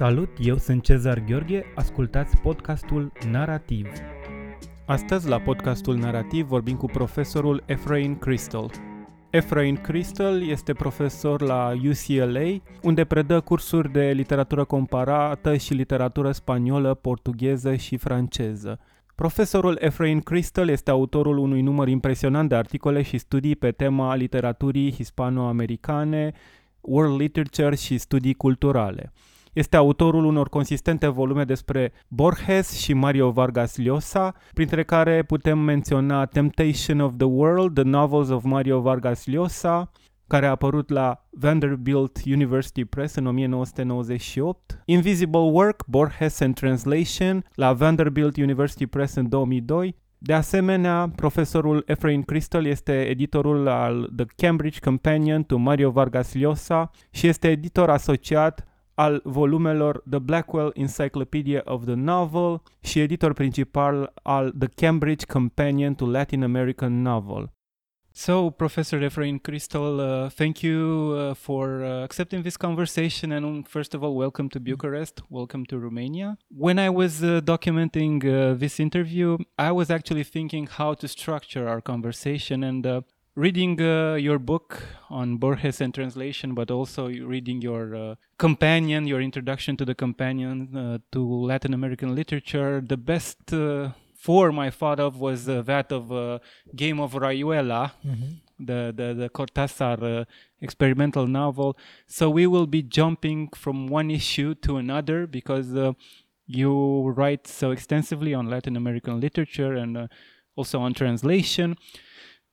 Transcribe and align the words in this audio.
Salut, 0.00 0.28
eu 0.38 0.56
sunt 0.56 0.82
Cezar 0.82 1.24
Gheorghe, 1.24 1.64
ascultați 1.74 2.36
podcastul 2.36 3.12
Narativ. 3.30 3.86
Astăzi, 4.86 5.28
la 5.28 5.40
podcastul 5.40 5.96
Narativ, 5.96 6.46
vorbim 6.46 6.76
cu 6.76 6.86
profesorul 6.86 7.62
Efrain 7.66 8.18
Crystal. 8.18 8.70
Efrain 9.30 9.76
Crystal 9.76 10.48
este 10.48 10.72
profesor 10.72 11.40
la 11.42 11.72
UCLA, 11.84 12.62
unde 12.82 13.04
predă 13.04 13.40
cursuri 13.40 13.92
de 13.92 14.10
literatură 14.10 14.64
comparată 14.64 15.56
și 15.56 15.74
literatură 15.74 16.32
spaniolă, 16.32 16.94
portugheză 16.94 17.74
și 17.74 17.96
franceză. 17.96 18.78
Profesorul 19.14 19.76
Efrain 19.80 20.20
Crystal 20.20 20.68
este 20.68 20.90
autorul 20.90 21.38
unui 21.38 21.62
număr 21.62 21.88
impresionant 21.88 22.48
de 22.48 22.54
articole 22.54 23.02
și 23.02 23.18
studii 23.18 23.56
pe 23.56 23.70
tema 23.70 24.14
literaturii 24.14 24.92
hispano-americane, 24.92 26.32
world 26.80 27.20
literature 27.20 27.76
și 27.76 27.98
studii 27.98 28.34
culturale. 28.34 29.12
Este 29.52 29.76
autorul 29.76 30.24
unor 30.24 30.48
consistente 30.48 31.06
volume 31.06 31.44
despre 31.44 31.92
Borges 32.08 32.78
și 32.78 32.92
Mario 32.92 33.30
Vargas 33.30 33.76
Llosa, 33.76 34.34
printre 34.54 34.82
care 34.82 35.22
putem 35.22 35.58
menționa 35.58 36.26
Temptation 36.26 37.00
of 37.00 37.12
the 37.16 37.26
World, 37.26 37.74
The 37.74 37.82
Novels 37.82 38.28
of 38.28 38.44
Mario 38.44 38.80
Vargas 38.80 39.26
Llosa, 39.26 39.90
care 40.26 40.46
a 40.46 40.50
apărut 40.50 40.90
la 40.90 41.26
Vanderbilt 41.30 42.18
University 42.24 42.84
Press 42.84 43.14
în 43.14 43.26
1998, 43.26 44.82
Invisible 44.84 45.40
Work, 45.40 45.86
Borges 45.86 46.40
and 46.40 46.54
Translation, 46.54 47.44
la 47.54 47.72
Vanderbilt 47.72 48.36
University 48.36 48.86
Press 48.86 49.14
în 49.14 49.28
2002, 49.28 49.96
de 50.22 50.32
asemenea, 50.32 51.12
profesorul 51.16 51.82
Efrain 51.86 52.22
Crystal 52.22 52.66
este 52.66 53.08
editorul 53.08 53.68
al 53.68 54.12
The 54.16 54.26
Cambridge 54.36 54.78
Companion 54.78 55.42
to 55.42 55.56
Mario 55.56 55.90
Vargas 55.90 56.34
Llosa 56.34 56.90
și 57.10 57.26
este 57.26 57.48
editor 57.48 57.90
asociat 57.90 58.69
al 59.00 59.20
volumelor 59.24 60.02
The 60.10 60.18
Blackwell 60.18 60.72
Encyclopedia 60.74 61.62
of 61.64 61.84
the 61.84 61.94
Novel 61.94 62.62
și 62.80 63.00
editor 63.00 63.32
principal 63.32 64.12
al 64.22 64.52
The 64.58 64.68
Cambridge 64.74 65.24
Companion 65.24 65.94
to 65.94 66.06
Latin 66.06 66.42
American 66.42 67.02
Novel. 67.02 67.52
So, 68.12 68.50
Professor 68.50 69.02
Efrain 69.02 69.38
Kristal, 69.38 69.98
uh, 69.98 70.30
thank 70.30 70.60
you 70.60 70.78
uh, 70.78 71.34
for 71.34 71.82
uh, 71.82 72.02
accepting 72.02 72.42
this 72.42 72.56
conversation. 72.56 73.32
And 73.32 73.44
um, 73.46 73.62
first 73.62 73.94
of 73.94 74.02
all, 74.02 74.14
welcome 74.14 74.48
to 74.48 74.60
Bucharest. 74.60 75.22
Welcome 75.30 75.64
to 75.66 75.78
Romania. 75.78 76.36
When 76.48 76.78
I 76.78 76.90
was 76.90 77.22
uh, 77.22 77.40
documenting 77.40 78.24
uh, 78.24 78.58
this 78.58 78.78
interview, 78.80 79.38
I 79.56 79.70
was 79.70 79.90
actually 79.90 80.24
thinking 80.24 80.66
how 80.66 80.94
to 80.94 81.06
structure 81.06 81.68
our 81.68 81.80
conversation. 81.80 82.64
And 82.64 82.86
uh, 82.86 83.00
reading 83.40 83.80
uh, 83.80 84.16
your 84.16 84.38
book 84.38 84.82
on 85.08 85.38
Borges 85.38 85.80
and 85.80 85.94
translation, 85.94 86.54
but 86.54 86.70
also 86.70 87.08
reading 87.08 87.62
your 87.62 87.96
uh, 87.96 88.14
companion, 88.36 89.06
your 89.06 89.22
introduction 89.22 89.78
to 89.78 89.84
the 89.86 89.94
companion 89.94 90.76
uh, 90.76 90.98
to 91.12 91.20
Latin 91.24 91.72
American 91.72 92.14
literature, 92.14 92.82
the 92.86 92.98
best 92.98 93.50
uh, 93.54 93.92
form 94.14 94.58
I 94.58 94.68
thought 94.68 95.00
of 95.00 95.18
was 95.18 95.48
uh, 95.48 95.62
that 95.62 95.90
of 95.90 96.12
uh, 96.12 96.40
Game 96.76 97.00
of 97.00 97.14
Rayuela, 97.14 97.92
mm-hmm. 98.06 98.32
the, 98.58 98.92
the, 98.94 99.14
the 99.14 99.30
Cortázar 99.30 100.26
experimental 100.60 101.26
novel. 101.26 101.78
So 102.06 102.28
we 102.28 102.46
will 102.46 102.66
be 102.66 102.82
jumping 102.82 103.48
from 103.54 103.86
one 103.86 104.10
issue 104.10 104.54
to 104.56 104.76
another 104.76 105.26
because 105.26 105.72
you 106.46 107.08
write 107.16 107.46
so 107.46 107.70
extensively 107.70 108.34
on 108.34 108.50
Latin 108.50 108.76
American 108.76 109.18
literature 109.18 109.72
and 109.72 110.10
also 110.56 110.80
on 110.80 110.92
translation. 110.92 111.78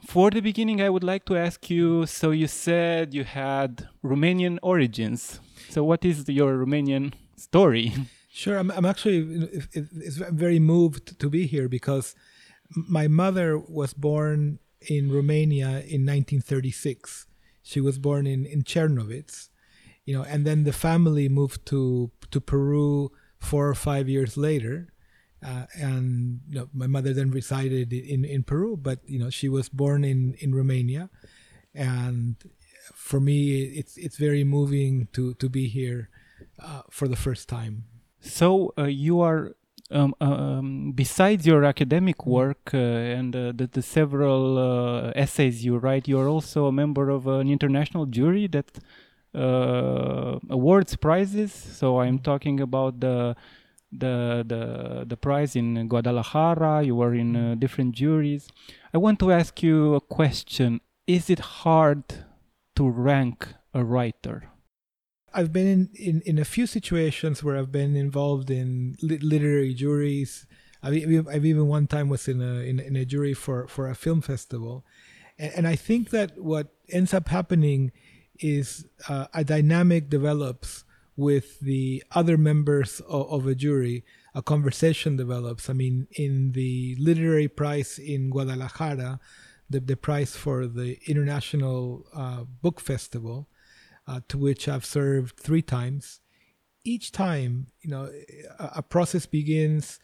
For 0.05 0.29
the 0.29 0.41
beginning, 0.41 0.81
I 0.81 0.89
would 0.89 1.03
like 1.03 1.25
to 1.25 1.35
ask 1.35 1.69
you 1.69 2.05
so 2.05 2.31
you 2.31 2.47
said 2.47 3.13
you 3.13 3.23
had 3.23 3.87
Romanian 4.03 4.59
origins. 4.61 5.39
So, 5.69 5.83
what 5.83 6.05
is 6.05 6.27
your 6.29 6.53
Romanian 6.57 7.13
story? 7.35 7.93
Sure, 8.29 8.59
I'm, 8.59 8.69
I'm 8.69 8.85
actually 8.85 9.49
it's 9.73 10.17
very 10.17 10.59
moved 10.59 11.19
to 11.19 11.27
be 11.27 11.47
here 11.47 11.67
because 11.67 12.13
my 12.69 13.07
mother 13.07 13.57
was 13.57 13.93
born 13.95 14.59
in 14.79 15.11
Romania 15.11 15.81
in 15.95 16.05
1936. 16.05 17.25
She 17.63 17.81
was 17.81 17.97
born 17.97 18.27
in, 18.27 18.45
in 18.45 18.61
Chernovitz, 18.61 19.49
you 20.05 20.15
know, 20.15 20.23
and 20.23 20.45
then 20.45 20.65
the 20.65 20.71
family 20.71 21.27
moved 21.27 21.65
to 21.67 22.11
to 22.29 22.39
Peru 22.39 23.09
four 23.39 23.67
or 23.67 23.73
five 23.73 24.07
years 24.07 24.37
later 24.37 24.93
uh, 25.45 25.65
and 25.75 26.41
you 26.49 26.59
know, 26.59 26.69
my 26.73 26.87
mother 26.87 27.13
then 27.13 27.31
resided 27.31 27.93
in, 27.93 28.25
in 28.25 28.43
Peru, 28.43 28.75
but 28.75 28.99
you 29.05 29.19
know 29.19 29.29
she 29.29 29.49
was 29.49 29.69
born 29.69 30.03
in, 30.03 30.35
in 30.39 30.55
Romania, 30.55 31.09
and 31.75 32.35
for 32.93 33.19
me 33.19 33.61
it's 33.63 33.97
it's 33.97 34.17
very 34.17 34.43
moving 34.43 35.07
to 35.13 35.33
to 35.35 35.49
be 35.49 35.67
here 35.67 36.09
uh, 36.59 36.81
for 36.89 37.07
the 37.07 37.15
first 37.15 37.47
time. 37.47 37.85
So 38.19 38.73
uh, 38.77 38.83
you 38.85 39.21
are 39.21 39.55
um, 39.91 40.15
um, 40.19 40.91
besides 40.93 41.45
your 41.45 41.63
academic 41.63 42.25
work 42.25 42.73
uh, 42.73 42.77
and 42.77 43.35
uh, 43.35 43.53
the, 43.55 43.67
the, 43.71 43.81
several 43.81 44.57
uh, 44.57 45.11
essays 45.15 45.63
you 45.63 45.77
write, 45.77 46.09
you 46.09 46.19
are 46.19 46.27
also 46.27 46.65
a 46.65 46.73
member 46.73 47.09
of 47.09 47.25
an 47.27 47.47
international 47.47 48.05
jury 48.05 48.47
that 48.47 48.79
awards 49.33 50.95
prizes. 50.97 51.53
So 51.53 52.01
I'm 52.01 52.19
talking 52.19 52.59
about 52.59 52.99
the 52.99 53.35
the 53.91 54.43
the 54.45 55.05
the 55.05 55.17
prize 55.17 55.55
in 55.55 55.87
Guadalajara. 55.87 56.83
You 56.83 56.95
were 56.95 57.13
in 57.13 57.35
uh, 57.35 57.55
different 57.55 57.95
juries. 57.95 58.49
I 58.93 58.97
want 58.97 59.19
to 59.19 59.31
ask 59.31 59.63
you 59.63 59.95
a 59.95 60.01
question: 60.01 60.81
Is 61.05 61.29
it 61.29 61.39
hard 61.39 62.03
to 62.75 62.89
rank 62.89 63.47
a 63.73 63.83
writer? 63.83 64.51
I've 65.33 65.53
been 65.53 65.67
in, 65.67 65.89
in, 65.93 66.21
in 66.25 66.39
a 66.39 66.45
few 66.45 66.65
situations 66.65 67.43
where 67.43 67.57
I've 67.57 67.71
been 67.71 67.95
involved 67.95 68.49
in 68.49 68.95
li- 69.01 69.19
literary 69.19 69.73
juries. 69.73 70.47
I've, 70.81 70.93
I've, 71.27 71.45
even 71.45 71.67
one 71.67 71.85
time 71.85 72.09
was 72.09 72.27
in 72.27 72.41
a 72.41 72.61
in, 72.61 72.79
in 72.79 72.95
a 72.95 73.05
jury 73.05 73.33
for, 73.33 73.67
for 73.67 73.89
a 73.89 73.95
film 73.95 74.21
festival, 74.21 74.85
and, 75.37 75.51
and 75.57 75.67
I 75.67 75.75
think 75.75 76.09
that 76.11 76.41
what 76.41 76.67
ends 76.89 77.13
up 77.13 77.27
happening 77.27 77.91
is 78.39 78.85
uh, 79.09 79.27
a 79.33 79.43
dynamic 79.43 80.09
develops 80.09 80.85
with 81.17 81.59
the 81.59 82.03
other 82.11 82.37
members 82.37 83.01
of, 83.09 83.29
of, 83.31 83.47
a 83.47 83.55
jury, 83.55 84.05
a 84.35 84.43
conversation 84.43 85.17
develops. 85.17 85.67
I 85.67 85.73
mean, 85.73 86.07
in 86.11 86.51
the 86.51 86.95
literary 86.99 87.47
prize 87.47 87.97
in 87.97 88.29
Guadalajara, 88.29 89.19
the, 89.67 89.79
the 89.79 89.97
prize 89.97 90.35
for 90.35 90.67
the 90.67 90.99
International 91.07 92.05
uh, 92.15 92.43
Book 92.43 92.79
Festival, 92.79 93.49
uh, 94.07 94.21
to 94.29 94.37
which 94.37 94.67
I've 94.67 94.85
served 94.85 95.39
three 95.39 95.63
times. 95.63 96.21
Each 96.85 97.11
time, 97.11 97.67
you 97.81 97.89
know, 97.89 98.09
a, 98.59 98.71
a 98.77 98.81
process 98.83 99.25
begins. 99.25 99.99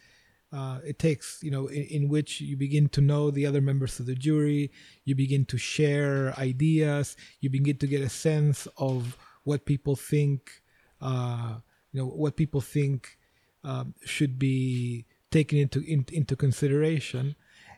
Uh, 0.52 0.80
it 0.84 0.98
takes, 1.00 1.40
you 1.42 1.52
know, 1.52 1.68
in, 1.68 1.84
in, 1.84 2.10
which 2.10 2.42
you 2.42 2.58
begin 2.58 2.90
to 2.90 3.02
know 3.02 3.32
the 3.32 3.46
other 3.46 3.62
members 3.62 4.00
of 4.00 4.08
the 4.08 4.16
jury. 4.16 4.72
You 5.06 5.16
begin 5.16 5.46
to 5.46 5.58
share 5.58 6.34
ideas. 6.40 7.16
You 7.40 7.52
begin 7.52 7.78
to 7.78 7.88
get 7.88 8.02
a 8.02 8.10
sense 8.10 8.68
of 8.78 9.16
what 9.44 9.66
people 9.66 9.96
think 9.96 10.63
uh, 11.04 11.56
you 11.92 12.02
know 12.02 12.08
what 12.08 12.36
people 12.36 12.62
think 12.62 13.18
um, 13.64 13.94
should 14.04 14.40
be 14.40 15.06
taken 15.32 15.58
into 15.60 15.82
in, 15.82 16.06
into 16.12 16.36
consideration, 16.36 17.36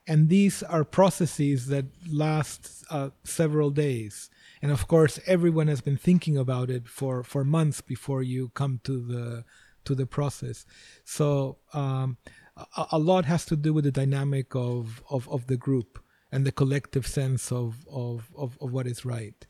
and 0.07 0.29
these 0.29 0.61
are 0.63 0.83
processes 0.83 1.67
that 1.67 1.85
last 2.09 2.85
uh, 2.89 3.09
several 3.23 3.71
days. 3.71 4.29
And 4.61 4.71
of 4.71 4.87
course, 4.87 5.19
everyone 5.25 5.67
has 5.67 5.81
been 5.81 5.97
thinking 5.97 6.37
about 6.37 6.69
it 6.69 6.87
for, 6.87 7.23
for 7.23 7.43
months 7.43 7.81
before 7.81 8.23
you 8.23 8.49
come 8.49 8.79
to 8.83 9.01
the 9.01 9.43
to 9.85 9.95
the 9.95 10.05
process. 10.05 10.65
So 11.03 11.57
um, 11.73 12.17
a, 12.57 12.85
a, 12.93 12.99
lot 12.99 13.25
has 13.25 13.45
to 13.45 13.55
do 13.55 13.71
with 13.71 13.83
the 13.83 13.91
dynamic 13.91 14.55
of, 14.55 15.03
of, 15.11 15.29
of 15.29 15.45
the 15.45 15.57
group 15.57 15.99
and 16.31 16.43
the 16.43 16.51
collective 16.51 17.05
sense 17.05 17.51
of, 17.51 17.85
of, 17.91 18.31
of, 18.35 18.57
of 18.59 18.71
what 18.71 18.87
is 18.87 19.05
right. 19.05 19.45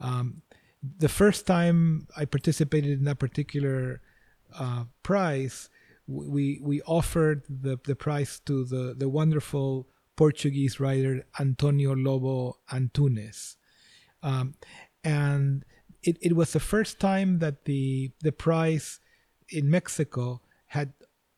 Um, 0.00 0.42
the 0.82 1.08
first 1.08 1.46
time 1.46 2.06
I 2.16 2.24
participated 2.24 2.98
in 2.98 3.04
that 3.04 3.18
particular 3.18 4.00
uh, 4.58 4.84
prize, 5.02 5.68
we 6.06 6.60
we 6.62 6.82
offered 6.82 7.44
the, 7.48 7.78
the 7.84 7.94
prize 7.94 8.40
to 8.46 8.64
the, 8.64 8.94
the 8.96 9.08
wonderful 9.08 9.88
Portuguese 10.16 10.80
writer 10.80 11.24
Antonio 11.38 11.94
Lobo 11.94 12.58
Antunes. 12.70 13.56
Um, 14.22 14.54
and 15.04 15.64
it, 16.02 16.18
it 16.20 16.34
was 16.34 16.52
the 16.52 16.60
first 16.60 16.98
time 16.98 17.38
that 17.38 17.64
the 17.64 18.12
the 18.20 18.32
prize 18.32 19.00
in 19.48 19.70
Mexico 19.70 20.40
had 20.66 20.92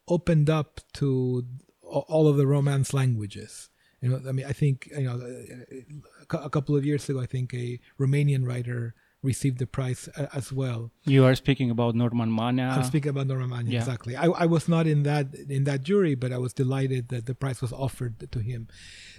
opened 0.08 0.50
up 0.50 0.80
to 0.94 1.46
all 1.82 2.28
of 2.28 2.36
the 2.36 2.46
Romance 2.46 2.94
languages. 2.94 3.70
You 4.00 4.08
know, 4.08 4.20
I 4.28 4.32
mean, 4.32 4.46
I 4.46 4.52
think 4.52 4.88
you 4.96 5.04
know, 5.04 5.20
a 6.30 6.50
couple 6.50 6.76
of 6.76 6.84
years 6.84 7.08
ago, 7.08 7.20
I 7.20 7.26
think 7.26 7.54
a 7.54 7.78
Romanian 8.00 8.46
writer 8.46 8.94
received 9.22 9.58
the 9.58 9.66
prize 9.66 10.08
uh, 10.16 10.26
as 10.34 10.52
well. 10.52 10.90
You 11.04 11.24
are 11.24 11.34
speaking 11.34 11.70
about 11.70 11.94
Norman 11.94 12.30
Manea. 12.30 12.76
I'm 12.76 12.84
speaking 12.84 13.10
about 13.10 13.26
Norman 13.26 13.50
Manea, 13.50 13.72
yeah. 13.72 13.78
exactly. 13.78 14.16
I, 14.16 14.26
I 14.26 14.46
was 14.46 14.68
not 14.68 14.86
in 14.86 15.04
that 15.04 15.34
in 15.34 15.64
that 15.64 15.82
jury, 15.82 16.14
but 16.14 16.32
I 16.32 16.38
was 16.38 16.52
delighted 16.52 17.08
that 17.08 17.26
the 17.26 17.34
prize 17.34 17.62
was 17.62 17.72
offered 17.72 18.30
to 18.30 18.38
him. 18.40 18.68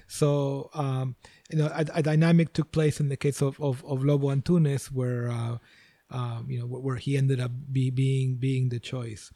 So 0.08 0.70
um, 0.74 1.16
you 1.50 1.58
know, 1.58 1.68
a, 1.68 1.86
a, 1.96 2.04
dynamic 2.04 2.54
took 2.54 2.72
place 2.72 3.00
in 3.00 3.10
the 3.10 3.18
case 3.18 3.42
of 3.42 3.60
of, 3.62 3.84
of 3.86 4.04
Lobo 4.04 4.30
Antunes, 4.30 4.92
where 4.92 5.32
uh, 5.32 5.58
um, 6.12 6.46
you 6.50 6.60
know, 6.60 6.66
where 6.66 6.98
he 6.98 7.18
ended 7.18 7.40
up 7.40 7.52
be, 7.72 7.90
being 7.90 8.36
being 8.36 8.70
the 8.70 8.80
choice. 8.80 9.32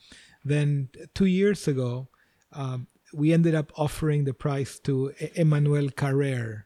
Then 0.45 0.89
two 1.13 1.25
years 1.25 1.67
ago, 1.67 2.07
um, 2.53 2.87
we 3.13 3.33
ended 3.33 3.55
up 3.55 3.71
offering 3.75 4.25
the 4.25 4.33
prize 4.33 4.79
to 4.81 5.13
Emmanuel 5.35 5.89
Carrère. 5.89 6.63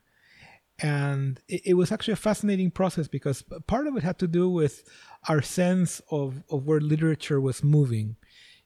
And 0.81 1.39
it, 1.47 1.61
it, 1.65 1.73
was 1.75 1.91
actually 1.91 2.13
a 2.13 2.17
fascinating 2.17 2.71
process 2.71 3.07
because 3.07 3.43
part 3.67 3.85
of 3.87 3.95
it 3.95 4.03
had 4.03 4.17
to 4.19 4.27
do 4.27 4.49
with 4.49 4.83
our 5.29 5.41
sense 5.41 6.01
of, 6.09 6.43
of 6.49 6.65
where 6.65 6.79
literature 6.79 7.39
was 7.39 7.63
moving. 7.63 8.15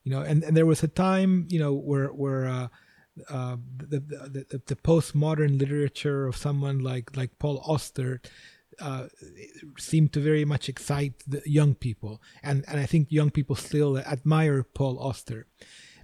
You 0.04 0.12
know, 0.12 0.22
and, 0.22 0.44
and 0.44 0.56
there 0.56 0.66
was 0.66 0.82
a 0.84 0.88
time, 0.88 1.46
you 1.50 1.60
know, 1.60 1.74
where 1.74 2.08
where 2.08 2.46
uh, 2.46 2.68
uh, 3.30 3.58
the, 3.78 4.00
the, 4.00 4.46
the, 4.50 4.62
the 4.68 4.76
postmodern 4.76 5.60
literature 5.60 6.28
of 6.28 6.38
someone 6.38 6.80
like 6.80 7.16
like 7.18 7.40
Paul 7.40 7.60
Auster 7.66 8.22
uh, 8.80 9.08
seemed 9.78 10.14
to 10.14 10.20
very 10.20 10.46
much 10.46 10.70
excite 10.70 11.14
the 11.28 11.42
young 11.46 11.76
people, 11.76 12.22
and 12.44 12.66
and 12.68 12.80
I 12.80 12.86
think 12.86 13.12
young 13.12 13.32
people 13.32 13.56
still 13.56 13.98
admire 13.98 14.64
Paul 14.64 15.00
Auster. 15.00 15.48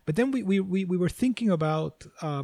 But 0.05 0.15
then 0.15 0.31
we 0.31 0.43
we 0.43 0.59
we, 0.59 0.85
we 0.85 0.97
were 0.97 1.09
thinking 1.09 1.49
about 1.49 2.05
uh, 2.21 2.43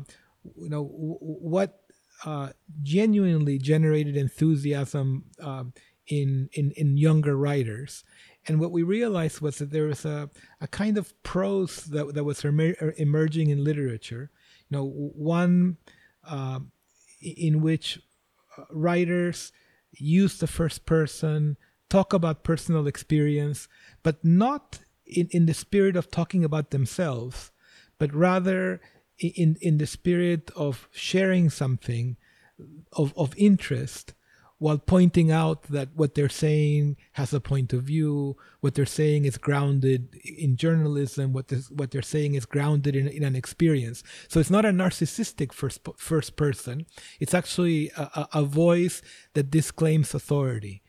you 0.55 0.69
know 0.69 0.83
what 0.83 1.79
uh, 2.25 2.49
genuinely 2.83 3.57
generated 3.57 4.17
enthusiasm 4.17 5.25
um, 5.41 5.73
in 6.07 6.49
in 6.53 6.71
in 6.71 6.97
younger 6.97 7.35
writers. 7.35 8.03
And 8.47 8.59
what 8.59 8.71
we 8.71 8.81
realized 8.81 9.41
was 9.41 9.57
that 9.57 9.71
there 9.71 9.87
was 9.87 10.05
a, 10.05 10.29
a 10.61 10.67
kind 10.67 10.97
of 10.97 11.11
prose 11.21 11.83
that, 11.85 12.13
that 12.13 12.23
was 12.23 12.45
emer- 12.45 12.93
emerging 12.97 13.49
in 13.49 13.61
literature. 13.61 14.31
You 14.69 14.77
know, 14.77 14.85
one 14.87 15.77
um, 16.25 16.71
in 17.21 17.61
which 17.61 17.99
uh, 18.57 18.63
writers 18.71 19.51
use 19.91 20.37
the 20.37 20.47
first 20.47 20.85
person, 20.85 21.57
talk 21.89 22.13
about 22.13 22.43
personal 22.43 22.87
experience, 22.87 23.67
but 24.01 24.23
not 24.23 24.79
in, 25.05 25.27
in 25.31 25.45
the 25.45 25.53
spirit 25.53 25.95
of 25.95 26.09
talking 26.09 26.45
about 26.45 26.71
themselves, 26.71 27.51
but 27.97 28.13
rather 28.13 28.81
in, 29.19 29.57
in 29.61 29.77
the 29.77 29.87
spirit 29.87 30.51
of 30.55 30.87
sharing 30.91 31.49
something 31.49 32.17
of, 32.93 33.13
of 33.17 33.33
interest 33.37 34.13
while 34.59 34.77
pointing 34.79 35.31
out 35.31 35.63
that 35.63 35.89
what 35.93 36.15
they're 36.15 36.29
saying 36.29 36.97
has 37.13 37.31
a 37.31 37.39
point 37.39 37.73
of 37.73 37.83
view, 37.83 38.35
what 38.59 38.73
they're 38.73 38.85
saying 38.85 39.25
is 39.25 39.37
grounded 39.37 40.15
in 40.23 40.55
journalism, 40.55 41.31
what, 41.31 41.49
this, 41.49 41.69
what 41.69 41.91
they're 41.91 42.01
saying 42.01 42.33
is 42.33 42.45
grounded 42.45 42.95
in, 42.95 43.07
in 43.07 43.23
an 43.23 43.35
experience. 43.35 44.01
So 44.27 44.39
it's 44.39 44.49
not 44.49 44.65
a 44.65 44.69
narcissistic 44.69 45.53
first, 45.53 45.87
first 45.97 46.35
person, 46.35 46.87
it's 47.19 47.35
actually 47.35 47.91
a, 47.95 48.27
a 48.33 48.43
voice 48.43 49.01
that 49.33 49.51
disclaims 49.51 50.15
authority. 50.15 50.81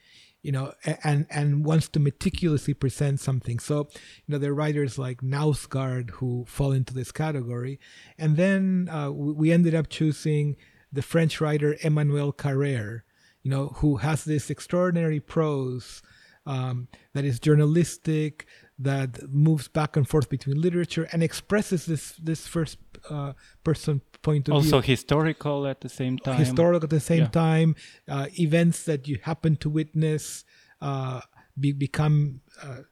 You 0.42 0.52
know, 0.52 0.72
and 1.02 1.26
and 1.30 1.64
wants 1.64 1.88
to 1.88 2.00
meticulously 2.00 2.72
present 2.72 3.20
something. 3.20 3.58
So, 3.58 3.88
you 4.26 4.32
know, 4.32 4.38
there 4.38 4.52
are 4.52 4.54
writers 4.54 4.98
like 4.98 5.20
Knausgaard 5.20 6.10
who 6.10 6.44
fall 6.46 6.72
into 6.72 6.94
this 6.94 7.10
category, 7.10 7.80
and 8.16 8.36
then 8.36 8.88
uh, 8.90 9.10
we 9.10 9.50
ended 9.50 9.74
up 9.74 9.88
choosing 9.88 10.56
the 10.92 11.02
French 11.02 11.40
writer 11.40 11.76
Emmanuel 11.82 12.32
Carrère, 12.32 13.02
you 13.42 13.50
know, 13.50 13.68
who 13.76 13.96
has 13.96 14.24
this 14.24 14.48
extraordinary 14.48 15.20
prose 15.20 16.02
um, 16.46 16.88
that 17.12 17.24
is 17.24 17.38
journalistic, 17.40 18.46
that 18.78 19.28
moves 19.28 19.68
back 19.68 19.96
and 19.96 20.08
forth 20.08 20.28
between 20.28 20.60
literature 20.60 21.08
and 21.12 21.22
expresses 21.22 21.86
this 21.86 22.12
this 22.12 22.46
first 22.46 22.78
uh, 23.10 23.32
person 23.64 24.00
point 24.22 24.48
of 24.48 24.54
also 24.54 24.66
view. 24.66 24.76
Also 24.76 24.86
historical 24.86 25.66
at 25.66 25.80
the 25.80 25.88
same 25.88 26.18
time. 26.18 26.38
Historical 26.38 26.84
at 26.84 26.90
the 26.90 27.00
same 27.00 27.20
yeah. 27.20 27.28
time. 27.28 27.76
Uh, 28.08 28.26
events 28.38 28.84
that 28.84 29.08
you 29.08 29.18
happen 29.22 29.56
to 29.56 29.70
witness 29.70 30.44
uh, 30.80 31.20
be, 31.58 31.72
become 31.72 32.40
uh, 32.62 32.82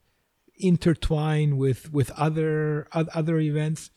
intertwined 0.58 1.58
with 1.58 1.92
with 1.92 2.10
other 2.12 2.88
other 2.92 3.38
events. 3.38 3.90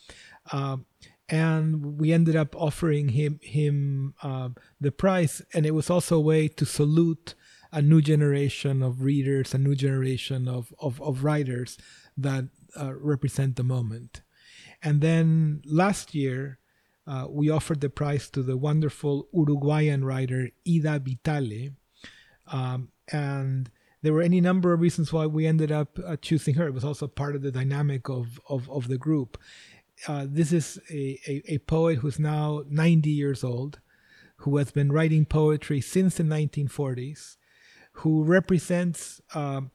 Um, 0.52 0.86
and 1.30 2.00
we 2.00 2.12
ended 2.12 2.36
up 2.36 2.56
offering 2.56 3.10
him 3.10 3.40
him 3.42 4.16
uh, 4.24 4.50
the 4.82 4.92
prize, 4.92 5.42
and 5.54 5.66
it 5.66 5.72
was 5.72 5.90
also 5.90 6.18
a 6.18 6.22
way 6.22 6.48
to 6.48 6.66
salute 6.66 7.36
a 7.72 7.82
new 7.82 8.02
generation 8.02 8.82
of 8.82 9.04
readers, 9.04 9.54
a 9.54 9.58
new 9.58 9.76
generation 9.76 10.48
of 10.48 10.74
of, 10.80 11.02
of 11.02 11.24
writers 11.24 11.78
that 12.18 12.46
uh, 12.80 12.94
represent 12.96 13.56
the 13.56 13.64
moment. 13.64 14.22
And 14.82 15.02
then 15.02 15.62
last 15.66 16.16
year, 16.16 16.60
uh, 17.06 17.26
we 17.30 17.50
offered 17.50 17.82
the 17.82 17.90
prize 17.90 18.30
to 18.32 18.44
the 18.44 18.58
wonderful 18.58 19.28
Uruguayan 19.34 20.06
writer 20.06 20.52
Ida 20.68 21.00
Vitale, 21.00 21.72
um, 22.52 22.90
and 23.12 23.70
there 24.02 24.14
were 24.14 24.22
any 24.22 24.40
number 24.40 24.72
of 24.74 24.80
reasons 24.80 25.12
why 25.12 25.26
we 25.26 25.46
ended 25.46 25.72
up 25.72 26.00
uh, 26.06 26.16
choosing 26.22 26.56
her. 26.56 26.68
It 26.68 26.74
was 26.74 26.86
also 26.86 27.08
part 27.08 27.36
of 27.36 27.42
the 27.42 27.52
dynamic 27.52 28.10
of 28.10 28.40
of, 28.48 28.70
of 28.70 28.88
the 28.88 28.98
group 28.98 29.38
uh, 30.08 30.26
this 30.30 30.54
is 30.54 30.80
a, 30.90 31.20
a, 31.28 31.54
a, 31.54 31.58
poet 31.60 32.00
who's 32.00 32.20
now 32.20 32.64
90 32.70 33.10
years 33.10 33.44
old, 33.44 33.80
who 34.38 34.58
has 34.58 34.72
been 34.72 34.92
writing 34.92 35.26
poetry 35.26 35.82
since 35.82 36.16
the 36.16 36.24
1940s, 36.24 37.36
who 37.94 38.24
represents 38.24 39.20
um, 39.34 39.72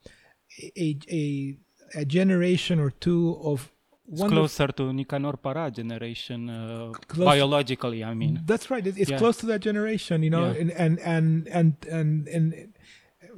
a, 0.76 0.96
a, 1.10 1.56
a, 1.94 2.04
generation 2.06 2.80
or 2.80 2.90
two 2.90 3.38
of 3.42 3.70
it's 4.10 4.22
closer 4.22 4.68
to 4.68 4.92
Nicanor 4.92 5.34
Parra 5.34 5.70
generation, 5.70 6.50
uh, 6.50 6.92
biologically. 7.16 8.04
I 8.04 8.14
mean, 8.14 8.42
that's 8.44 8.70
right. 8.70 8.86
It's 8.86 9.10
yeah. 9.10 9.18
close 9.18 9.38
to 9.38 9.46
that 9.46 9.60
generation, 9.60 10.22
you 10.22 10.30
know, 10.30 10.52
yeah. 10.52 10.60
and, 10.60 10.70
and, 10.72 10.98
and 11.00 11.48
and 11.48 11.76
and 11.88 12.28
and 12.28 12.74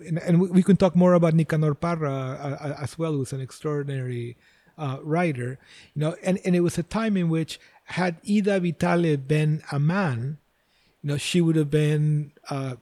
and, 0.07 0.19
and 0.19 0.41
we 0.41 0.63
can 0.63 0.77
talk 0.77 0.97
more 0.97 1.15
about 1.15 1.35
Nicanor 1.35 1.75
Parra 1.75 2.11
uh, 2.13 2.67
uh, 2.69 2.77
as 2.83 2.99
well, 2.99 3.13
who's 3.13 3.33
an 3.33 3.41
extraordinary 3.41 4.37
uh, 4.79 4.99
writer, 5.03 5.59
you 5.95 6.01
know, 6.01 6.17
and, 6.23 6.39
and 6.45 6.55
it 6.55 6.61
was 6.61 6.77
a 6.79 6.83
time 6.83 7.17
in 7.17 7.29
which 7.29 7.59
had 7.85 8.17
Ida 8.29 8.61
Vitale 8.61 9.17
been 9.17 9.63
a 9.73 9.79
man, 9.79 10.39
you 11.03 11.09
know, 11.09 11.17
she 11.17 11.41
would 11.41 11.57
have 11.57 11.71
been 11.71 12.33
uh, 12.51 12.77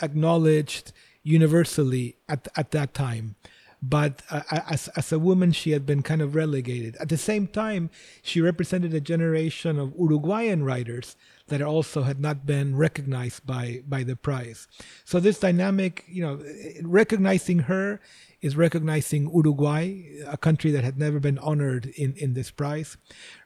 acknowledged 0.00 0.92
universally 1.22 2.16
at 2.28 2.48
at 2.56 2.70
that 2.72 2.94
time. 2.94 3.36
But 3.82 4.22
uh, 4.30 4.42
as 4.48 4.86
as 4.88 5.10
a 5.12 5.18
woman, 5.18 5.50
she 5.50 5.72
had 5.72 5.84
been 5.84 6.02
kind 6.02 6.22
of 6.22 6.36
relegated. 6.36 6.96
At 7.00 7.08
the 7.08 7.16
same 7.16 7.48
time, 7.48 7.90
she 8.22 8.40
represented 8.40 8.94
a 8.94 9.00
generation 9.00 9.76
of 9.76 9.92
Uruguayan 9.98 10.62
writers 10.62 11.16
that 11.48 11.60
also 11.60 12.02
had 12.02 12.20
not 12.20 12.46
been 12.46 12.76
recognized 12.76 13.44
by 13.44 13.82
by 13.88 14.04
the 14.04 14.14
prize. 14.14 14.68
So 15.04 15.18
this 15.18 15.40
dynamic, 15.40 16.04
you 16.06 16.22
know, 16.22 16.40
recognizing 16.82 17.60
her 17.60 18.00
is 18.40 18.56
recognizing 18.56 19.30
Uruguay, 19.34 20.02
a 20.26 20.36
country 20.36 20.70
that 20.70 20.84
had 20.84 20.98
never 20.98 21.18
been 21.18 21.38
honored 21.38 21.86
in, 21.96 22.14
in 22.16 22.34
this 22.34 22.50
prize. 22.50 22.96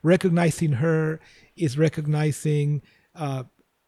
Recognizing 0.03 0.73
her 0.73 1.19
is 1.55 1.77
recognizing 1.77 2.81
uh, 3.15 3.43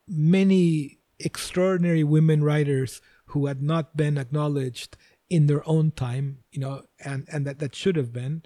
many 0.08 1.00
extraordinary 1.20 2.04
women 2.04 2.44
writers 2.44 3.02
who 3.26 3.48
had 3.48 3.62
not 3.62 3.98
been 3.98 4.18
acknowledged 4.18 4.98
in 5.30 5.48
their 5.48 5.68
own 5.68 5.92
time, 5.92 6.40
you 6.52 6.60
know, 6.60 6.84
and, 7.04 7.28
and 7.32 7.46
that, 7.46 7.60
that 7.60 7.76
should 7.76 7.96
have 7.96 8.12
been. 8.12 8.44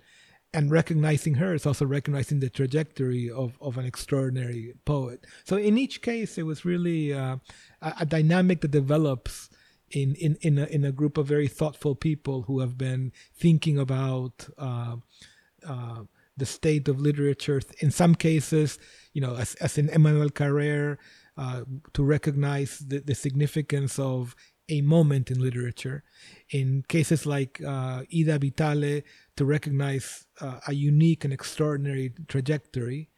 And 0.56 0.70
recognizing 0.70 1.36
her 1.36 1.56
is 1.56 1.66
also 1.66 1.86
recognizing 1.86 2.40
the 2.40 2.50
trajectory 2.50 3.28
of, 3.30 3.58
of 3.60 3.78
an 3.78 3.86
extraordinary 3.86 4.74
poet. 4.86 5.26
So 5.46 5.58
in 5.58 5.80
each 5.80 6.04
case, 6.04 6.38
it 6.38 6.44
was 6.44 6.64
really 6.64 7.12
uh, 7.12 7.38
a, 7.82 7.94
a 8.02 8.06
dynamic 8.06 8.62
that 8.62 8.70
develops 8.72 9.50
in 9.90 10.16
in 10.16 10.38
in 10.42 10.58
a, 10.58 10.66
in 10.66 10.84
a 10.84 10.92
group 10.92 11.18
of 11.18 11.28
very 11.28 11.48
thoughtful 11.48 11.96
people 11.96 12.44
who 12.44 12.60
have 12.60 12.78
been 12.78 13.12
thinking 13.36 13.78
about 13.78 14.48
uh, 14.58 14.98
uh, 15.68 16.04
the 16.36 16.46
state 16.46 16.88
of 16.88 17.00
literature. 17.00 17.62
In 17.80 17.92
some 17.92 18.16
cases, 18.16 18.80
you 19.14 19.22
know, 19.22 19.36
as 19.36 19.56
as 19.56 19.78
in 19.78 19.90
Emmanuel 19.90 20.30
Carrère, 20.30 20.98
uh, 21.38 21.62
to 21.94 22.04
recognize 22.04 22.80
the, 22.80 23.00
the 23.00 23.16
significance 23.16 24.00
of 24.00 24.36
a 24.70 24.82
moment 24.82 25.30
in 25.30 25.40
literature. 25.42 26.04
In 26.50 26.84
cases 26.88 27.26
like 27.26 27.62
uh, 27.62 28.04
Ida 28.14 28.40
Vitale, 28.40 29.04
to 29.36 29.46
recognize 29.46 30.26
uh, 30.40 30.60
a 30.68 30.74
unique 30.74 31.24
and 31.24 31.34
extraordinary 31.34 32.14
trajectory 32.28 33.10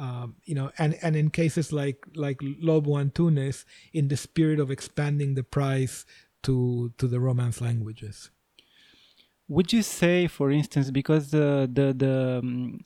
um, 0.00 0.36
you 0.44 0.54
know, 0.54 0.72
and, 0.78 0.96
and 1.02 1.14
in 1.14 1.28
cases 1.28 1.72
like 1.74 1.98
like 2.14 2.40
Lobo 2.40 2.92
Antunes, 2.92 3.66
in 3.92 4.08
the 4.08 4.16
spirit 4.16 4.58
of 4.58 4.70
expanding 4.70 5.34
the 5.34 5.44
prize 5.44 6.06
to 6.44 6.92
to 6.96 7.06
the 7.06 7.20
Romance 7.20 7.60
languages. 7.60 8.30
Would 9.48 9.74
you 9.74 9.82
say, 9.82 10.26
for 10.26 10.50
instance, 10.50 10.90
because 10.90 11.30
the 11.30 11.68
the 11.70 11.92
the 11.92 12.38
um, 12.38 12.80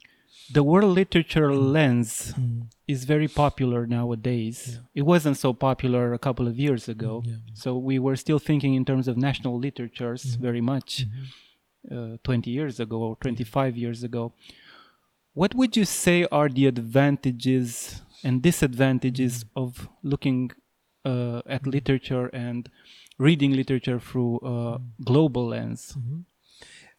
the 0.53 0.63
world 0.63 0.95
literature 0.95 1.49
mm. 1.49 1.73
lens 1.73 2.35
mm. 2.39 2.67
is 2.87 3.05
very 3.05 3.29
popular 3.29 3.87
nowadays. 3.87 4.73
Yeah. 4.73 4.79
It 4.95 5.03
wasn't 5.03 5.37
so 5.37 5.53
popular 5.53 6.13
a 6.13 6.19
couple 6.19 6.47
of 6.47 6.59
years 6.59 6.89
ago. 6.89 7.23
Mm, 7.25 7.29
yeah. 7.29 7.37
So 7.55 7.77
we 7.77 7.99
were 7.99 8.17
still 8.17 8.39
thinking 8.39 8.75
in 8.75 8.85
terms 8.85 9.09
of 9.09 9.17
national 9.17 9.59
literatures 9.59 10.25
mm-hmm. 10.25 10.43
very 10.43 10.61
much 10.61 11.07
mm-hmm. 11.91 12.15
uh, 12.15 12.17
20 12.23 12.51
years 12.51 12.81
ago 12.81 12.99
or 12.99 13.17
25 13.17 13.77
years 13.77 14.03
ago. 14.05 14.33
What 15.33 15.55
would 15.55 15.77
you 15.77 15.85
say 15.85 16.27
are 16.31 16.49
the 16.49 16.67
advantages 16.67 18.03
and 18.23 18.43
disadvantages 18.43 19.45
mm. 19.45 19.49
of 19.57 19.89
looking 20.03 20.51
uh, 21.05 21.43
at 21.47 21.67
literature 21.67 22.27
and 22.29 22.71
reading 23.19 23.53
literature 23.53 23.99
through 23.99 24.41
a 24.43 24.81
global 25.03 25.49
lens? 25.49 25.97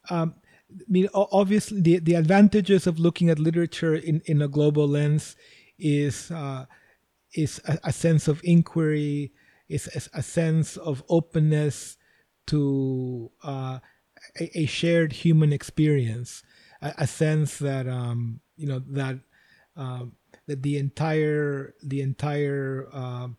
Um, 0.10 0.36
I 0.72 0.84
mean, 0.88 1.10
obviously, 1.14 1.82
the, 1.82 2.00
the 2.00 2.16
advantages 2.16 2.88
of 2.88 3.00
looking 3.00 3.30
at 3.30 3.40
literature 3.40 3.96
in, 3.96 4.22
in 4.26 4.42
a 4.42 4.48
global 4.48 4.88
lens 4.88 5.36
is 5.78 6.32
uh, 6.32 6.66
is 7.34 7.62
a, 7.68 7.80
a 7.86 7.94
sense 7.94 8.28
of 8.28 8.42
inquiry, 8.44 9.32
is 9.70 9.88
a, 9.96 10.20
a 10.20 10.24
sense 10.24 10.78
of 10.78 11.04
openness 11.10 11.98
to 12.48 13.32
uh, 13.44 13.80
a, 14.40 14.60
a 14.60 14.66
shared 14.66 15.14
human 15.14 15.54
experience, 15.54 16.44
a, 16.82 17.08
sense 17.08 17.60
that 17.60 17.88
um, 17.88 18.40
you 18.56 18.68
know 18.68 18.80
that 18.80 19.20
um, 19.76 20.14
that 20.48 20.64
the 20.64 20.78
entire 20.78 21.76
the 21.84 22.02
entire 22.02 22.88
um, 22.94 23.38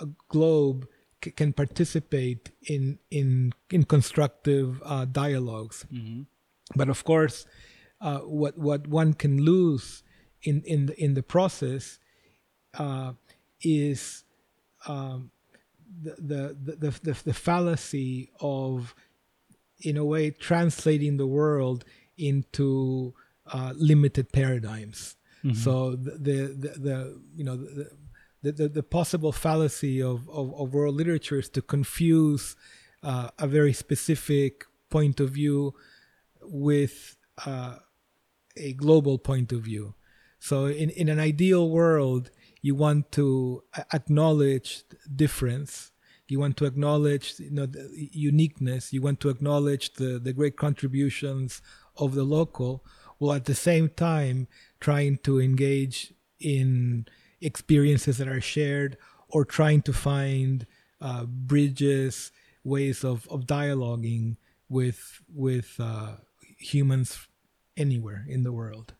uh, 0.00 0.06
globe 0.28 0.86
c- 1.24 1.30
can 1.30 1.52
participate 1.52 2.50
in 2.62 2.98
in 3.10 3.52
in 3.70 3.84
constructive 3.84 4.80
uh, 4.84 5.04
dialogues. 5.04 5.86
But 6.74 6.88
of 6.88 7.04
course, 7.04 7.46
uh, 8.00 8.20
what 8.20 8.56
what 8.58 8.86
one 8.86 9.14
can 9.14 9.42
lose 9.42 10.02
in 10.42 10.62
in 10.64 10.86
the, 10.86 11.04
in 11.04 11.14
the 11.14 11.22
process 11.22 11.98
uh, 12.78 13.12
is 13.62 14.24
um, 14.86 15.30
the, 16.02 16.16
the, 16.18 16.76
the 16.80 17.00
the 17.02 17.22
the 17.24 17.34
fallacy 17.34 18.30
of 18.40 18.94
in 19.80 19.96
a 19.96 20.04
way 20.04 20.30
translating 20.30 21.16
the 21.16 21.26
world 21.26 21.84
into 22.16 23.14
uh, 23.52 23.72
limited 23.76 24.32
paradigms. 24.32 25.16
So 25.54 25.96
the, 25.96 26.12
the 26.18 26.68
the 26.78 27.20
you 27.34 27.44
know 27.44 27.56
the 27.56 27.90
the, 28.42 28.52
the, 28.52 28.68
the 28.68 28.82
possible 28.82 29.32
fallacy 29.32 30.02
of, 30.02 30.28
of, 30.28 30.54
of 30.54 30.74
world 30.74 30.96
literature 30.96 31.38
is 31.38 31.48
to 31.50 31.62
confuse 31.62 32.56
uh, 33.02 33.30
a 33.38 33.46
very 33.46 33.72
specific 33.72 34.64
point 34.90 35.20
of 35.20 35.30
view 35.30 35.74
with 36.42 37.16
uh, 37.46 37.76
a 38.56 38.72
global 38.74 39.18
point 39.18 39.52
of 39.52 39.62
view. 39.62 39.94
So 40.38 40.66
in, 40.66 40.90
in 40.90 41.08
an 41.08 41.20
ideal 41.20 41.68
world, 41.70 42.30
you 42.62 42.74
want 42.74 43.12
to 43.12 43.62
acknowledge 43.92 44.84
difference. 45.14 45.92
You 46.28 46.38
want 46.38 46.56
to 46.58 46.64
acknowledge 46.64 47.34
you 47.38 47.50
know 47.50 47.66
uniqueness. 47.92 48.92
You 48.92 49.02
want 49.02 49.20
to 49.20 49.28
acknowledge 49.28 49.94
the, 49.94 50.18
the 50.18 50.32
great 50.32 50.56
contributions 50.56 51.60
of 51.96 52.14
the 52.14 52.24
local, 52.24 52.84
while 53.18 53.34
at 53.34 53.46
the 53.46 53.54
same 53.54 53.88
time 53.88 54.46
trying 54.78 55.18
to 55.18 55.40
engage 55.40 56.14
in 56.38 57.06
experiences 57.40 58.18
that 58.18 58.28
are 58.28 58.40
shared 58.40 58.96
or 59.28 59.44
trying 59.44 59.82
to 59.82 59.92
find 59.92 60.66
uh, 61.00 61.24
bridges, 61.24 62.32
ways 62.64 63.04
of, 63.04 63.26
of 63.28 63.46
dialoguing 63.46 64.36
with 64.68 65.22
with 65.34 65.76
uh, 65.78 66.16
humans 66.60 67.26
anywhere 67.76 68.24
in 68.28 68.42
the 68.44 68.52
world. 68.52 68.94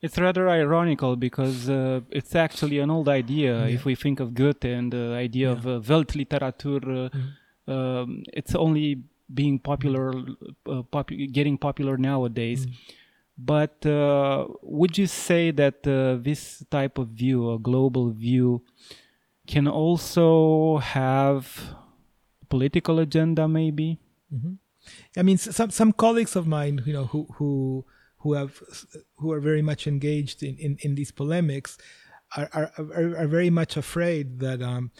It's 0.00 0.16
rather 0.18 0.48
ironical 0.48 1.16
because 1.16 1.68
uh, 1.68 2.00
it's 2.10 2.34
actually 2.34 2.78
an 2.78 2.90
old 2.90 3.08
idea. 3.08 3.66
If 3.66 3.84
we 3.84 3.94
think 3.96 4.20
of 4.20 4.32
Goethe 4.34 4.64
and 4.64 4.92
the 4.92 5.12
idea 5.14 5.50
of 5.50 5.66
uh, 5.66 5.80
Weltliteratur, 5.80 7.10
uh, 7.66 7.72
um, 7.72 8.22
it's 8.32 8.54
only 8.54 9.02
being 9.32 9.58
popular, 9.58 10.10
uh, 10.66 10.82
popu- 10.92 11.30
getting 11.32 11.58
popular 11.58 11.96
nowadays. 11.98 12.66
But 13.36 13.84
uh, 13.86 14.46
would 14.62 14.96
you 14.98 15.06
say 15.06 15.50
that 15.52 15.86
uh, 15.86 16.22
this 16.22 16.64
type 16.70 16.98
of 16.98 17.08
view, 17.08 17.52
a 17.52 17.58
global 17.58 18.10
view, 18.10 18.62
can 19.46 19.66
also 19.66 20.78
have 20.78 21.74
political 22.48 22.98
agenda, 23.00 23.48
maybe? 23.48 23.98
I 25.16 25.22
mean, 25.22 25.38
some 25.38 25.70
some 25.70 25.92
colleagues 25.92 26.36
of 26.36 26.46
mine, 26.46 26.82
you 26.86 26.92
know, 26.92 27.06
who 27.06 27.26
who 27.34 27.84
who 28.18 28.34
have 28.34 28.62
who 29.16 29.32
are 29.32 29.40
very 29.40 29.62
much 29.62 29.86
engaged 29.86 30.42
in 30.42 30.56
in, 30.56 30.78
in 30.80 30.94
these 30.94 31.12
polemics, 31.12 31.78
are, 32.36 32.48
are 32.52 32.72
are 32.78 33.16
are 33.16 33.28
very 33.28 33.50
much 33.50 33.76
afraid 33.76 34.40
that 34.40 34.62
um, 34.62 34.90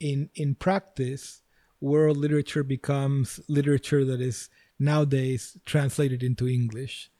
in 0.00 0.30
in 0.34 0.54
practice, 0.54 1.42
world 1.80 2.16
literature 2.16 2.64
becomes 2.64 3.40
literature 3.48 4.04
that 4.04 4.20
is 4.20 4.48
nowadays 4.78 5.56
translated 5.64 6.22
into 6.22 6.48
English 6.48 7.10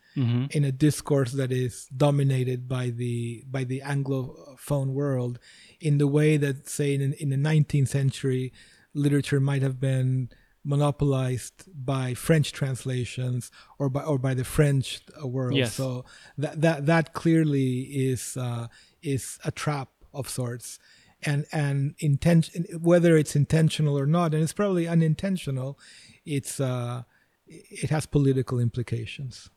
in 0.50 0.64
a 0.64 0.73
discourse 0.73 1.33
that 1.33 1.50
is 1.50 1.87
dominated 1.97 2.69
by 2.69 2.91
the 2.91 3.43
by 3.50 3.64
the 3.64 3.81
anglophone 3.81 4.88
world 4.88 5.38
in 5.81 5.97
the 5.97 6.07
way 6.07 6.37
that 6.37 6.69
say 6.69 6.93
in, 6.95 7.14
in 7.14 7.31
the 7.31 7.37
19th 7.37 7.88
century 7.88 8.52
literature 8.93 9.41
might 9.41 9.62
have 9.62 9.81
been 9.81 10.29
monopolized 10.64 11.64
by 11.75 12.14
french 12.14 12.52
translations 12.52 13.50
or 13.78 13.88
by 13.88 14.02
or 14.02 14.19
by 14.19 14.35
the 14.35 14.45
french 14.45 15.00
uh, 15.21 15.26
world. 15.26 15.57
Yes. 15.57 15.75
so 15.75 16.04
that 16.38 16.61
that 16.61 16.87
that 16.87 17.12
clearly 17.12 17.81
is 18.11 18.37
uh, 18.37 18.69
is 19.02 19.38
a 19.45 19.50
trap 19.50 19.88
of 20.12 20.28
sorts. 20.28 20.78
And 21.25 21.47
and 21.52 21.95
intention 22.00 22.66
whether 22.81 23.16
it's 23.16 23.37
intentional 23.37 23.97
or 23.97 24.07
not 24.07 24.35
and 24.35 24.42
it's 24.42 24.52
probably 24.52 24.88
unintentional 24.88 25.78
it's 26.26 26.59
uh 26.59 27.04
it 27.47 27.90
has 27.90 28.07
political 28.07 28.59
implications. 28.59 29.49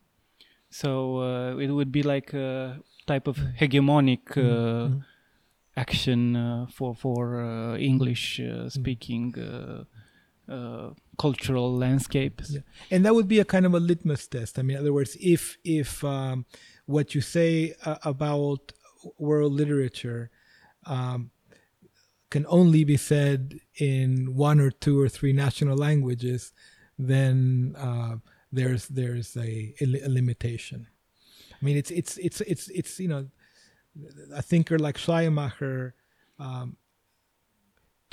So 0.69 1.19
uh, 1.21 1.57
it 1.57 1.71
would 1.71 1.91
be 1.91 2.03
like 2.03 2.33
a 2.33 2.79
type 3.07 3.27
of 3.27 3.38
hegemonic 3.38 4.38
uh, 4.38 5.01
action 5.77 6.35
uh, 6.35 6.65
for 6.67 6.95
for 6.95 7.41
uh, 7.41 7.77
English 7.77 8.39
uh, 8.39 8.69
speaking 8.69 9.33
uh, 9.39 9.83
uh, 10.50 10.90
cultural 11.18 11.75
landscapes. 11.75 12.52
Yeah. 12.52 12.62
and 12.92 13.06
that 13.06 13.16
would 13.16 13.28
be 13.28 13.40
a 13.40 13.46
kind 13.46 13.66
of 13.66 13.74
a 13.74 13.80
litmus 13.80 14.28
test. 14.28 14.60
I 14.60 14.62
mean, 14.62 14.78
in 14.78 14.82
other 14.82 14.94
words, 14.94 15.18
if 15.20 15.58
if 15.64 16.04
um, 16.04 16.46
what 16.86 17.16
you 17.16 17.22
say 17.22 17.74
uh, 17.86 17.98
about 18.04 18.72
world 19.18 19.54
literature 19.54 20.30
um, 20.86 21.32
can 22.30 22.46
only 22.48 22.84
be 22.84 22.98
said 22.98 23.60
in 23.78 24.36
one 24.36 24.60
or 24.60 24.72
two 24.72 25.00
or 25.00 25.10
three 25.10 25.34
national 25.34 25.78
languages, 25.78 26.54
then 26.98 27.75
uh, 27.78 28.18
there's 28.52 28.88
there's 28.88 29.36
a, 29.38 29.74
a, 29.82 30.10
limitation. 30.10 30.88
I 31.54 31.66
mean, 31.66 31.78
it's 31.78 31.92
it's 31.92 32.18
it's 32.18 32.42
it's 32.42 32.68
it's 32.70 33.00
you 33.00 33.08
know, 33.08 33.28
a 34.34 34.42
thinker 34.42 34.78
like 34.78 34.98
Schleiermacher 34.98 35.96
um, 36.40 36.78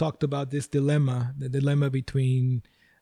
talked 0.03 0.25
about 0.25 0.51
this 0.51 0.67
dilemma, 0.67 1.19
the 1.39 1.49
dilemma 1.49 1.89
between 1.89 2.43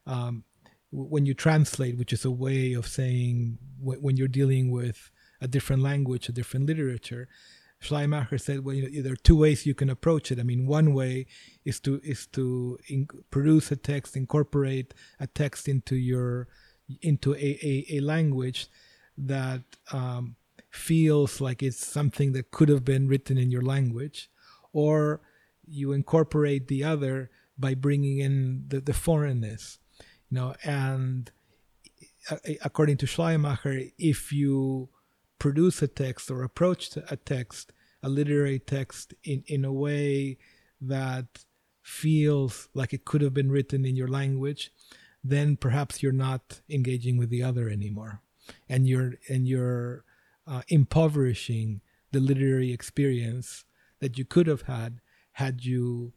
um, 0.06 0.44
when 0.92 1.24
you 1.24 1.34
translate, 1.46 1.96
which 1.96 2.12
is 2.12 2.24
a 2.26 2.30
way 2.30 2.74
of 2.80 2.86
saying 2.86 3.58
w- 3.82 4.00
when 4.04 4.14
you're 4.18 4.36
dealing 4.40 4.66
with 4.70 5.10
a 5.40 5.48
different 5.48 5.82
language, 5.90 6.28
a 6.28 6.32
different 6.40 6.66
literature. 6.66 7.24
Schleiermacher 7.84 8.36
said, 8.36 8.58
"Well, 8.64 8.74
you 8.76 8.82
know, 8.82 9.02
there 9.04 9.14
are 9.14 9.28
two 9.28 9.38
ways 9.44 9.64
you 9.64 9.74
can 9.82 9.88
approach 9.96 10.26
it. 10.30 10.38
I 10.38 10.42
mean, 10.50 10.66
one 10.66 10.88
way 11.00 11.14
is 11.70 11.80
to 11.84 11.92
is 12.04 12.26
to 12.36 12.42
in- 12.94 13.08
produce 13.30 13.66
a 13.72 13.76
text, 13.76 14.10
incorporate 14.24 14.88
a 15.18 15.26
text 15.26 15.62
into 15.74 15.96
your 16.10 16.48
into 17.10 17.30
a 17.34 17.50
a, 17.72 17.74
a 17.96 18.00
language 18.14 18.60
that 19.32 19.62
um, 20.00 20.36
feels 20.88 21.40
like 21.40 21.62
it's 21.62 21.84
something 21.98 22.32
that 22.34 22.50
could 22.50 22.68
have 22.74 22.84
been 22.84 23.08
written 23.08 23.38
in 23.38 23.50
your 23.50 23.66
language, 23.74 24.18
or 24.74 25.22
you 25.70 25.92
incorporate 25.92 26.68
the 26.68 26.84
other 26.84 27.30
by 27.58 27.74
bringing 27.74 28.18
in 28.18 28.64
the, 28.68 28.80
the 28.80 28.92
foreignness 28.92 29.78
you 30.28 30.36
know 30.36 30.54
and 30.64 31.30
uh, 32.30 32.36
according 32.62 32.96
to 32.96 33.06
schleiermacher 33.06 33.82
if 33.98 34.32
you 34.32 34.88
produce 35.38 35.80
a 35.82 35.88
text 35.88 36.30
or 36.30 36.42
approach 36.42 36.96
a 36.96 37.16
text 37.16 37.72
a 38.02 38.08
literary 38.08 38.58
text 38.58 39.14
in, 39.24 39.42
in 39.46 39.64
a 39.64 39.72
way 39.72 40.38
that 40.80 41.44
feels 41.82 42.68
like 42.74 42.92
it 42.92 43.04
could 43.04 43.20
have 43.20 43.34
been 43.34 43.50
written 43.50 43.84
in 43.84 43.96
your 43.96 44.08
language 44.08 44.70
then 45.22 45.56
perhaps 45.56 46.02
you're 46.02 46.12
not 46.12 46.60
engaging 46.68 47.16
with 47.16 47.30
the 47.30 47.42
other 47.42 47.68
anymore. 47.68 48.22
And 48.68 48.86
you're 48.88 49.14
and 49.28 49.46
you're 49.46 50.04
uh, 50.46 50.62
impoverishing 50.68 51.82
the 52.12 52.20
literary 52.20 52.72
experience 52.72 53.64
that 54.00 54.18
you 54.18 54.24
could 54.24 54.46
have 54.46 54.62
had 54.62 55.00
had 55.42 55.64
you 55.64 56.12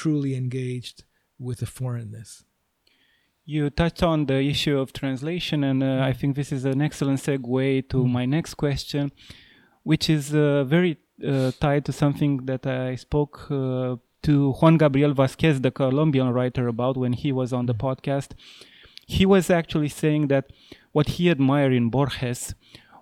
truly 0.00 0.32
engaged 0.42 0.98
with 1.46 1.58
the 1.62 1.70
foreignness. 1.78 2.44
You 3.44 3.62
touched 3.68 4.02
on 4.02 4.18
the 4.30 4.40
issue 4.54 4.76
of 4.82 4.92
translation, 5.02 5.58
and 5.70 5.82
uh, 5.82 6.08
I 6.10 6.12
think 6.18 6.30
this 6.34 6.50
is 6.56 6.64
an 6.64 6.80
excellent 6.88 7.20
segue 7.26 7.88
to 7.92 7.98
my 8.18 8.24
next 8.36 8.54
question, 8.64 9.12
which 9.90 10.08
is 10.16 10.24
uh, 10.34 10.64
very 10.64 10.92
uh, 11.30 11.50
tied 11.64 11.84
to 11.88 11.92
something 11.92 12.32
that 12.50 12.64
I 12.66 12.94
spoke 13.06 13.34
uh, 13.50 13.96
to 14.26 14.34
Juan 14.58 14.78
Gabriel 14.82 15.14
Vasquez, 15.20 15.60
the 15.60 15.70
Colombian 15.70 16.30
writer, 16.36 16.64
about 16.68 16.96
when 16.96 17.12
he 17.12 17.30
was 17.40 17.52
on 17.52 17.66
the 17.66 17.78
podcast. 17.86 18.30
He 19.16 19.24
was 19.34 19.50
actually 19.50 19.92
saying 20.02 20.28
that 20.28 20.44
what 20.92 21.06
he 21.14 21.28
admired 21.28 21.74
in 21.80 21.90
Borges 21.90 22.54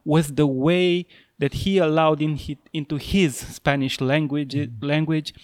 was 0.05 0.25
the 0.41 0.49
way 0.67 1.07
that 1.39 1.55
he 1.55 1.79
allowed 1.79 2.23
in 2.23 2.39
into 2.73 2.97
his 2.97 3.37
Spanish 3.37 4.01
language 4.01 4.55
mm-hmm. 4.55 4.87
language 4.87 5.35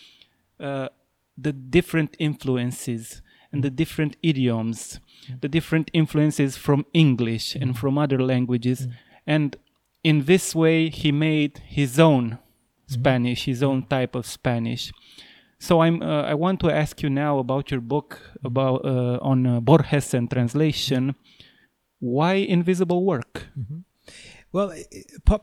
uh, 0.61 0.89
the 1.37 1.53
different 1.53 2.17
influences 2.19 3.23
and 3.53 3.63
the 3.63 3.69
mm-hmm. 3.69 3.77
different 3.77 4.17
idioms, 4.23 5.01
mm-hmm. 5.25 5.39
the 5.41 5.49
different 5.49 5.91
influences 5.93 6.57
from 6.57 6.85
English 6.93 7.55
and 7.55 7.79
from 7.79 7.97
other 7.97 8.21
languages. 8.21 8.87
And 9.27 9.57
in 10.03 10.25
this 10.25 10.55
way, 10.55 10.91
he 10.91 11.13
made 11.13 11.59
his 11.67 11.99
own 11.99 12.39
Spanish, 12.87 13.45
his 13.45 13.63
own 13.63 13.85
type 13.85 14.15
of 14.15 14.27
Spanish. 14.27 14.93
So 15.59 15.81
I'm. 15.81 16.03
Uh, 16.03 16.23
I 16.23 16.35
want 16.35 16.61
to 16.61 16.71
ask 16.71 17.03
you 17.03 17.11
now 17.11 17.39
about 17.39 17.71
your 17.71 17.81
book 17.81 18.21
about 18.45 18.85
uh, 18.85 19.19
on 19.21 19.47
uh, 19.47 19.61
Borges 19.61 20.15
and 20.15 20.31
translation. 20.31 21.15
Why 21.99 22.35
invisible 22.35 23.05
work? 23.05 23.49
Well, 24.51 24.75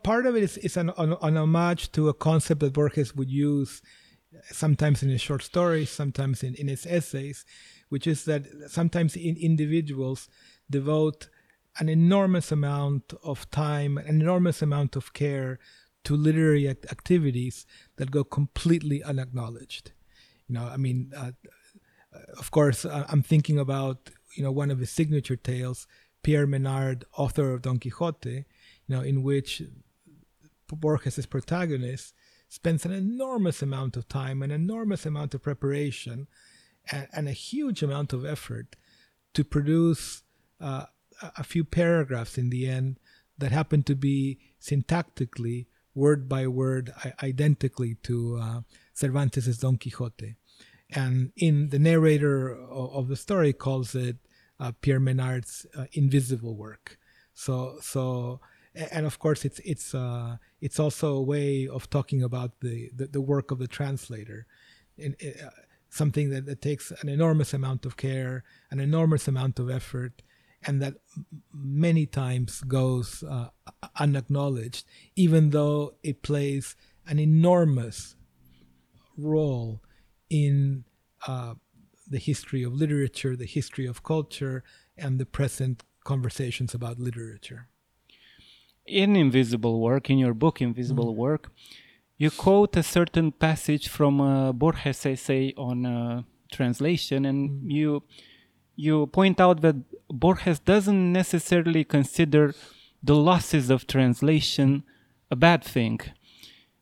part 0.03 0.25
of 0.25 0.35
it 0.35 0.43
is, 0.43 0.57
is 0.57 0.77
an, 0.77 0.91
an, 0.97 1.15
an 1.21 1.37
homage 1.37 1.91
to 1.91 2.09
a 2.09 2.13
concept 2.13 2.61
that 2.61 2.73
Borges 2.73 3.15
would 3.15 3.29
use 3.29 3.81
uh, 4.33 4.39
sometimes 4.51 5.03
in 5.03 5.09
his 5.09 5.21
short 5.21 5.43
stories, 5.43 5.89
sometimes 5.91 6.43
in, 6.43 6.55
in 6.55 6.67
his 6.67 6.87
essays, 6.87 7.45
which 7.89 8.07
is 8.07 8.25
that 8.25 8.47
sometimes 8.67 9.15
in 9.15 9.37
individuals 9.37 10.27
devote 10.69 11.29
an 11.77 11.89
enormous 11.89 12.51
amount 12.51 13.13
of 13.23 13.49
time, 13.51 13.97
an 13.97 14.21
enormous 14.21 14.61
amount 14.61 14.95
of 14.95 15.13
care 15.13 15.59
to 16.03 16.15
literary 16.15 16.67
act- 16.67 16.85
activities 16.91 17.65
that 17.97 18.11
go 18.11 18.23
completely 18.23 19.03
unacknowledged. 19.03 19.91
You 20.47 20.55
know, 20.55 20.65
I 20.65 20.77
mean, 20.77 21.11
uh, 21.15 21.31
uh 22.13 22.19
of 22.39 22.49
course, 22.51 22.85
I- 22.85 23.05
I'm 23.09 23.21
thinking 23.21 23.59
about 23.59 24.09
you 24.35 24.43
know 24.43 24.51
one 24.51 24.71
of 24.71 24.79
his 24.79 24.89
signature 24.89 25.35
tales, 25.35 25.87
Pierre 26.23 26.47
Menard, 26.47 27.05
author 27.17 27.53
of 27.53 27.61
Don 27.61 27.77
Quixote, 27.77 28.45
you 28.87 28.95
know, 28.95 29.01
in 29.01 29.23
which 29.23 29.61
Borges' 30.67 31.25
protagonist 31.25 32.13
spends 32.49 32.85
an 32.85 32.91
enormous 32.91 33.61
amount 33.61 33.97
of 33.97 34.07
time, 34.07 34.41
an 34.41 34.51
enormous 34.51 35.05
amount 35.05 35.33
of 35.33 35.41
preparation, 35.41 36.27
and, 36.91 37.07
and 37.13 37.27
a 37.27 37.33
huge 37.33 37.83
amount 37.83 38.13
of 38.13 38.25
effort 38.25 38.75
to 39.33 39.43
produce 39.43 40.23
uh, 40.61 40.85
a 41.37 41.43
few 41.43 41.63
paragraphs 41.63 42.37
in 42.37 42.49
the 42.49 42.67
end 42.67 42.99
that 43.37 43.51
happen 43.51 43.83
to 43.83 43.95
be 43.95 44.39
syntactically, 44.61 45.67
word 45.93 46.27
by 46.29 46.47
word, 46.47 46.93
identically 47.21 47.95
to 48.03 48.37
uh, 48.41 48.61
Cervantes' 48.93 49.57
Don 49.57 49.77
Quixote. 49.77 50.35
And 50.89 51.31
in 51.35 51.69
the 51.69 51.79
narrator 51.79 52.53
of, 52.53 53.07
the 53.07 53.15
story 53.15 53.53
calls 53.53 53.95
it 53.95 54.17
uh, 54.59 54.71
Pierre 54.81 54.99
Menard's 54.99 55.65
uh, 55.77 55.85
invisible 55.93 56.55
work. 56.55 56.97
So, 57.33 57.77
so, 57.81 58.39
and 58.75 59.05
of 59.05 59.19
course, 59.19 59.45
it's 59.45 59.59
it's 59.59 59.93
uh, 59.95 60.37
it's 60.61 60.79
also 60.79 61.15
a 61.15 61.21
way 61.21 61.67
of 61.67 61.89
talking 61.89 62.23
about 62.23 62.59
the 62.61 62.91
the, 62.95 63.07
the 63.07 63.21
work 63.21 63.51
of 63.51 63.59
the 63.59 63.67
translator, 63.67 64.45
uh, 64.99 65.09
something 65.89 66.29
that, 66.29 66.45
that 66.45 66.61
takes 66.61 66.91
an 67.01 67.09
enormous 67.09 67.53
amount 67.53 67.85
of 67.85 67.97
care, 67.97 68.43
an 68.71 68.79
enormous 68.79 69.27
amount 69.27 69.59
of 69.59 69.69
effort, 69.69 70.21
and 70.65 70.81
that 70.81 70.95
many 71.53 72.05
times 72.05 72.61
goes 72.61 73.23
uh, 73.23 73.49
unacknowledged, 73.97 74.85
even 75.15 75.51
though 75.51 75.95
it 76.03 76.21
plays 76.21 76.75
an 77.07 77.19
enormous 77.19 78.15
role 79.17 79.81
in 80.29 80.83
uh, 81.27 81.53
the 82.07 82.17
history 82.17 82.63
of 82.63 82.73
literature, 82.73 83.35
the 83.35 83.45
history 83.45 83.85
of 83.85 84.03
culture, 84.03 84.63
and 84.97 85.19
the 85.19 85.25
present 85.25 85.83
conversations 86.03 86.73
about 86.73 86.99
literature. 86.99 87.69
In 88.85 89.15
Invisible 89.15 89.79
Work, 89.81 90.09
in 90.09 90.17
your 90.17 90.33
book 90.33 90.61
Invisible 90.61 91.13
Mm. 91.13 91.17
Work, 91.17 91.51
you 92.17 92.31
quote 92.31 92.77
a 92.77 92.83
certain 92.83 93.31
passage 93.31 93.87
from 93.87 94.19
a 94.19 94.53
Borges 94.53 95.05
essay 95.05 95.53
on 95.57 95.85
uh, 95.85 96.21
translation, 96.51 97.25
and 97.25 97.49
Mm. 97.49 97.71
you 97.71 98.03
you 98.77 99.07
point 99.07 99.39
out 99.39 99.61
that 99.61 99.75
Borges 100.09 100.59
doesn't 100.59 101.11
necessarily 101.13 101.83
consider 101.85 102.53
the 103.01 103.15
losses 103.15 103.69
of 103.69 103.87
translation 103.87 104.83
a 105.31 105.35
bad 105.35 105.63
thing. 105.63 105.99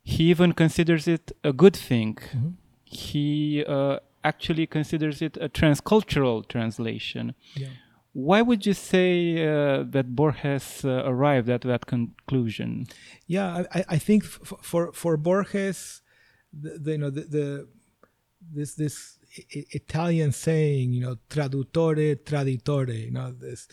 He 0.03 0.23
even 0.31 0.53
considers 0.53 1.07
it 1.07 1.31
a 1.43 1.53
good 1.53 1.75
thing. 1.75 2.15
Mm-hmm. 2.15 2.49
He 2.83 3.63
uh, 3.65 3.99
actually 4.23 4.65
considers 4.67 5.21
it 5.21 5.37
a 5.37 5.49
transcultural 5.49 6.47
translation. 6.47 7.35
Yeah. 7.55 7.67
Why 8.13 8.41
would 8.43 8.65
you 8.65 8.73
say 8.73 9.43
uh, 9.43 9.83
that 9.89 10.15
Borges 10.15 10.85
uh, 10.85 11.01
arrived 11.05 11.49
at 11.49 11.61
that 11.61 11.87
conclusion? 11.87 12.85
Yeah, 13.25 13.63
I, 13.73 13.85
I- 13.89 13.97
think 13.97 14.23
for 14.23 14.91
for 14.93 15.17
Borges, 15.17 16.01
the, 16.53 16.77
the 16.77 16.91
you 16.91 16.97
know 16.99 17.09
the, 17.09 17.21
the 17.21 17.67
this 18.55 18.75
this 18.75 19.17
Italian 19.49 20.31
saying, 20.31 20.93
you 20.93 21.01
know, 21.01 21.15
traduttore 21.29 22.15
traditore, 22.17 22.93
you 23.05 23.11
know, 23.11 23.31
this 23.31 23.67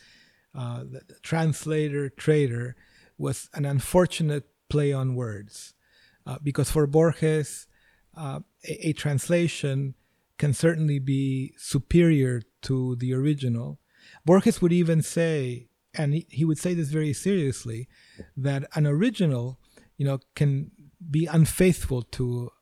uh, 0.54 0.84
translator 1.22 2.08
trader 2.08 2.76
was 3.18 3.50
an 3.52 3.66
unfortunate 3.66 4.44
play 4.70 4.90
on 4.92 5.14
words, 5.14 5.74
uh, 6.26 6.38
because 6.42 6.70
for 6.70 6.86
Borges, 6.86 7.66
uh, 8.16 8.40
a, 8.66 8.88
a 8.88 8.92
translation 8.94 9.94
can 10.38 10.54
certainly 10.54 10.98
be 10.98 11.52
superior 11.58 12.40
to 12.62 12.96
the 12.96 13.12
original. 13.12 13.78
Borges 14.30 14.62
would 14.62 14.72
even 14.72 15.02
say, 15.02 15.66
and 15.92 16.14
he, 16.14 16.24
he 16.30 16.44
would 16.44 16.58
say 16.64 16.72
this 16.72 16.90
very 16.90 17.12
seriously, 17.12 17.88
that 18.36 18.62
an 18.76 18.86
original, 18.86 19.58
you 19.96 20.06
know, 20.06 20.20
can 20.36 20.70
be 21.10 21.26
unfaithful 21.26 22.02
to 22.02 22.52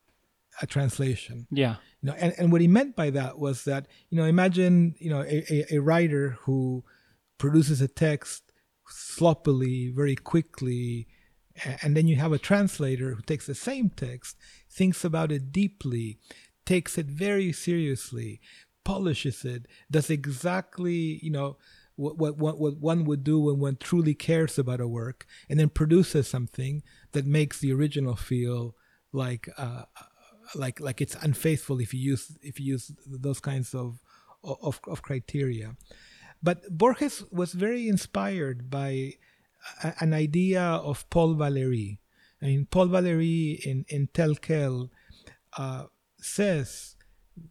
a 0.62 0.66
translation. 0.66 1.46
Yeah. 1.50 1.74
You 2.00 2.06
know, 2.06 2.16
and, 2.18 2.32
and 2.38 2.50
what 2.50 2.62
he 2.62 2.68
meant 2.68 2.96
by 2.96 3.10
that 3.10 3.38
was 3.38 3.64
that, 3.64 3.86
you 4.08 4.16
know, 4.16 4.24
imagine, 4.24 4.94
you 4.98 5.10
know, 5.10 5.20
a, 5.20 5.44
a, 5.52 5.76
a 5.76 5.78
writer 5.80 6.38
who 6.44 6.84
produces 7.36 7.82
a 7.82 7.88
text 7.88 8.50
sloppily, 8.88 9.92
very 9.94 10.16
quickly, 10.16 11.06
and 11.82 11.94
then 11.94 12.08
you 12.08 12.16
have 12.16 12.32
a 12.32 12.38
translator 12.38 13.14
who 13.14 13.20
takes 13.20 13.46
the 13.46 13.54
same 13.54 13.90
text, 13.90 14.38
thinks 14.70 15.04
about 15.04 15.30
it 15.30 15.52
deeply, 15.52 16.18
takes 16.64 16.96
it 16.96 17.06
very 17.06 17.52
seriously, 17.52 18.40
polishes 18.88 19.44
it, 19.44 19.66
does 19.90 20.08
exactly, 20.08 21.20
you 21.22 21.30
know, 21.30 21.58
what, 21.96 22.38
what, 22.38 22.58
what, 22.58 22.78
one 22.78 23.04
would 23.04 23.22
do 23.22 23.38
when 23.38 23.58
one 23.58 23.76
truly 23.76 24.14
cares 24.14 24.58
about 24.58 24.80
a 24.80 24.88
work, 24.88 25.26
and 25.48 25.60
then 25.60 25.68
produces 25.68 26.26
something 26.26 26.82
that 27.12 27.26
makes 27.26 27.60
the 27.60 27.70
original 27.70 28.16
feel 28.16 28.74
like 29.12 29.48
uh, 29.58 29.82
like 30.54 30.80
like 30.80 31.02
it's 31.02 31.16
unfaithful 31.16 31.80
if 31.80 31.92
you 31.92 32.00
use 32.00 32.38
if 32.40 32.58
you 32.58 32.66
use 32.74 32.90
those 33.04 33.40
kinds 33.40 33.74
of 33.74 34.00
of, 34.42 34.80
of 34.86 35.02
criteria. 35.02 35.76
But 36.42 36.58
Borges 36.70 37.24
was 37.30 37.52
very 37.52 37.88
inspired 37.88 38.70
by 38.70 39.14
a, 39.82 39.92
an 40.00 40.14
idea 40.14 40.62
of 40.62 41.08
Paul 41.10 41.34
Valéry. 41.34 41.98
I 42.40 42.46
mean, 42.46 42.66
Paul 42.70 42.88
Valéry 42.88 43.58
in 43.60 43.84
in 43.88 44.08
Tel 44.14 44.34
Quel 44.36 44.90
uh, 45.58 45.84
says 46.20 46.96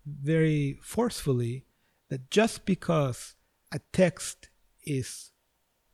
very 0.05 0.79
forcefully 0.83 1.65
that 2.09 2.29
just 2.31 2.65
because 2.65 3.35
a 3.71 3.79
text 3.91 4.49
is 4.85 5.31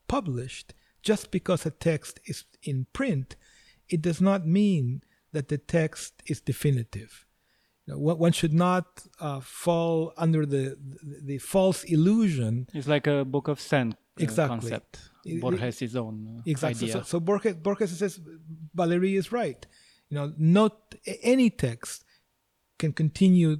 published, 0.07 0.73
just 1.01 1.31
because 1.31 1.65
a 1.65 1.71
text 1.71 2.19
is 2.25 2.45
in 2.61 2.85
print, 2.93 3.35
it 3.89 4.01
does 4.01 4.21
not 4.21 4.45
mean 4.47 5.01
that 5.31 5.47
the 5.49 5.57
text 5.57 6.21
is 6.27 6.39
definitive. 6.39 7.25
You 7.85 7.93
know, 7.93 7.99
one 7.99 8.31
should 8.31 8.53
not 8.53 9.03
uh, 9.19 9.41
fall 9.41 10.13
under 10.15 10.45
the, 10.45 10.77
the 11.03 11.21
the 11.25 11.37
false 11.39 11.83
illusion 11.83 12.67
It's 12.73 12.87
like 12.87 13.07
a 13.07 13.25
book 13.25 13.47
of 13.49 13.59
sand 13.59 13.93
uh, 13.93 14.23
Exactly. 14.23 14.59
concept. 14.69 14.99
Borges' 15.41 15.95
own 15.95 16.15
uh, 16.37 16.41
Exactly. 16.45 16.87
So, 16.87 16.99
idea. 16.99 17.05
so 17.05 17.19
Borges, 17.19 17.55
Borges 17.55 17.97
says 17.97 18.19
Valéry 18.75 19.17
is 19.17 19.31
right. 19.31 19.65
You 20.09 20.15
know, 20.17 20.33
not 20.37 20.95
any 21.23 21.49
text 21.49 22.05
can 22.77 22.93
continue 22.93 23.57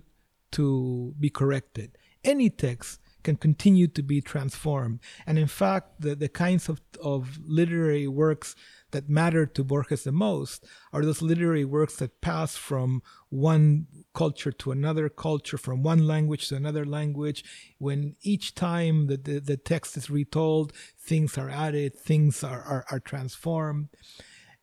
to 0.54 1.14
be 1.20 1.30
corrected. 1.30 1.98
Any 2.24 2.50
text 2.50 3.00
can 3.24 3.38
continue 3.38 3.88
to 3.88 4.04
be 4.04 4.22
transformed. 4.22 5.00
And 5.26 5.40
in 5.40 5.48
fact, 5.48 6.02
the, 6.02 6.16
the 6.16 6.30
kinds 6.30 6.70
of, 6.70 6.82
of 7.02 7.40
literary 7.46 8.08
works 8.08 8.56
that 8.92 9.10
matter 9.10 9.46
to 9.46 9.64
Borges 9.64 10.04
the 10.04 10.12
most 10.12 10.66
are 10.92 11.04
those 11.04 11.22
literary 11.22 11.66
works 11.66 11.96
that 11.98 12.22
pass 12.22 12.56
from 12.56 13.02
one 13.30 13.88
culture 14.14 14.52
to 14.52 14.72
another 14.72 15.10
culture, 15.10 15.58
from 15.58 15.84
one 15.84 16.06
language 16.06 16.50
to 16.50 16.56
another 16.56 16.86
language. 16.86 17.44
When 17.78 18.16
each 18.22 18.56
time 18.56 19.08
that 19.08 19.24
the, 19.26 19.40
the 19.40 19.58
text 19.58 19.98
is 19.98 20.10
retold, 20.10 20.74
things 21.00 21.38
are 21.38 21.50
added, 21.50 21.96
things 21.96 22.44
are, 22.44 22.62
are, 22.62 22.86
are 22.92 23.00
transformed. 23.00 23.88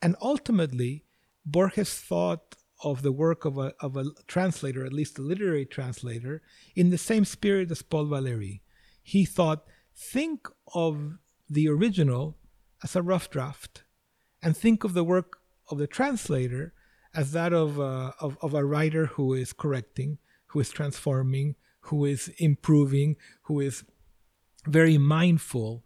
And 0.02 0.16
ultimately, 0.20 1.04
Borges 1.44 1.94
thought 1.94 2.56
of 2.82 3.02
the 3.02 3.12
work 3.12 3.44
of 3.44 3.58
a, 3.58 3.74
of 3.80 3.96
a 3.96 4.06
translator, 4.26 4.84
at 4.84 4.92
least 4.92 5.18
a 5.18 5.22
literary 5.22 5.66
translator, 5.66 6.42
in 6.74 6.90
the 6.90 6.98
same 6.98 7.24
spirit 7.24 7.70
as 7.70 7.82
Paul 7.82 8.06
Valéry. 8.06 8.60
He 9.02 9.24
thought, 9.24 9.64
think 9.94 10.48
of 10.74 11.18
the 11.48 11.68
original 11.68 12.38
as 12.82 12.96
a 12.96 13.02
rough 13.02 13.30
draft, 13.30 13.84
and 14.42 14.56
think 14.56 14.84
of 14.84 14.94
the 14.94 15.04
work 15.04 15.38
of 15.70 15.78
the 15.78 15.86
translator 15.86 16.72
as 17.14 17.32
that 17.32 17.52
of, 17.52 17.80
uh, 17.80 18.12
of, 18.20 18.38
of 18.40 18.54
a 18.54 18.64
writer 18.64 19.06
who 19.06 19.34
is 19.34 19.52
correcting, 19.52 20.18
who 20.46 20.60
is 20.60 20.70
transforming, 20.70 21.56
who 21.80 22.04
is 22.04 22.28
improving, 22.38 23.16
who 23.42 23.60
is 23.60 23.84
very 24.66 24.98
mindful 24.98 25.84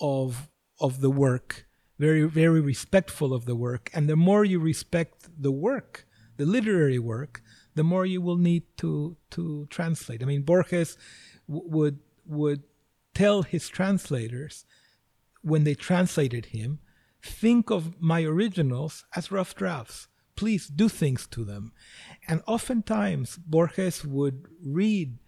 of 0.00 0.48
of 0.78 1.00
the 1.00 1.10
work, 1.10 1.66
very 1.98 2.24
very 2.24 2.60
respectful 2.60 3.32
of 3.32 3.46
the 3.46 3.56
work. 3.56 3.90
And 3.94 4.08
the 4.08 4.16
more 4.16 4.44
you 4.44 4.58
respect 4.58 5.28
the 5.38 5.52
work, 5.52 6.05
the 6.36 6.46
literary 6.46 6.98
work, 6.98 7.42
the 7.74 7.84
more 7.84 8.06
you 8.06 8.20
will 8.20 8.36
need 8.36 8.64
to 8.78 9.16
to 9.30 9.66
translate. 9.70 10.22
I 10.22 10.26
mean, 10.26 10.42
Borges 10.42 10.96
w- 11.48 11.68
would 11.68 11.98
would 12.26 12.62
tell 13.14 13.42
his 13.42 13.68
translators 13.68 14.64
when 15.42 15.64
they 15.64 15.74
translated 15.74 16.46
him, 16.46 16.80
think 17.22 17.70
of 17.70 18.00
my 18.00 18.24
originals 18.24 19.04
as 19.14 19.30
rough 19.30 19.54
drafts. 19.54 20.08
Please 20.34 20.66
do 20.66 20.88
things 20.88 21.26
to 21.28 21.44
them. 21.44 21.72
And 22.28 22.42
oftentimes, 22.46 23.36
Borges 23.36 24.04
would 24.04 24.46
read 24.62 25.18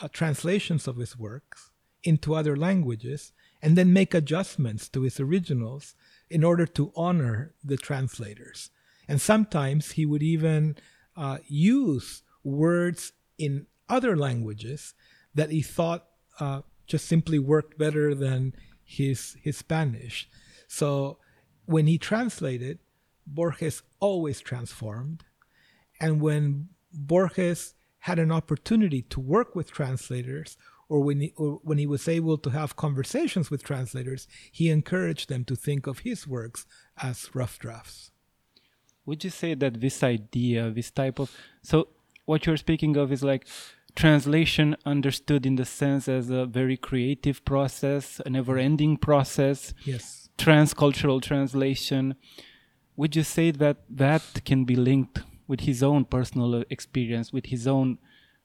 uh, 0.00 0.08
translations 0.12 0.86
of 0.86 0.96
his 0.98 1.18
works 1.18 1.70
into 2.04 2.34
other 2.34 2.56
languages 2.56 3.32
and 3.62 3.76
then 3.76 3.92
make 3.92 4.14
adjustments 4.14 4.88
to 4.90 5.02
his 5.02 5.18
originals 5.18 5.94
in 6.28 6.44
order 6.44 6.66
to 6.66 6.92
honor 6.94 7.54
the 7.64 7.76
translators. 7.76 8.70
And 9.10 9.20
sometimes 9.20 9.90
he 9.90 10.06
would 10.06 10.22
even 10.22 10.76
uh, 11.16 11.38
use 11.48 12.22
words 12.44 13.12
in 13.38 13.66
other 13.88 14.16
languages 14.16 14.94
that 15.34 15.50
he 15.50 15.62
thought 15.62 16.06
uh, 16.38 16.60
just 16.86 17.08
simply 17.08 17.40
worked 17.40 17.76
better 17.76 18.14
than 18.14 18.54
his 18.84 19.36
his 19.42 19.56
Spanish. 19.56 20.28
So 20.68 21.18
when 21.64 21.88
he 21.88 21.98
translated, 21.98 22.78
Borges 23.26 23.82
always 23.98 24.40
transformed, 24.40 25.24
and 26.00 26.20
when 26.20 26.68
Borges 26.92 27.74
had 28.06 28.20
an 28.20 28.30
opportunity 28.30 29.02
to 29.02 29.18
work 29.18 29.56
with 29.56 29.72
translators, 29.72 30.56
or 30.88 31.00
when 31.00 31.20
he, 31.20 31.34
or 31.36 31.58
when 31.64 31.78
he 31.78 31.86
was 31.86 32.06
able 32.06 32.38
to 32.38 32.50
have 32.50 32.76
conversations 32.76 33.50
with 33.50 33.64
translators, 33.64 34.28
he 34.52 34.70
encouraged 34.70 35.28
them 35.28 35.44
to 35.46 35.56
think 35.56 35.88
of 35.88 36.00
his 36.00 36.28
works 36.28 36.64
as 37.02 37.34
rough 37.34 37.58
drafts. 37.58 38.12
Would 39.10 39.24
you 39.24 39.30
say 39.30 39.54
that 39.54 39.80
this 39.80 40.04
idea, 40.04 40.70
this 40.70 40.90
type 40.92 41.18
of 41.18 41.28
so 41.70 41.76
what 42.26 42.46
you're 42.46 42.62
speaking 42.68 42.96
of 42.96 43.10
is 43.10 43.22
like 43.32 43.42
translation 43.96 44.76
understood 44.86 45.42
in 45.50 45.56
the 45.56 45.64
sense 45.64 46.08
as 46.08 46.30
a 46.30 46.46
very 46.46 46.76
creative 46.76 47.44
process, 47.44 48.20
a 48.24 48.30
never-ending 48.30 48.98
process. 49.08 49.74
Yes. 49.84 50.28
Transcultural 50.38 51.20
translation. 51.20 52.14
Would 52.96 53.16
you 53.16 53.24
say 53.24 53.50
that 53.50 53.78
that 54.04 54.22
can 54.44 54.64
be 54.64 54.76
linked 54.76 55.18
with 55.48 55.60
his 55.60 55.82
own 55.82 56.04
personal 56.04 56.62
experience, 56.70 57.32
with 57.32 57.46
his 57.46 57.66
own 57.66 57.98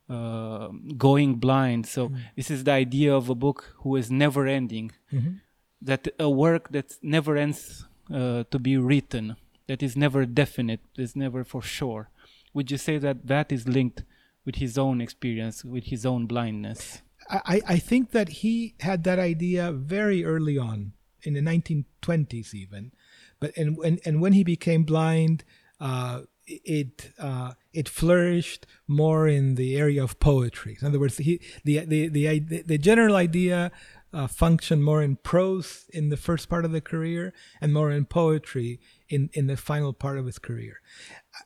uh, 0.09 0.69
going 0.97 1.35
blind? 1.35 1.85
So 1.85 2.01
mm-hmm. 2.07 2.17
this 2.35 2.49
is 2.49 2.63
the 2.63 2.71
idea 2.71 3.13
of 3.13 3.29
a 3.29 3.35
book 3.35 3.75
who 3.81 3.95
is 3.97 4.09
never-ending. 4.09 4.91
Mm-hmm. 5.13 5.33
That 5.81 6.07
a 6.19 6.29
work 6.29 6.71
that 6.71 6.95
never 7.03 7.37
ends 7.37 7.85
uh, 8.11 8.45
to 8.49 8.57
be 8.57 8.77
written, 8.77 9.35
that 9.67 9.83
is 9.83 9.95
never 9.95 10.25
definite, 10.25 10.81
is 10.97 11.15
never 11.15 11.43
for 11.43 11.61
sure. 11.61 12.09
Would 12.53 12.71
you 12.71 12.77
say 12.77 12.97
that 12.97 13.27
that 13.27 13.51
is 13.51 13.67
linked? 13.67 14.03
with 14.45 14.55
his 14.55 14.77
own 14.77 15.01
experience, 15.01 15.65
with 15.65 15.85
his 15.85 16.05
own 16.05 16.27
blindness. 16.27 17.01
I, 17.29 17.61
I 17.67 17.77
think 17.77 18.11
that 18.11 18.29
he 18.29 18.75
had 18.81 19.03
that 19.05 19.17
idea 19.17 19.71
very 19.71 20.23
early 20.23 20.57
on, 20.57 20.93
in 21.23 21.33
the 21.33 21.41
1920s 21.41 22.53
even. 22.53 22.91
But 23.39 23.57
and, 23.57 23.77
and, 23.79 23.99
and 24.05 24.21
when 24.21 24.33
he 24.33 24.43
became 24.43 24.83
blind, 24.83 25.43
uh, 25.79 26.21
it 26.45 27.11
uh, 27.17 27.53
it 27.73 27.89
flourished 27.89 28.67
more 28.87 29.27
in 29.27 29.55
the 29.55 29.75
area 29.75 30.03
of 30.03 30.19
poetry. 30.19 30.77
In 30.79 30.87
other 30.87 30.99
words, 30.99 31.17
he, 31.17 31.41
the, 31.63 31.79
the, 31.79 32.07
the, 32.07 32.39
the 32.39 32.77
general 32.77 33.15
idea 33.15 33.71
uh, 34.15 34.27
functioned 34.27 34.81
more 34.81 35.03
in 35.03 35.17
prose 35.17 35.85
in 35.89 36.07
the 36.07 36.15
first 36.15 36.47
part 36.47 36.63
of 36.63 36.71
the 36.71 36.79
career 36.79 37.33
and 37.59 37.73
more 37.73 37.91
in 37.91 38.05
poetry 38.05 38.79
in, 39.09 39.29
in 39.33 39.47
the 39.47 39.57
final 39.57 39.91
part 39.91 40.17
of 40.17 40.25
his 40.25 40.39
career. 40.39 40.79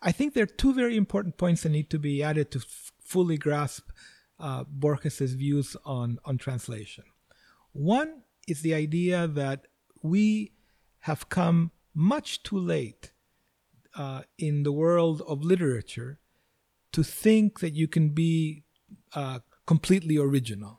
I 0.04 0.12
think 0.12 0.34
there 0.34 0.44
are 0.44 0.58
two 0.62 0.74
very 0.74 0.96
important 0.96 1.36
points 1.38 1.64
that 1.64 1.70
need 1.70 1.90
to 1.90 1.98
be 1.98 2.22
added 2.22 2.52
to 2.52 2.60
f- 2.60 2.92
fully 3.02 3.40
grasp 3.40 3.90
uh, 4.40 4.66
Borges's 4.66 5.34
views 5.34 5.76
on, 5.84 6.20
on 6.26 6.38
translation. 6.38 7.06
One 7.74 8.22
is 8.48 8.62
the 8.62 8.76
idea 8.76 9.26
that 9.28 9.66
we 10.04 10.54
have 11.00 11.28
come 11.28 11.72
much 11.96 12.44
too 12.44 12.60
late 12.60 13.12
uh, 13.96 14.22
in 14.38 14.62
the 14.62 14.72
world 14.72 15.24
of 15.28 15.44
literature 15.44 16.20
to 16.92 17.02
think 17.04 17.62
that 17.62 17.74
you 17.74 17.88
can 17.88 18.10
be 18.10 18.64
uh, 19.16 19.40
completely 19.66 20.18
original. 20.18 20.79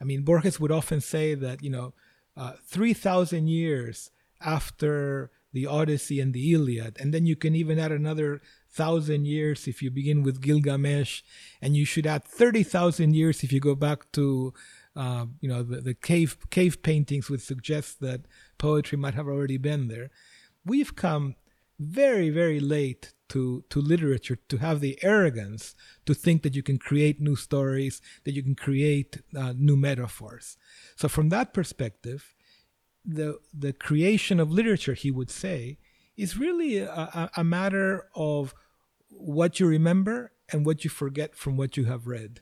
I 0.00 0.04
mean, 0.04 0.22
Borges 0.22 0.58
would 0.58 0.72
often 0.72 1.00
say 1.00 1.34
that, 1.34 1.62
you 1.62 1.70
know, 1.70 1.94
uh, 2.36 2.52
3,000 2.66 3.48
years 3.48 4.10
after 4.40 5.30
the 5.52 5.66
Odyssey 5.66 6.20
and 6.20 6.32
the 6.32 6.52
Iliad. 6.52 6.96
And 7.00 7.12
then 7.12 7.26
you 7.26 7.36
can 7.36 7.54
even 7.54 7.78
add 7.78 7.92
another 7.92 8.40
thousand 8.70 9.26
years 9.26 9.66
if 9.66 9.82
you 9.82 9.90
begin 9.90 10.22
with 10.22 10.40
Gilgamesh, 10.40 11.22
and 11.60 11.76
you 11.76 11.84
should 11.84 12.06
add 12.06 12.24
30,000 12.24 13.14
years 13.14 13.42
if 13.42 13.52
you 13.52 13.60
go 13.60 13.74
back 13.74 14.10
to, 14.12 14.54
uh, 14.94 15.26
you 15.40 15.48
know, 15.48 15.62
the, 15.62 15.80
the 15.80 15.94
cave, 15.94 16.38
cave 16.50 16.82
paintings 16.82 17.28
would 17.28 17.42
suggest 17.42 18.00
that 18.00 18.22
poetry 18.58 18.96
might 18.96 19.14
have 19.14 19.26
already 19.26 19.58
been 19.58 19.88
there. 19.88 20.10
We've 20.64 20.94
come 20.94 21.34
very, 21.78 22.30
very 22.30 22.60
late 22.60 23.12
to, 23.30 23.64
to 23.70 23.80
literature 23.80 24.36
to 24.48 24.58
have 24.58 24.80
the 24.80 24.98
arrogance 25.02 25.74
to 26.06 26.14
think 26.14 26.42
that 26.42 26.54
you 26.54 26.62
can 26.62 26.78
create 26.78 27.20
new 27.20 27.36
stories, 27.36 28.02
that 28.24 28.32
you 28.32 28.42
can 28.42 28.54
create 28.54 29.22
uh, 29.36 29.54
new 29.56 29.76
metaphors. 29.76 30.56
So, 30.96 31.08
from 31.08 31.30
that 31.30 31.54
perspective, 31.54 32.34
the 33.04 33.38
the 33.52 33.72
creation 33.72 34.38
of 34.40 34.50
literature, 34.50 34.94
he 34.94 35.10
would 35.10 35.30
say, 35.30 35.78
is 36.16 36.36
really 36.36 36.78
a, 36.78 37.30
a 37.36 37.44
matter 37.44 38.08
of 38.14 38.54
what 39.08 39.58
you 39.58 39.66
remember 39.66 40.32
and 40.52 40.66
what 40.66 40.84
you 40.84 40.90
forget 40.90 41.34
from 41.34 41.56
what 41.56 41.76
you 41.76 41.84
have 41.84 42.06
read, 42.06 42.40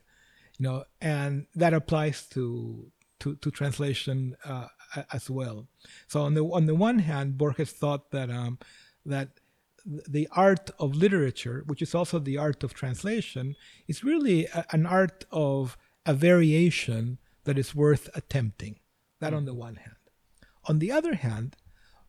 you 0.57 0.63
know, 0.63 0.83
and 0.99 1.45
that 1.55 1.73
applies 1.73 2.27
to 2.27 2.91
to, 3.19 3.35
to 3.35 3.51
translation 3.51 4.35
uh, 4.45 4.67
as 5.13 5.29
well. 5.29 5.67
So 6.07 6.21
on 6.21 6.33
the 6.33 6.43
on 6.43 6.65
the 6.65 6.75
one 6.75 6.99
hand, 6.99 7.37
Borges 7.37 7.71
thought 7.71 8.11
that 8.11 8.29
um, 8.29 8.59
that 9.05 9.39
the 10.07 10.27
art 10.31 10.69
of 10.79 10.95
literature, 10.95 11.63
which 11.65 11.81
is 11.81 11.95
also 11.95 12.19
the 12.19 12.37
art 12.37 12.63
of 12.63 12.73
translation, 12.73 13.55
is 13.87 14.03
really 14.03 14.45
a, 14.45 14.65
an 14.71 14.85
art 14.85 15.25
of 15.31 15.77
a 16.05 16.13
variation 16.13 17.17
that 17.45 17.57
is 17.57 17.73
worth 17.73 18.09
attempting. 18.13 18.79
That 19.19 19.33
on 19.33 19.45
the 19.45 19.51
mm-hmm. 19.51 19.59
one 19.59 19.75
hand. 19.77 19.95
On 20.65 20.79
the 20.79 20.91
other 20.91 21.15
hand, 21.15 21.55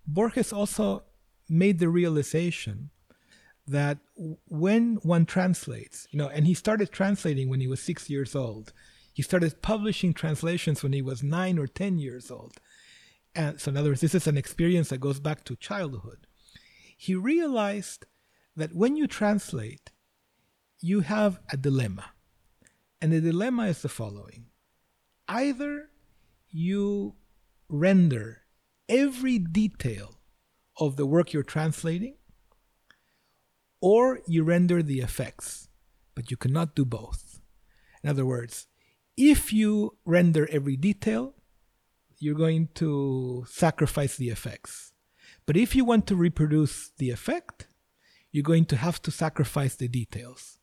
Borges 0.07 0.53
also 0.53 1.05
made 1.49 1.79
the 1.79 1.89
realization 1.89 2.91
that 3.67 3.99
when 4.49 4.97
one 5.03 5.27
translates, 5.27 6.07
you 6.11 6.19
know, 6.19 6.29
and 6.29 6.47
he 6.47 6.55
started 6.55 6.91
translating 6.91 7.49
when 7.49 7.61
he 7.61 7.69
was 7.69 7.81
six 7.81 8.11
years 8.11 8.35
old. 8.35 8.73
He 9.13 9.23
started 9.23 9.63
publishing 9.63 10.15
translations 10.15 10.83
when 10.83 10.93
he 10.93 11.03
was 11.03 11.23
nine 11.23 11.59
or 11.59 11.67
10 11.67 11.99
years 11.99 12.31
old. 12.31 12.57
And 13.35 13.61
so, 13.61 13.71
in 13.71 13.77
other 13.77 13.91
words, 13.91 14.01
this 14.01 14.15
is 14.15 14.27
an 14.27 14.37
experience 14.37 14.89
that 14.89 15.01
goes 15.01 15.21
back 15.21 15.45
to 15.45 15.57
childhood. 15.57 16.27
He 17.01 17.15
realized 17.15 18.05
that 18.55 18.75
when 18.75 18.95
you 18.95 19.07
translate, 19.07 19.91
you 20.83 21.01
have 21.01 21.41
a 21.51 21.57
dilemma. 21.57 22.11
And 23.01 23.11
the 23.11 23.23
dilemma 23.23 23.69
is 23.69 23.81
the 23.81 23.89
following 23.89 24.49
either 25.27 25.89
you 26.51 27.15
render 27.71 28.43
every 28.87 29.39
detail 29.39 30.21
of 30.79 30.97
the 30.97 31.07
work 31.07 31.33
you're 31.33 31.43
translating, 31.43 32.17
or 33.81 34.21
you 34.27 34.45
render 34.45 34.83
the 34.83 35.01
effects, 35.01 35.71
but 36.15 36.31
you 36.31 36.37
cannot 36.37 36.75
do 36.75 36.85
both. 36.85 37.41
In 38.05 38.11
other 38.11 38.27
words, 38.27 38.67
if 39.17 39.55
you 39.55 39.97
render 40.05 40.47
every 40.53 40.77
detail, 40.77 41.33
you're 42.19 42.35
going 42.35 42.69
to 42.75 43.47
sacrifice 43.49 44.17
the 44.17 44.29
effects. 44.29 44.90
But 45.47 45.57
if 45.57 45.75
you 45.75 45.85
want 45.85 46.07
to 46.09 46.17
reproduce 46.17 46.91
the 46.99 47.11
effect, 47.11 47.67
you're 48.33 48.43
going 48.43 48.67
to 48.67 48.77
have 48.77 49.03
to 49.03 49.11
sacrifice 49.11 49.75
the 49.75 49.89
details. 49.89 50.59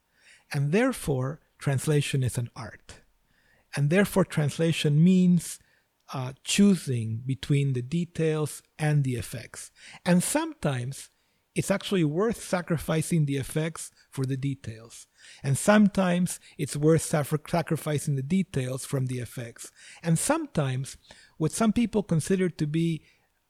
And 0.54 0.72
therefore, 0.72 1.42
translation 1.60 2.24
is 2.24 2.38
an 2.38 2.50
art. 2.56 3.02
And 3.76 3.90
therefore, 3.90 4.26
translation 4.26 5.04
means 5.04 5.60
uh, 6.14 6.34
choosing 6.44 7.22
between 7.26 7.74
the 7.74 7.82
details 7.82 8.64
and 8.80 9.04
the 9.04 9.16
effects. 9.16 9.72
And 10.06 10.24
sometimes 10.24 11.10
it's 11.54 11.72
actually 11.72 12.04
worth 12.04 12.42
sacrificing 12.42 13.26
the 13.26 13.38
effects 13.38 13.92
for 14.12 14.26
the 14.26 14.38
details. 14.38 15.08
And 15.44 15.58
sometimes 15.58 16.40
it's 16.58 16.78
worth 16.78 17.02
sacrificing 17.02 18.16
the 18.16 18.22
details 18.22 18.86
from 18.86 19.08
the 19.08 19.20
effects. 19.20 19.72
And 20.04 20.20
sometimes 20.20 20.98
what 21.38 21.52
some 21.52 21.74
people 21.74 22.04
consider 22.04 22.50
to 22.50 22.68
be 22.68 23.02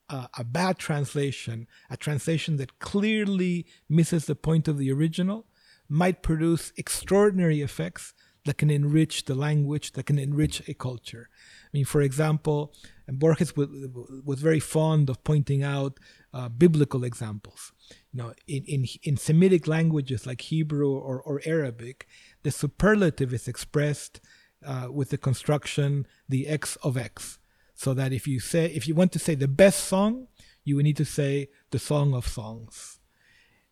uh, 0.10 0.28
a 0.38 0.44
bad 0.44 0.78
translation, 0.78 1.68
a 1.90 1.98
translation 1.98 2.58
that 2.58 2.80
clearly 2.80 3.66
misses 3.90 4.26
the 4.26 4.36
point 4.36 4.68
of 4.68 4.78
the 4.78 4.92
original, 4.92 5.46
might 5.90 6.22
produce 6.22 6.74
extraordinary 6.78 7.62
effects 7.62 8.14
that 8.46 8.58
can 8.58 8.70
enrich 8.70 9.26
the 9.26 9.36
language, 9.36 9.92
that 9.92 10.06
can 10.06 10.18
enrich 10.18 10.68
a 10.68 10.74
culture. 10.74 11.30
I 11.66 11.70
mean, 11.74 11.86
for 11.86 12.02
example, 12.02 12.74
Borges 13.08 13.54
was 13.56 14.42
very 14.42 14.62
fond 14.62 15.10
of 15.10 15.24
pointing 15.24 15.64
out 15.64 16.00
uh, 16.34 16.50
biblical 16.50 17.04
examples. 17.04 17.74
You 18.12 18.24
know, 18.24 18.34
in, 18.48 18.64
in, 18.64 18.86
in 19.04 19.18
Semitic 19.18 19.68
languages 19.68 20.26
like 20.26 20.42
Hebrew 20.42 20.92
or, 20.92 21.22
or 21.22 21.42
Arabic, 21.46 22.08
the 22.44 22.52
superlative 22.52 23.34
is 23.34 23.48
expressed 23.48 24.22
uh, 24.66 24.88
with 24.92 25.10
the 25.10 25.18
construction 25.18 26.08
the 26.28 26.48
x 26.48 26.78
of 26.78 26.98
x. 26.98 27.38
So 27.78 27.94
that 27.94 28.12
if 28.12 28.28
you 28.28 28.40
say 28.40 28.66
if 28.66 28.88
you 28.88 28.96
want 28.96 29.12
to 29.14 29.20
say 29.20 29.36
the 29.36 29.48
best 29.48 29.86
song, 29.86 30.28
you 30.64 30.76
would 30.76 30.86
need 30.86 30.98
to 30.98 31.06
say 31.06 31.50
the 31.70 31.78
song 31.78 32.16
of 32.16 32.28
songs. 32.28 33.00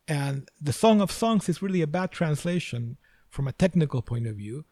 And 0.08 0.48
the 0.62 0.72
song 0.72 1.02
of 1.02 1.12
songs 1.12 1.50
is 1.50 1.64
really 1.64 1.82
a 1.82 1.88
bad 1.88 2.12
translation 2.12 2.98
from 3.30 3.48
a 3.48 3.52
technical 3.52 4.04
point 4.04 4.28
of 4.28 4.36
view. 4.36 4.66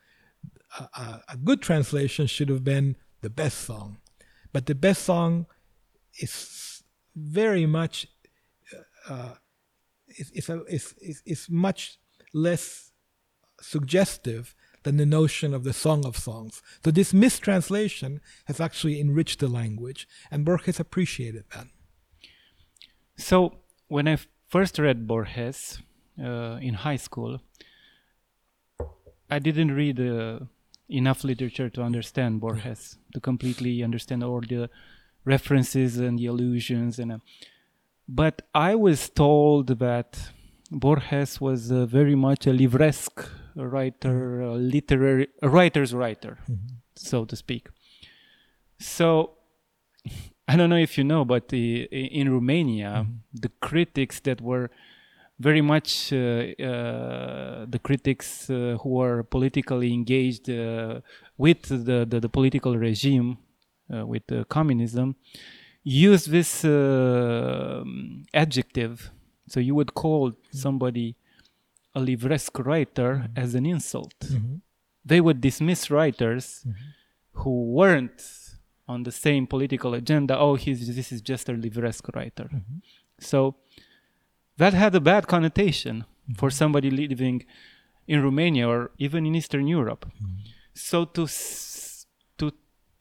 A, 0.79 0.83
a, 0.83 1.23
a 1.29 1.37
good 1.37 1.63
translation 1.63 2.27
should 2.27 2.49
have 2.49 2.63
been 2.63 2.95
the 3.21 3.31
best 3.31 3.57
song. 3.61 3.97
But 4.53 4.67
the 4.67 4.75
best 4.75 5.01
song 5.03 5.47
is 6.19 6.83
very 7.15 7.65
much 7.65 8.07
uh, 9.09 9.33
is, 10.07 10.29
is, 10.29 10.49
a, 10.49 10.63
is, 10.65 10.93
is, 11.01 11.23
is 11.25 11.47
much 11.49 11.97
less 12.35 12.91
suggestive 13.59 14.55
than 14.83 14.97
the 14.97 15.05
notion 15.05 15.53
of 15.53 15.63
the 15.63 15.73
Song 15.73 16.05
of 16.05 16.17
Songs. 16.17 16.61
So 16.83 16.91
this 16.91 17.13
mistranslation 17.13 18.21
has 18.45 18.59
actually 18.59 18.99
enriched 18.99 19.39
the 19.39 19.47
language, 19.47 20.07
and 20.29 20.45
Borges 20.45 20.79
appreciated 20.79 21.45
that. 21.55 21.67
So 23.17 23.59
when 23.87 24.07
I 24.07 24.17
first 24.47 24.79
read 24.79 25.07
Borges 25.07 25.79
uh, 26.21 26.57
in 26.61 26.75
high 26.75 26.97
school, 26.97 27.41
I 29.29 29.39
didn't 29.39 29.71
read 29.71 29.99
uh, 29.99 30.39
enough 30.89 31.23
literature 31.23 31.69
to 31.69 31.81
understand 31.81 32.41
Borges, 32.41 32.97
to 33.13 33.19
completely 33.19 33.83
understand 33.83 34.23
all 34.23 34.41
the 34.41 34.69
references 35.25 35.97
and 35.97 36.19
the 36.19 36.27
allusions 36.27 36.99
and. 36.99 37.13
Uh, 37.13 37.17
but 38.07 38.41
I 38.53 38.75
was 38.75 39.09
told 39.09 39.79
that 39.79 40.19
Borges 40.69 41.39
was 41.39 41.71
uh, 41.71 41.85
very 41.85 42.15
much 42.15 42.45
a 42.45 42.49
livresque 42.49 43.29
writer, 43.55 44.41
a 44.41 44.53
literary, 44.55 45.27
a 45.41 45.49
writer's 45.49 45.93
writer, 45.93 46.37
mm-hmm. 46.49 46.75
so 46.95 47.25
to 47.25 47.35
speak. 47.35 47.69
So 48.79 49.37
I 50.47 50.55
don't 50.57 50.69
know 50.69 50.77
if 50.77 50.97
you 50.97 51.03
know, 51.03 51.25
but 51.25 51.49
the, 51.49 51.83
in 51.83 52.31
Romania, 52.31 53.05
mm-hmm. 53.05 53.13
the 53.33 53.49
critics 53.61 54.19
that 54.21 54.41
were 54.41 54.69
very 55.39 55.61
much 55.61 56.13
uh, 56.13 56.15
uh, 56.15 57.65
the 57.67 57.79
critics 57.81 58.49
uh, 58.49 58.77
who 58.81 59.01
are 59.01 59.23
politically 59.23 59.93
engaged 59.93 60.49
uh, 60.49 61.01
with 61.37 61.63
the, 61.63 62.05
the, 62.05 62.19
the, 62.19 62.29
political 62.29 62.77
regime, 62.77 63.37
uh, 63.93 64.05
with 64.05 64.23
communism, 64.49 65.15
use 65.83 66.25
this 66.25 66.63
uh, 66.63 67.83
adjective. 68.33 69.11
So 69.47 69.59
you 69.59 69.75
would 69.75 69.93
call 69.93 70.31
mm-hmm. 70.31 70.57
somebody 70.57 71.15
a 71.95 72.01
livresque 72.01 72.65
writer 72.65 73.15
mm-hmm. 73.15 73.39
as 73.43 73.55
an 73.55 73.65
insult. 73.65 74.15
Mm-hmm. 74.21 74.55
They 75.05 75.21
would 75.21 75.41
dismiss 75.41 75.91
writers 75.91 76.63
mm-hmm. 76.67 77.41
who 77.41 77.71
weren't 77.71 78.21
on 78.87 79.03
the 79.03 79.11
same 79.11 79.47
political 79.47 79.93
agenda. 79.93 80.37
Oh, 80.37 80.55
he's 80.55 80.95
this 80.95 81.11
is 81.11 81.21
just 81.21 81.49
a 81.49 81.53
livresque 81.53 82.13
writer. 82.15 82.45
Mm-hmm. 82.45 82.77
So 83.19 83.55
that 84.57 84.73
had 84.73 84.93
a 84.95 84.99
bad 84.99 85.27
connotation 85.27 85.95
mm-hmm. 86.03 86.33
for 86.33 86.49
somebody 86.49 86.89
living 86.89 87.45
in 88.07 88.21
Romania 88.21 88.67
or 88.67 88.91
even 88.97 89.25
in 89.25 89.35
Eastern 89.35 89.67
Europe. 89.67 90.05
So 90.73 91.05
to 91.05 91.27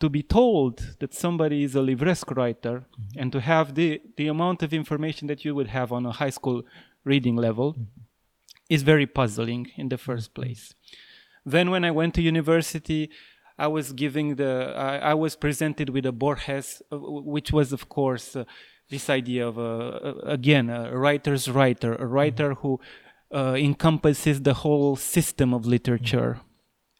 to 0.02 0.08
be 0.10 0.24
told 0.24 0.96
that 0.98 1.14
somebody 1.14 1.62
is 1.62 1.76
a 1.76 1.78
livresque 1.78 2.36
writer 2.36 2.76
mm-hmm. 2.80 3.20
and 3.20 3.30
to 3.30 3.40
have 3.40 3.76
the, 3.76 4.02
the 4.16 4.26
amount 4.26 4.60
of 4.64 4.74
information 4.74 5.28
that 5.28 5.44
you 5.44 5.54
would 5.54 5.68
have 5.68 5.92
on 5.92 6.04
a 6.04 6.10
high 6.10 6.34
school 6.38 6.64
reading 7.04 7.36
level 7.36 7.74
mm-hmm. 7.74 8.00
Is 8.68 8.82
very 8.82 9.06
puzzling 9.06 9.70
in 9.76 9.88
the 9.88 9.98
first 9.98 10.32
mm-hmm. 10.32 10.42
place. 10.42 10.74
Then 11.44 11.70
when 11.70 11.84
I 11.84 11.90
went 11.90 12.14
to 12.14 12.22
university, 12.22 13.10
I 13.58 13.66
was 13.66 13.92
giving 13.92 14.36
the 14.36 14.74
I, 14.76 15.12
I 15.12 15.14
was 15.14 15.36
presented 15.36 15.90
with 15.90 16.06
a 16.06 16.12
Borges, 16.12 16.82
uh, 16.90 16.98
which 16.98 17.52
was 17.52 17.72
of 17.72 17.88
course 17.88 18.36
uh, 18.36 18.44
this 18.90 19.08
idea 19.10 19.46
of 19.46 19.58
a, 19.58 20.14
again 20.24 20.70
a 20.70 20.96
writer's 20.96 21.48
writer, 21.50 21.94
a 21.96 22.06
writer 22.06 22.54
who 22.54 22.80
uh, 23.34 23.54
encompasses 23.58 24.42
the 24.42 24.54
whole 24.54 24.96
system 24.96 25.54
of 25.54 25.66
literature, 25.66 26.40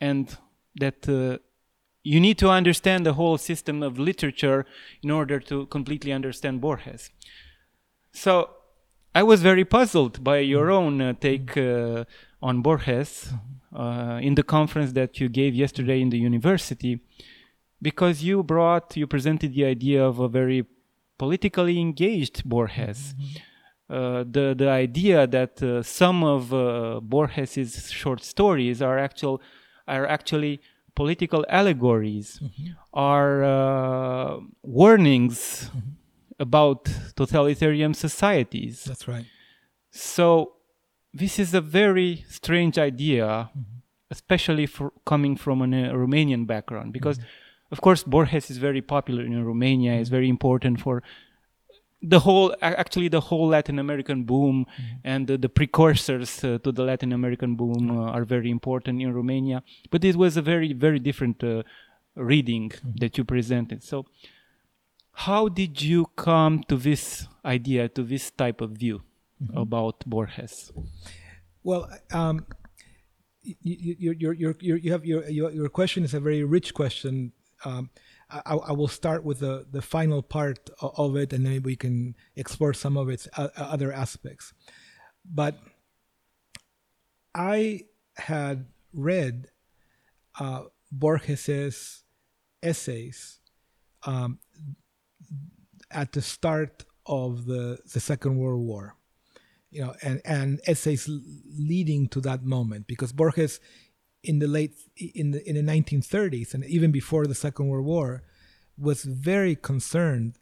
and 0.00 0.36
that 0.76 1.08
uh, 1.08 1.38
you 2.02 2.20
need 2.20 2.38
to 2.38 2.48
understand 2.48 3.06
the 3.06 3.14
whole 3.14 3.38
system 3.38 3.82
of 3.82 3.98
literature 3.98 4.66
in 5.02 5.10
order 5.10 5.38
to 5.38 5.66
completely 5.66 6.12
understand 6.12 6.60
Borges. 6.60 7.10
So 8.12 8.50
I 9.14 9.22
was 9.22 9.42
very 9.42 9.64
puzzled 9.64 10.24
by 10.24 10.38
your 10.38 10.70
own 10.70 11.00
uh, 11.00 11.12
take 11.20 11.56
uh, 11.56 12.04
on 12.40 12.62
Borges 12.62 13.32
uh, 13.74 14.18
in 14.22 14.34
the 14.34 14.42
conference 14.42 14.92
that 14.92 15.20
you 15.20 15.28
gave 15.28 15.54
yesterday 15.54 16.00
in 16.00 16.08
the 16.08 16.18
university, 16.18 17.00
because 17.80 18.22
you 18.22 18.42
brought, 18.42 18.96
you 18.96 19.06
presented 19.06 19.54
the 19.54 19.66
idea 19.66 20.02
of 20.02 20.18
a 20.18 20.28
very 20.28 20.64
politically 21.18 21.78
engaged 21.78 22.42
Borges. 22.48 23.14
Mm-hmm. 23.14 23.94
Uh, 23.94 24.24
the 24.24 24.54
the 24.56 24.70
idea 24.70 25.26
that 25.26 25.62
uh, 25.62 25.82
some 25.82 26.24
of 26.24 26.54
uh, 26.54 27.00
Borges's 27.02 27.90
short 27.90 28.22
stories 28.22 28.80
are 28.80 28.98
actual 28.98 29.42
are 29.86 30.06
actually 30.06 30.60
political 30.94 31.44
allegories 31.48 32.40
mm-hmm. 32.42 32.72
are 32.94 33.44
uh, 33.44 34.38
warnings 34.62 35.68
mm-hmm. 35.68 35.90
About 36.46 36.80
totalitarian 37.22 37.92
societies. 37.94 38.84
That's 38.84 39.06
right. 39.14 39.26
So 39.90 40.24
this 41.22 41.38
is 41.38 41.50
a 41.54 41.60
very 41.80 42.24
strange 42.28 42.76
idea, 42.78 43.26
mm-hmm. 43.26 43.78
especially 44.10 44.66
for 44.66 44.92
coming 45.12 45.34
from 45.36 45.62
an, 45.62 45.72
a 45.74 45.94
Romanian 45.94 46.46
background, 46.46 46.92
because 46.92 47.18
mm-hmm. 47.18 47.74
of 47.74 47.78
course 47.80 48.02
Borges 48.02 48.50
is 48.50 48.58
very 48.58 48.82
popular 48.94 49.22
in 49.24 49.44
Romania. 49.52 49.92
is 49.92 50.08
mm-hmm. 50.08 50.16
very 50.18 50.28
important 50.36 50.80
for 50.80 51.02
the 52.14 52.20
whole 52.26 52.48
actually 52.60 53.08
the 53.08 53.24
whole 53.28 53.48
Latin 53.56 53.78
American 53.78 54.24
boom 54.24 54.56
mm-hmm. 54.64 55.10
and 55.10 55.20
the, 55.28 55.36
the 55.38 55.48
precursors 55.48 56.42
uh, 56.42 56.58
to 56.64 56.72
the 56.72 56.84
Latin 56.90 57.12
American 57.12 57.54
boom 57.54 57.82
uh, 57.90 58.16
are 58.16 58.24
very 58.24 58.50
important 58.50 59.00
in 59.00 59.14
Romania. 59.20 59.62
But 59.92 60.04
it 60.04 60.16
was 60.16 60.36
a 60.36 60.42
very 60.42 60.72
very 60.72 60.98
different 60.98 61.38
uh, 61.44 61.62
reading 62.16 62.70
mm-hmm. 62.70 62.96
that 63.00 63.16
you 63.16 63.24
presented. 63.24 63.84
So, 63.84 64.06
how 65.12 65.48
did 65.48 65.82
you 65.82 66.06
come 66.16 66.62
to 66.68 66.76
this 66.76 67.28
idea, 67.44 67.88
to 67.88 68.02
this 68.02 68.30
type 68.30 68.60
of 68.60 68.72
view 68.72 69.02
mm-hmm. 69.42 69.56
about 69.56 70.04
Borges? 70.06 70.72
Well. 71.62 71.88
Um, 72.12 72.46
you, 73.44 74.14
you, 74.14 74.34
you, 74.36 74.54
you, 74.60 74.92
have 74.92 75.04
your, 75.04 75.28
your 75.28 75.50
your 75.50 75.68
question 75.68 76.04
is 76.04 76.14
a 76.14 76.20
very 76.20 76.44
rich 76.44 76.74
question. 76.74 77.32
Um, 77.64 77.90
I, 78.30 78.54
I, 78.54 78.72
will 78.72 78.88
start 78.88 79.24
with 79.24 79.40
the, 79.40 79.66
the 79.70 79.82
final 79.82 80.22
part 80.22 80.70
of 80.80 81.16
it 81.16 81.32
and 81.32 81.44
then 81.46 81.62
we 81.62 81.76
can 81.76 82.16
explore 82.34 82.72
some 82.72 82.96
of 82.96 83.08
its 83.08 83.28
other 83.36 83.92
aspects. 83.92 84.52
But 85.24 85.58
I 87.34 87.82
had 88.16 88.66
read 88.92 89.48
uh, 90.40 90.64
Borges's 90.90 92.02
essays 92.62 93.38
um, 94.04 94.38
at 95.92 96.12
the 96.12 96.22
start 96.22 96.84
of 97.06 97.46
the, 97.46 97.78
the 97.92 98.00
Second 98.00 98.36
World 98.36 98.64
War, 98.66 98.96
you 99.70 99.82
know, 99.82 99.94
and, 100.02 100.20
and 100.24 100.60
essays 100.66 101.08
leading 101.58 102.08
to 102.08 102.20
that 102.20 102.44
moment 102.44 102.86
because 102.86 103.12
Borges 103.12 103.60
in 104.22 104.38
the 104.38 104.46
late 104.46 104.76
in 104.96 105.32
the 105.32 105.48
in 105.48 105.56
the 105.56 105.72
1930s 105.72 106.54
and 106.54 106.64
even 106.64 106.92
before 106.92 107.26
the 107.26 107.34
Second 107.34 107.68
World 107.68 107.86
War 107.86 108.22
was 108.78 109.02
very 109.02 109.56
concerned 109.56 110.38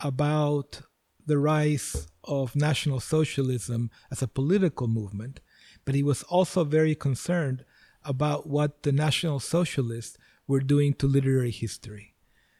about 0.00 0.82
the 1.26 1.38
rise 1.38 2.08
of 2.24 2.56
National 2.56 3.00
Socialism 3.00 3.90
as 4.10 4.22
a 4.22 4.28
political 4.28 4.88
movement, 4.88 5.40
but 5.84 5.94
he 5.94 6.02
was 6.02 6.22
also 6.24 6.64
very 6.64 6.94
concerned 6.94 7.64
about 8.04 8.46
what 8.46 8.82
the 8.82 8.92
National 8.92 9.38
Socialists 9.38 10.16
were 10.46 10.60
doing 10.60 10.94
to 10.94 11.06
literary 11.06 11.50
history. 11.50 12.14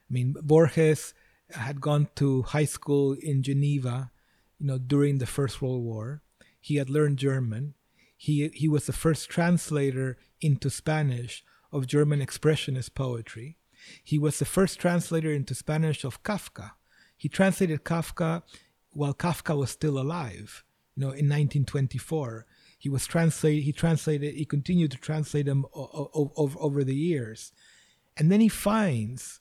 I 0.08 0.12
mean, 0.12 0.34
Borges 0.42 1.14
had 1.52 1.80
gone 1.80 2.08
to 2.16 2.42
high 2.42 2.64
school 2.66 3.12
in 3.14 3.42
Geneva, 3.42 4.10
you 4.58 4.66
know, 4.66 4.78
during 4.78 5.18
the 5.18 5.26
First 5.26 5.62
World 5.62 5.82
War. 5.82 6.22
He 6.60 6.76
had 6.76 6.90
learned 6.90 7.18
German. 7.18 7.74
He 8.16 8.48
he 8.52 8.68
was 8.68 8.86
the 8.86 8.92
first 8.92 9.30
translator 9.30 10.18
into 10.40 10.70
Spanish 10.70 11.44
of 11.72 11.86
German 11.86 12.20
expressionist 12.20 12.94
poetry. 12.94 13.56
He 14.02 14.18
was 14.18 14.38
the 14.38 14.44
first 14.44 14.78
translator 14.78 15.32
into 15.32 15.54
Spanish 15.54 16.04
of 16.04 16.22
Kafka. 16.22 16.72
He 17.16 17.28
translated 17.28 17.84
Kafka 17.84 18.42
while 18.90 19.14
Kafka 19.14 19.56
was 19.56 19.70
still 19.70 19.98
alive, 19.98 20.64
you 20.96 21.00
know, 21.02 21.08
in 21.08 21.28
1924. 21.28 22.46
He 22.78 22.88
was 22.88 23.06
translate. 23.06 23.62
He 23.62 23.72
translated. 23.72 24.34
He 24.34 24.44
continued 24.44 24.90
to 24.92 24.98
translate 24.98 25.46
them 25.46 25.64
o- 25.74 26.10
o- 26.14 26.32
o- 26.36 26.56
over 26.58 26.84
the 26.84 26.94
years, 26.94 27.52
and 28.16 28.30
then 28.30 28.40
he 28.40 28.48
finds 28.48 29.40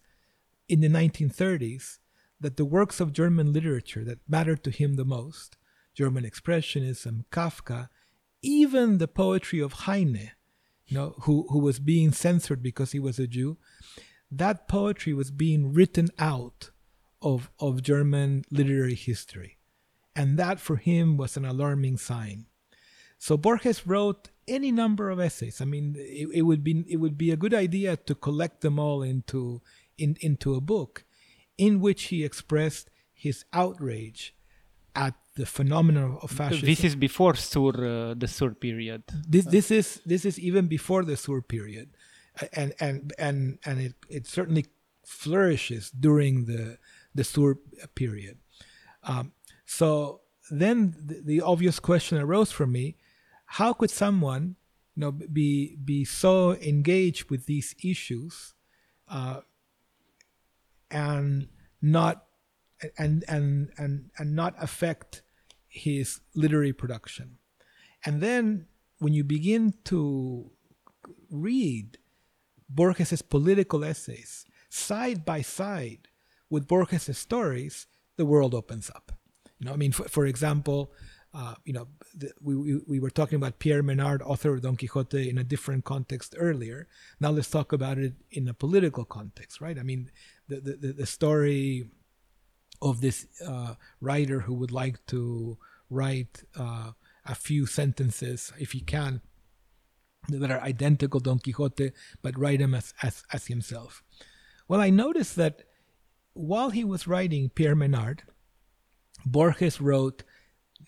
in 0.68 0.82
the 0.82 0.88
1930s 0.88 2.00
that 2.40 2.58
the 2.58 2.66
works 2.66 3.00
of 3.00 3.14
German 3.14 3.54
literature 3.54 4.04
that 4.04 4.20
mattered 4.28 4.64
to 4.64 4.72
him 4.72 4.96
the 4.96 5.06
most, 5.06 5.58
German 5.94 6.24
Expressionism, 6.24 7.26
Kafka, 7.32 7.90
even 8.42 8.98
the 8.98 9.08
poetry 9.08 9.60
of 9.60 9.74
Heine, 9.74 10.32
you 10.86 10.98
know, 10.98 11.16
who, 11.22 11.48
who 11.50 11.60
was 11.60 11.80
being 11.80 12.12
censored 12.12 12.62
because 12.62 12.92
he 12.92 13.00
was 13.00 13.18
a 13.18 13.28
Jew, 13.28 13.58
that 14.30 14.68
poetry 14.68 15.14
was 15.14 15.32
being 15.32 15.74
written 15.74 16.10
out 16.20 16.70
of, 17.22 17.50
of 17.60 17.82
German 17.82 18.44
literary 18.52 18.96
history. 18.96 19.58
And 20.16 20.38
that 20.38 20.60
for 20.60 20.78
him 20.78 21.18
was 21.18 21.38
an 21.38 21.46
alarming 21.46 21.98
sign. 21.98 22.46
So 23.18 23.38
Borges 23.38 23.88
wrote 23.88 24.30
any 24.48 24.72
number 24.72 25.10
of 25.10 25.20
essays. 25.20 25.62
I 25.62 25.66
mean, 25.66 25.96
it, 25.98 26.30
it 26.34 26.42
would 26.44 26.64
be 26.64 26.86
it 26.88 26.98
would 26.98 27.18
be 27.18 27.32
a 27.32 27.38
good 27.38 27.54
idea 27.54 27.98
to 27.98 28.16
collect 28.16 28.62
them 28.62 28.80
all 28.80 29.02
into 29.02 29.62
in, 29.98 30.18
into 30.22 30.56
a 30.56 30.62
book 30.62 31.06
in 31.58 31.80
which 31.80 32.04
he 32.06 32.24
expressed 32.24 32.90
his 33.14 33.46
outrage 33.54 34.36
at 34.96 35.16
the 35.36 35.46
phenomenon 35.46 36.18
of 36.22 36.32
fascism. 36.32 36.66
This 36.66 36.84
is 36.84 36.96
before 36.96 37.36
Sur, 37.36 37.70
uh, 37.70 38.14
the 38.16 38.28
Sur 38.28 38.52
period. 38.52 39.04
This, 39.28 39.46
this 39.46 39.72
is 39.72 40.02
this 40.06 40.26
is 40.26 40.40
even 40.40 40.68
before 40.68 41.04
the 41.04 41.16
Sur 41.16 41.42
period, 41.42 41.90
and 42.54 42.74
and 42.80 43.14
and 43.18 43.60
and 43.64 43.80
it, 43.80 43.94
it 44.10 44.28
certainly 44.28 44.66
flourishes 45.06 45.92
during 45.92 46.46
the 46.46 46.78
the 47.14 47.24
Sur 47.24 47.56
period. 47.96 48.38
Um, 49.04 49.34
so 49.66 50.22
then 50.50 50.96
the, 50.98 51.22
the, 51.24 51.42
obvious 51.42 51.80
question 51.80 52.18
arose 52.18 52.52
for 52.52 52.66
me: 52.66 52.98
How 53.46 53.74
could 53.74 53.92
someone, 53.92 54.56
you 54.96 55.02
know, 55.02 55.12
be 55.12 55.76
be 55.76 56.06
so 56.06 56.54
engaged 56.56 57.30
with 57.30 57.46
these 57.46 57.76
issues, 57.84 58.56
uh, 59.08 59.42
and 60.92 61.48
not 61.82 62.26
and 62.98 63.24
and 63.28 63.70
and 63.78 64.10
and 64.18 64.36
not 64.36 64.56
affect 64.60 65.22
his 65.68 66.22
literary 66.36 66.74
production. 66.74 67.38
And 68.06 68.22
then 68.22 68.68
when 69.00 69.14
you 69.14 69.24
begin 69.24 69.74
to 69.86 70.52
read 71.30 71.98
Borges's 72.70 73.22
political 73.22 73.84
essays 73.84 74.46
side 74.70 75.26
by 75.26 75.42
side 75.42 76.08
with 76.50 76.68
Borges's 76.68 77.18
stories, 77.18 77.88
the 78.16 78.26
world 78.26 78.54
opens 78.54 78.90
up. 78.90 79.12
You 79.60 79.68
know, 79.68 79.74
I 79.74 79.78
mean, 79.78 79.92
for, 79.92 80.08
for 80.08 80.26
example, 80.26 80.92
uh, 81.34 81.56
you 81.66 81.74
know, 81.74 81.88
the, 82.16 82.32
we, 82.42 82.56
we, 82.56 82.82
we 82.88 83.00
were 83.00 83.10
talking 83.10 83.36
about 83.36 83.60
Pierre 83.60 83.84
Menard, 83.84 84.22
author 84.22 84.54
of 84.54 84.62
Don 84.62 84.78
Quixote, 84.78 85.30
in 85.30 85.38
a 85.38 85.44
different 85.44 85.86
context 85.86 86.36
earlier. 86.38 86.88
Now 87.20 87.32
let's 87.32 87.50
talk 87.50 87.74
about 87.74 87.98
it 87.98 88.14
in 88.32 88.48
a 88.48 88.54
political 88.54 89.06
context, 89.06 89.62
right? 89.62 89.78
I 89.78 89.84
mean, 89.84 90.10
the 90.48 90.60
the, 90.60 90.94
the 90.94 91.06
story 91.06 91.90
of 92.82 93.02
this 93.02 93.28
uh, 93.46 93.76
writer 94.02 94.42
who 94.42 94.54
would 94.54 94.72
like 94.72 95.06
to 95.08 95.58
write 95.90 96.44
uh, 96.56 96.92
a 97.26 97.36
few 97.36 97.66
sentences, 97.66 98.54
if 98.60 98.72
he 98.72 98.82
can, 98.82 99.22
that 100.30 100.52
are 100.52 100.62
identical 100.62 101.20
Don 101.20 101.40
Quixote, 101.40 101.92
but 102.22 102.38
write 102.38 102.60
them 102.60 102.74
as, 102.74 102.94
as, 103.02 103.24
as 103.32 103.48
himself. 103.48 104.04
Well, 104.68 104.82
I 104.82 104.90
noticed 104.90 105.36
that 105.38 105.64
while 106.34 106.70
he 106.70 106.84
was 106.84 107.08
writing 107.08 107.50
Pierre 107.50 107.76
Menard, 107.76 108.24
Borges 109.26 109.82
wrote 109.82 110.24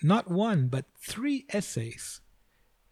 not 0.03 0.29
one, 0.29 0.67
but 0.67 0.85
three 1.01 1.45
essays 1.49 2.21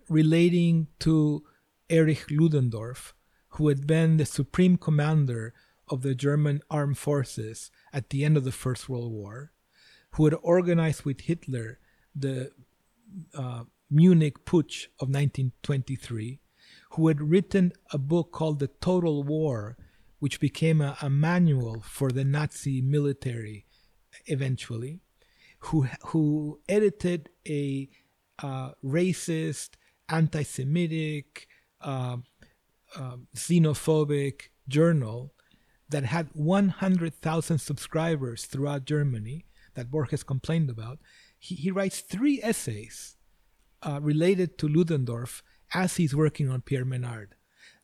relating 0.10 0.88
to 0.99 1.43
Erich 1.89 2.32
Ludendorff, 2.32 3.13
who 3.49 3.67
had 3.67 3.86
been 3.86 4.17
the 4.17 4.25
supreme 4.25 4.77
commander 4.77 5.53
of 5.89 6.02
the 6.02 6.15
German 6.15 6.62
armed 6.69 6.97
forces 6.97 7.71
at 7.93 8.10
the 8.10 8.26
end 8.26 8.38
of 8.38 8.43
the 8.43 8.52
First 8.52 8.89
World 8.89 9.12
War, 9.12 9.52
who 10.12 10.26
had 10.26 10.36
organized 10.41 11.06
with 11.06 11.21
Hitler 11.21 11.80
the 12.15 12.52
uh, 13.34 13.63
Munich 13.89 14.45
Putsch 14.45 14.86
of 15.00 15.08
1923, 15.10 16.39
who 16.91 17.08
had 17.08 17.21
written 17.21 17.73
a 17.91 17.97
book 17.97 18.32
called 18.32 18.60
The 18.60 18.67
Total 18.67 19.23
War, 19.23 19.78
which 20.19 20.39
became 20.39 20.82
a, 20.82 20.97
a 21.02 21.10
manual 21.10 21.82
for 21.82 22.12
the 22.12 22.26
Nazi 22.26 22.82
military 22.82 23.65
eventually, 24.26 25.00
who, 25.60 25.88
who 26.08 26.60
edited 26.67 27.30
a 27.47 27.89
uh, 28.41 28.71
racist, 28.84 29.71
anti 30.10 30.43
Semitic, 30.43 31.47
uh, 31.82 32.17
uh, 32.95 33.17
xenophobic 33.36 34.50
journal 34.67 35.34
that 35.89 36.06
had 36.06 36.30
100,000 36.34 37.60
subscribers 37.60 38.45
throughout 38.45 38.86
Germany 38.86 39.45
that 39.76 39.91
Borges 39.91 40.23
complained 40.23 40.69
about, 40.69 41.00
he, 41.38 41.56
he 41.56 41.71
writes 41.71 42.00
three 42.02 42.41
essays 42.43 43.15
uh, 43.84 44.00
related 44.02 44.58
to 44.58 44.67
Ludendorff 44.67 45.43
as 45.73 45.97
he's 45.97 46.15
working 46.15 46.50
on 46.50 46.62
Pierre 46.62 46.86
Menard. 46.86 47.36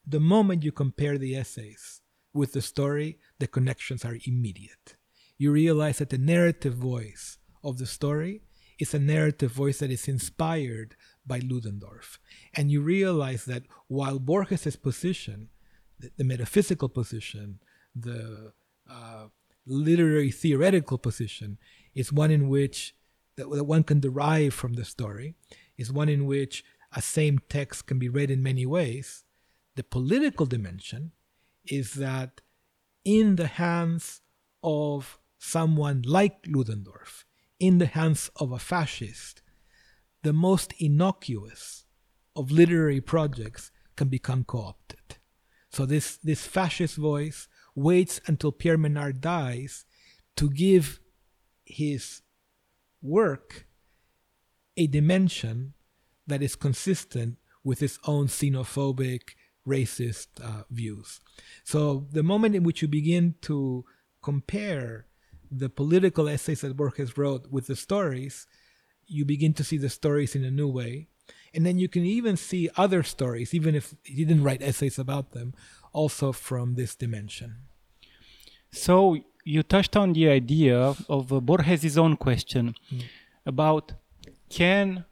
The 0.06 0.20
moment 0.20 0.64
you 0.64 0.72
compare 0.72 1.18
the 1.18 1.36
essays 1.36 2.02
with 2.34 2.54
the 2.54 2.62
story, 2.62 3.20
the 3.40 3.48
connections 3.48 4.04
are 4.04 4.18
immediate. 4.26 4.96
You 5.38 5.52
realize 5.52 6.00
that 6.00 6.10
the 6.10 6.18
narrative 6.18 6.76
voice 6.76 7.38
of 7.64 7.78
the 7.78 7.86
story 7.86 8.42
is 8.80 8.94
a 8.94 9.00
narrative 9.00 9.52
voice 9.52 9.80
that 9.80 9.92
is 9.92 10.08
inspired 10.08 10.96
by 11.26 11.40
Ludendorff. 11.40 12.20
And 12.54 12.72
you 12.72 12.82
realize 12.82 13.46
that 13.46 13.64
while 13.88 14.20
Borges' 14.20 14.76
position, 14.76 15.50
the, 16.00 16.12
the 16.18 16.24
metaphysical 16.24 16.90
position, 16.90 17.60
the 17.96 18.54
uh, 18.90 19.26
literary 19.66 20.32
theoretical 20.32 20.98
position 20.98 21.58
is 21.94 22.12
one 22.12 22.32
in 22.32 22.50
which 22.50 22.96
that, 23.36 23.50
that 23.50 23.64
one 23.64 23.84
can 23.84 24.00
derive 24.00 24.54
from 24.54 24.74
the 24.74 24.86
story, 24.86 25.36
is 25.78 25.92
one 25.92 26.10
in 26.10 26.26
which 26.26 26.64
a 26.96 27.02
same 27.02 27.40
text 27.50 27.88
can 27.88 28.00
be 28.00 28.10
read 28.10 28.30
in 28.30 28.44
many 28.44 28.66
ways. 28.66 29.24
The 29.76 29.84
political 29.84 30.46
dimension 30.46 31.12
is 31.66 31.94
that 31.94 32.42
in 33.04 33.36
the 33.36 33.48
hands 33.48 34.22
of 34.64 35.20
someone 35.38 36.04
like 36.06 36.46
Ludendorff, 36.48 37.26
in 37.60 37.78
the 37.78 37.88
hands 37.88 38.30
of 38.36 38.52
a 38.52 38.60
fascist, 38.60 39.42
the 40.22 40.34
most 40.34 40.74
innocuous 40.80 41.86
of 42.36 42.52
literary 42.52 43.02
projects 43.02 43.72
can 43.96 44.08
become 44.08 44.44
co 44.44 44.60
opted. 44.60 45.18
So, 45.70 45.86
this, 45.86 46.18
this 46.18 46.46
fascist 46.46 46.98
voice 46.98 47.48
waits 47.76 48.22
until 48.28 48.52
Pierre 48.52 48.78
Menard 48.78 49.22
dies 49.22 49.86
to 50.36 50.50
give 50.50 51.00
his 51.66 52.22
work 53.02 53.68
a 54.78 54.88
dimension 54.88 55.74
that 56.28 56.42
is 56.42 56.56
consistent 56.56 57.38
with 57.64 57.80
his 57.80 58.00
own 58.06 58.28
xenophobic, 58.28 59.36
racist 59.68 60.28
uh, 60.42 60.64
views. 60.70 61.20
So 61.64 62.08
the 62.12 62.24
moment 62.24 62.56
in 62.56 62.64
which 62.64 62.82
you 62.82 62.88
begin 62.88 63.36
to 63.44 63.86
compare 64.22 65.06
the 65.52 65.70
political 65.70 66.28
essays 66.28 66.62
that 66.62 66.76
Borges 66.76 67.18
wrote 67.18 67.48
with 67.52 67.68
the 67.68 67.76
stories, 67.76 68.48
you 69.06 69.26
begin 69.26 69.54
to 69.54 69.64
see 69.64 69.78
the 69.78 69.90
stories 69.90 70.36
in 70.36 70.44
a 70.44 70.52
new 70.52 70.68
way. 70.68 71.10
And 71.54 71.66
then 71.66 71.78
you 71.78 71.88
can 71.88 72.06
even 72.06 72.36
see 72.36 72.70
other 72.76 73.04
stories, 73.04 73.54
even 73.54 73.76
if 73.76 73.94
he 74.04 74.26
didn't 74.26 74.44
write 74.44 74.62
essays 74.62 74.98
about 74.98 75.32
them, 75.32 75.54
also 75.92 76.32
from 76.32 76.76
this 76.76 76.96
dimension. 76.96 77.58
So 78.72 79.18
you 79.44 79.62
touched 79.62 79.96
on 79.96 80.14
the 80.14 80.30
idea 80.30 80.96
of 81.08 81.32
uh, 81.32 81.40
Borges' 81.40 81.98
own 81.98 82.18
question 82.18 82.76
mm. 82.92 83.04
about 83.46 83.94
can 84.50 85.06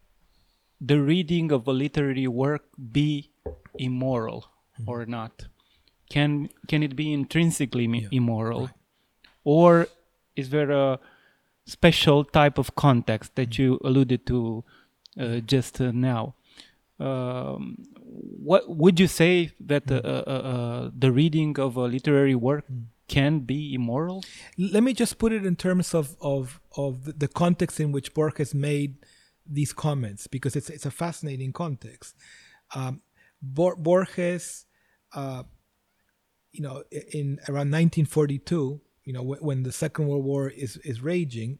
the 0.79 0.99
reading 0.99 1.51
of 1.51 1.67
a 1.67 1.71
literary 1.71 2.27
work 2.27 2.63
be 2.91 3.29
immoral 3.77 4.47
mm. 4.79 4.87
or 4.87 5.05
not? 5.05 5.47
Can 6.09 6.49
can 6.67 6.83
it 6.83 6.95
be 6.95 7.13
intrinsically 7.13 7.85
yeah. 7.85 8.07
immoral, 8.11 8.65
right. 8.65 8.75
or 9.43 9.87
is 10.35 10.49
there 10.49 10.71
a 10.71 10.99
special 11.65 12.25
type 12.25 12.57
of 12.57 12.75
context 12.75 13.35
that 13.35 13.51
mm. 13.51 13.59
you 13.59 13.79
alluded 13.83 14.25
to 14.25 14.63
just 15.45 15.81
uh, 15.81 15.91
now? 15.91 16.35
Um, 16.99 17.77
what 18.03 18.69
would 18.69 18.99
you 18.99 19.07
say 19.07 19.51
that 19.59 19.91
uh, 19.91 19.95
uh, 19.95 20.31
uh, 20.31 20.91
the 20.97 21.11
reading 21.11 21.59
of 21.59 21.75
a 21.75 21.85
literary 21.85 22.35
work 22.35 22.65
can 23.07 23.39
be 23.39 23.73
immoral? 23.73 24.23
Let 24.57 24.83
me 24.83 24.93
just 24.93 25.17
put 25.17 25.31
it 25.33 25.45
in 25.45 25.55
terms 25.55 25.95
of 25.95 26.15
of 26.21 26.59
of 26.77 27.19
the 27.19 27.27
context 27.27 27.79
in 27.79 27.91
which 27.91 28.13
Borges 28.13 28.53
made 28.53 28.97
these 29.45 29.73
comments 29.73 30.27
because 30.27 30.55
it's 30.55 30.69
it's 30.69 30.85
a 30.85 30.91
fascinating 30.91 31.53
context. 31.53 32.15
Um, 32.75 33.01
Borges, 33.41 34.65
uh, 35.13 35.43
you 36.51 36.61
know, 36.61 36.83
in 36.91 37.39
around 37.49 37.71
1942, 37.71 38.79
you 39.05 39.13
know, 39.13 39.23
when 39.23 39.63
the 39.63 39.71
Second 39.71 40.07
World 40.07 40.23
War 40.23 40.49
is 40.49 40.77
is 40.77 41.01
raging, 41.01 41.57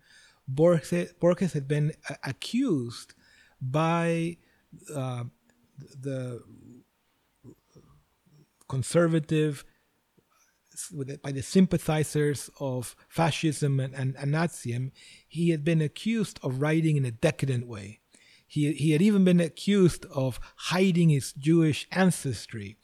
Borges 0.48 1.14
Borges 1.14 1.54
had 1.54 1.68
been 1.68 1.94
accused 2.24 3.16
by 3.62 4.38
uh, 4.94 5.26
the 6.00 6.42
conservative 8.68 9.64
by 11.22 11.32
the 11.32 11.44
sympathizers 11.44 12.50
of 12.60 12.96
fascism 13.08 13.80
and, 13.80 13.94
and, 13.94 14.16
and 14.18 14.34
Nazism, 14.34 14.92
he 15.28 15.52
had 15.52 15.64
been 15.64 15.82
accused 15.82 16.40
of 16.42 16.62
writing 16.62 16.98
in 16.98 17.06
a 17.06 17.12
decadent 17.12 17.68
way. 17.68 18.00
He, 18.48 18.74
he 18.74 18.92
had 18.92 19.02
even 19.02 19.24
been 19.24 19.40
accused 19.40 20.06
of 20.06 20.40
hiding 20.56 21.10
his 21.10 21.34
Jewish 21.34 21.88
ancestry 21.92 22.78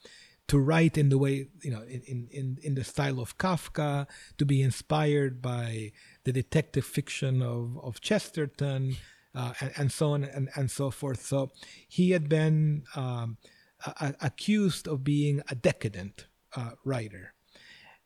to 0.48 0.60
write 0.60 0.98
in 0.98 1.10
the 1.10 1.18
way, 1.18 1.48
you 1.62 1.72
know, 1.72 1.82
in, 1.82 2.28
in, 2.32 2.58
in 2.62 2.76
the 2.76 2.84
style 2.84 3.20
of 3.20 3.38
Kafka, 3.38 4.08
to 4.38 4.46
be 4.46 4.62
inspired 4.62 5.42
by 5.42 5.92
the 6.24 6.32
detective 6.32 6.86
fiction 6.86 7.42
of, 7.42 7.78
of 7.84 8.00
Chesterton, 8.00 8.96
uh, 9.38 9.54
and, 9.62 9.72
and, 9.78 9.92
so 9.92 10.12
on 10.14 10.24
and, 10.24 10.50
and 10.56 10.72
so 10.72 10.90
forth. 10.90 11.24
So 11.24 11.52
he 11.88 12.12
had 12.12 12.28
been 12.28 12.84
um, 12.96 13.38
a, 13.86 14.16
accused 14.20 14.88
of 14.88 15.04
being 15.04 15.42
a 15.50 15.56
decadent 15.56 16.26
uh, 16.56 16.72
writer, 16.84 17.34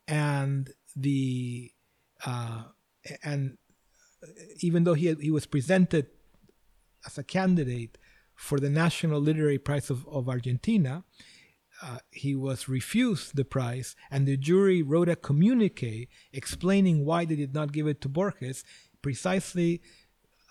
and 0.07 0.69
the 0.95 1.71
uh, 2.25 2.63
and 3.23 3.57
even 4.59 4.83
though 4.83 4.93
he 4.93 5.07
had, 5.07 5.21
he 5.21 5.31
was 5.31 5.45
presented 5.45 6.07
as 7.05 7.17
a 7.17 7.23
candidate 7.23 7.97
for 8.35 8.59
the 8.59 8.69
National 8.69 9.21
Literary 9.21 9.57
Prize 9.57 9.89
of, 9.89 10.05
of 10.07 10.27
Argentina, 10.27 11.03
uh, 11.81 11.99
he 12.11 12.35
was 12.35 12.67
refused 12.67 13.35
the 13.35 13.45
prize, 13.45 13.95
and 14.11 14.27
the 14.27 14.37
jury 14.37 14.83
wrote 14.83 15.09
a 15.09 15.15
communique 15.15 16.09
explaining 16.33 17.05
why 17.05 17.25
they 17.25 17.35
did 17.35 17.53
not 17.53 17.71
give 17.71 17.87
it 17.87 18.01
to 18.01 18.09
Borges, 18.09 18.63
precisely 19.01 19.81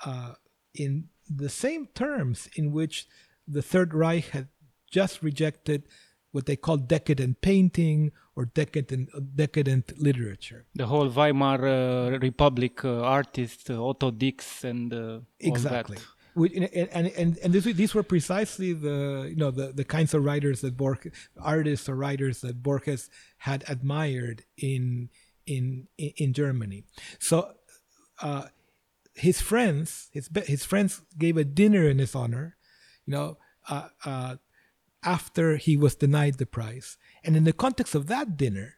uh, 0.05 0.35
in 0.75 1.09
the 1.29 1.49
same 1.49 1.87
terms 1.95 2.49
in 2.57 2.73
which 2.73 3.07
the 3.47 3.63
Third 3.63 3.95
Reich 3.95 4.29
had 4.31 4.49
just 4.91 5.23
rejected 5.23 5.85
what 6.33 6.47
they 6.47 6.57
called 6.57 6.89
decadent 6.89 7.41
painting 7.41 8.13
or 8.37 8.45
decadent 8.47 9.11
decadent 9.37 9.99
literature. 9.99 10.65
The 10.75 10.87
whole 10.87 11.09
Weimar 11.09 11.67
uh, 11.67 12.19
Republic 12.19 12.85
uh, 12.85 13.01
artists, 13.03 13.69
uh, 13.69 13.83
Otto 13.83 14.11
Dix, 14.11 14.65
and 14.65 14.93
uh, 14.93 15.21
exactly. 15.41 15.99
and 16.37 16.69
and 16.93 17.07
and, 17.09 17.39
and 17.39 17.53
this, 17.53 17.65
these 17.65 17.95
were 17.95 18.05
precisely 18.05 18.73
the 18.73 19.27
you 19.29 19.37
know 19.37 19.51
the, 19.51 19.73
the 19.73 19.85
kinds 19.85 20.15
of 20.15 20.25
writers 20.25 20.61
that 20.61 20.77
Borges, 20.77 21.13
artists 21.41 21.89
or 21.89 21.97
writers 21.97 22.41
that 22.43 22.63
Borges 22.63 23.11
had 23.39 23.65
admired 23.69 24.45
in 24.57 25.11
in 25.47 25.89
in 25.99 26.33
Germany. 26.33 26.85
So 27.19 27.53
uh, 28.23 28.45
his 29.21 29.41
friends, 29.41 30.09
his 30.13 30.29
his 30.47 30.65
friends 30.65 31.03
gave 31.17 31.37
a 31.37 31.45
dinner 31.45 31.89
in 31.89 31.99
his 31.99 32.15
honor, 32.15 32.57
you 33.07 33.13
know, 33.13 33.39
uh, 33.69 33.89
uh, 34.05 34.37
after 35.03 35.57
he 35.57 35.77
was 35.77 35.95
denied 35.95 36.39
the 36.39 36.47
prize. 36.47 36.97
And 37.23 37.37
in 37.37 37.45
the 37.45 37.53
context 37.53 37.95
of 37.95 38.07
that 38.07 38.37
dinner, 38.37 38.77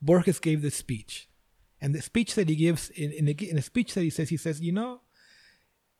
Borges 0.00 0.38
gave 0.38 0.62
the 0.62 0.70
speech, 0.70 1.28
and 1.80 1.94
the 1.94 2.02
speech 2.02 2.34
that 2.36 2.48
he 2.48 2.56
gives 2.56 2.90
in 2.90 3.10
in 3.12 3.28
a, 3.28 3.32
in 3.32 3.58
a 3.58 3.62
speech 3.62 3.94
that 3.94 4.02
he 4.02 4.10
says, 4.10 4.28
he 4.28 4.36
says, 4.36 4.60
you 4.60 4.72
know, 4.72 5.00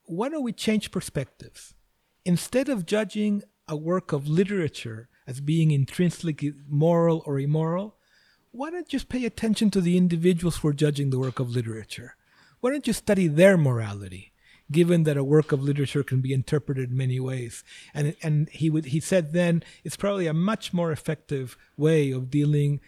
why 0.05 0.28
don't 0.28 0.45
we 0.45 0.53
change 0.53 0.91
perspectives? 0.91 1.74
Instead 2.24 2.68
of 2.68 2.86
judging 2.86 3.43
a 3.66 3.76
work 3.76 4.12
of 4.12 4.28
literature 4.28 5.09
as 5.26 5.41
being 5.41 5.70
intrinsically 5.70 6.53
moral 6.68 7.22
or 7.26 7.38
immoral, 7.38 7.97
why 8.53 8.70
don't 8.70 8.88
just 8.88 9.09
pay 9.09 9.24
attention 9.24 9.70
to 9.70 9.80
the 9.80 9.97
individuals 9.97 10.59
who 10.59 10.68
are 10.68 10.72
judging 10.72 11.11
the 11.11 11.18
work 11.18 11.38
of 11.38 11.51
literature? 11.51 12.16
Why 12.61 12.71
don't 12.71 12.87
you 12.87 12.93
study 12.93 13.27
their 13.27 13.57
morality? 13.57 14.33
Given 14.71 15.03
that 15.03 15.17
a 15.17 15.25
work 15.25 15.51
of 15.51 15.63
literature 15.63 16.05
can 16.05 16.21
be 16.21 16.33
interpreted 16.33 16.91
in 16.91 16.97
many 16.97 17.19
ways, 17.19 17.65
and 17.93 18.15
and 18.23 18.49
he 18.51 18.71
would 18.71 18.85
he 18.87 19.01
said 19.01 19.33
then 19.33 19.65
it's 19.83 19.97
probably 19.97 20.29
a 20.29 20.33
much 20.33 20.73
more 20.73 20.93
effective 20.93 21.57
way 21.77 22.13
of 22.13 22.31
dealing 22.31 22.81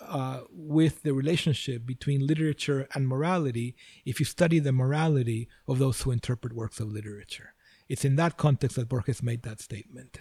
uh, 0.00 0.40
with 0.50 1.02
the 1.04 1.14
relationship 1.14 1.86
between 1.86 2.26
literature 2.26 2.86
and 2.94 3.08
morality 3.08 3.74
if 4.04 4.20
you 4.20 4.26
study 4.26 4.58
the 4.58 4.72
morality 4.72 5.48
of 5.66 5.78
those 5.78 6.02
who 6.02 6.10
interpret 6.10 6.52
works 6.52 6.80
of 6.80 6.92
literature. 6.92 7.54
It's 7.88 8.04
in 8.04 8.16
that 8.16 8.36
context 8.36 8.76
that 8.76 8.88
Borges 8.88 9.22
made 9.22 9.42
that 9.42 9.60
statement. 9.60 10.18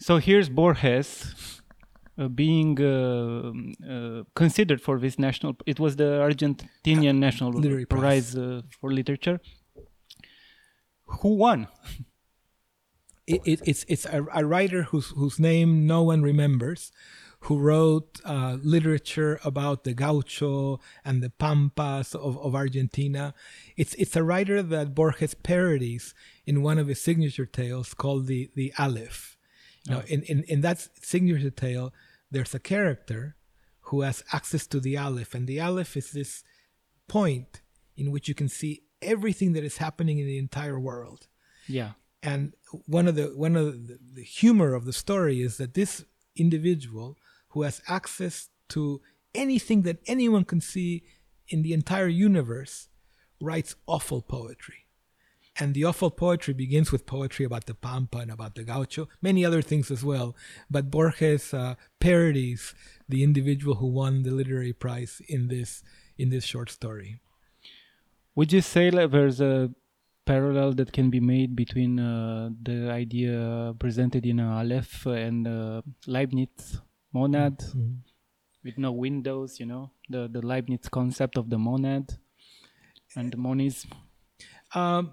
So 0.00 0.18
here's 0.18 0.48
Borges 0.48 1.62
being 2.28 2.80
uh, 2.80 3.52
uh, 3.88 4.22
considered 4.34 4.80
for 4.80 4.98
this 4.98 5.18
national. 5.18 5.56
It 5.66 5.78
was 5.78 5.96
the 5.96 6.20
Argentinian 6.28 7.16
National 7.18 7.50
Literary 7.52 7.86
Prize, 7.86 8.34
Prize 8.34 8.62
for 8.80 8.92
Literature. 8.92 9.40
Who 11.06 11.36
won? 11.36 11.68
It, 13.28 13.42
it, 13.44 13.60
it's 13.66 13.84
it's 13.88 14.06
a, 14.06 14.24
a, 14.32 14.44
writer 14.46 14.84
whose 14.84 15.08
whose 15.08 15.40
name 15.40 15.84
no 15.84 16.00
one 16.00 16.22
remembers, 16.22 16.92
who 17.40 17.58
wrote 17.58 18.20
uh, 18.24 18.56
literature 18.62 19.40
about 19.44 19.82
the 19.82 19.94
gaucho 19.94 20.78
and 21.04 21.22
the 21.22 21.30
pampas 21.30 22.14
of, 22.14 22.38
of 22.38 22.54
Argentina. 22.54 23.34
It's 23.76 23.94
it's 23.94 24.14
a 24.14 24.22
writer 24.22 24.62
that 24.62 24.94
Borges 24.94 25.34
parodies 25.34 26.14
in 26.46 26.62
one 26.62 26.78
of 26.78 26.86
his 26.86 27.00
signature 27.00 27.46
tales 27.46 27.94
called 27.94 28.28
the 28.28 28.50
the 28.54 28.72
Aleph. 28.78 29.36
You 29.86 29.94
know, 29.94 30.02
oh. 30.02 30.06
in, 30.08 30.22
in, 30.22 30.42
in 30.44 30.60
that 30.62 30.88
signature 31.02 31.50
tale, 31.50 31.92
there's 32.30 32.54
a 32.54 32.58
character 32.58 33.36
who 33.82 34.02
has 34.02 34.24
access 34.32 34.66
to 34.66 34.80
the 34.80 34.96
Aleph, 34.96 35.34
and 35.34 35.46
the 35.46 35.60
Aleph 35.60 35.96
is 35.96 36.10
this 36.10 36.42
point 37.08 37.62
in 37.96 38.10
which 38.10 38.28
you 38.28 38.34
can 38.34 38.48
see 38.48 38.82
everything 39.00 39.52
that 39.52 39.64
is 39.64 39.76
happening 39.76 40.18
in 40.18 40.26
the 40.26 40.38
entire 40.38 40.78
world. 40.78 41.28
Yeah. 41.68 41.92
And 42.22 42.54
one 42.86 43.06
of 43.06 43.14
the 43.14 43.26
one 43.36 43.54
of 43.54 43.86
the, 43.86 43.98
the 44.14 44.24
humor 44.24 44.74
of 44.74 44.84
the 44.84 44.92
story 44.92 45.40
is 45.40 45.58
that 45.58 45.74
this 45.74 46.04
individual 46.34 47.16
who 47.50 47.62
has 47.62 47.80
access 47.86 48.48
to 48.70 49.00
anything 49.34 49.82
that 49.82 49.98
anyone 50.06 50.44
can 50.44 50.60
see 50.60 51.04
in 51.48 51.62
the 51.62 51.72
entire 51.72 52.08
universe 52.08 52.88
writes 53.40 53.76
awful 53.86 54.22
poetry. 54.22 54.85
And 55.58 55.74
the 55.74 55.84
awful 55.84 56.10
poetry 56.10 56.52
begins 56.52 56.92
with 56.92 57.06
poetry 57.06 57.46
about 57.46 57.64
the 57.64 57.74
Pampa 57.74 58.18
and 58.18 58.30
about 58.30 58.54
the 58.54 58.62
Gaucho, 58.62 59.08
many 59.22 59.44
other 59.44 59.62
things 59.62 59.90
as 59.90 60.04
well. 60.04 60.36
But 60.70 60.90
Borges 60.90 61.54
uh, 61.54 61.76
parodies 61.98 62.74
the 63.08 63.22
individual 63.22 63.76
who 63.76 63.86
won 63.86 64.22
the 64.22 64.32
literary 64.32 64.72
prize 64.72 65.22
in 65.28 65.48
this 65.48 65.82
in 66.18 66.30
this 66.30 66.44
short 66.44 66.70
story. 66.70 67.20
Would 68.34 68.52
you 68.52 68.60
say 68.60 68.90
that 68.90 69.10
there's 69.12 69.40
a 69.40 69.70
parallel 70.26 70.72
that 70.74 70.92
can 70.92 71.08
be 71.08 71.20
made 71.20 71.56
between 71.56 71.98
uh, 71.98 72.50
the 72.62 72.90
idea 72.90 73.74
presented 73.78 74.26
in 74.26 74.40
uh, 74.40 74.58
Aleph 74.58 75.06
and 75.06 75.46
uh, 75.46 75.82
Leibniz 76.06 76.80
monad 77.12 77.58
mm-hmm. 77.58 77.94
with 78.64 78.76
no 78.76 78.92
windows, 78.92 79.58
you 79.58 79.66
know, 79.66 79.90
the, 80.10 80.28
the 80.30 80.44
Leibniz 80.44 80.88
concept 80.90 81.38
of 81.38 81.48
the 81.48 81.58
monad 81.58 82.18
and 83.14 83.32
the 83.32 83.38
monism? 83.38 83.90
Um, 84.74 85.12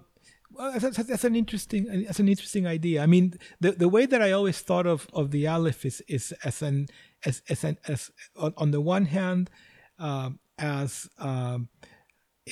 well, 0.56 0.72
that's, 0.78 0.96
that's, 0.96 1.24
an 1.24 1.36
interesting 1.36 2.04
that's 2.06 2.20
an 2.20 2.28
interesting 2.28 2.66
idea. 2.66 3.02
I 3.02 3.06
mean, 3.06 3.34
the, 3.60 3.72
the 3.72 3.88
way 3.88 4.06
that 4.06 4.22
I 4.22 4.32
always 4.32 4.60
thought 4.60 4.86
of, 4.86 5.06
of 5.12 5.30
the 5.30 5.46
Aleph 5.46 5.84
is, 5.84 6.02
is 6.08 6.32
as 6.44 6.62
an 6.62 6.86
as 7.24 7.42
as 7.48 7.64
an 7.64 7.78
as 7.88 8.10
on, 8.36 8.54
on 8.56 8.70
the 8.70 8.80
one 8.80 9.06
hand 9.06 9.50
um, 9.98 10.38
as 10.58 11.08
um, 11.18 11.68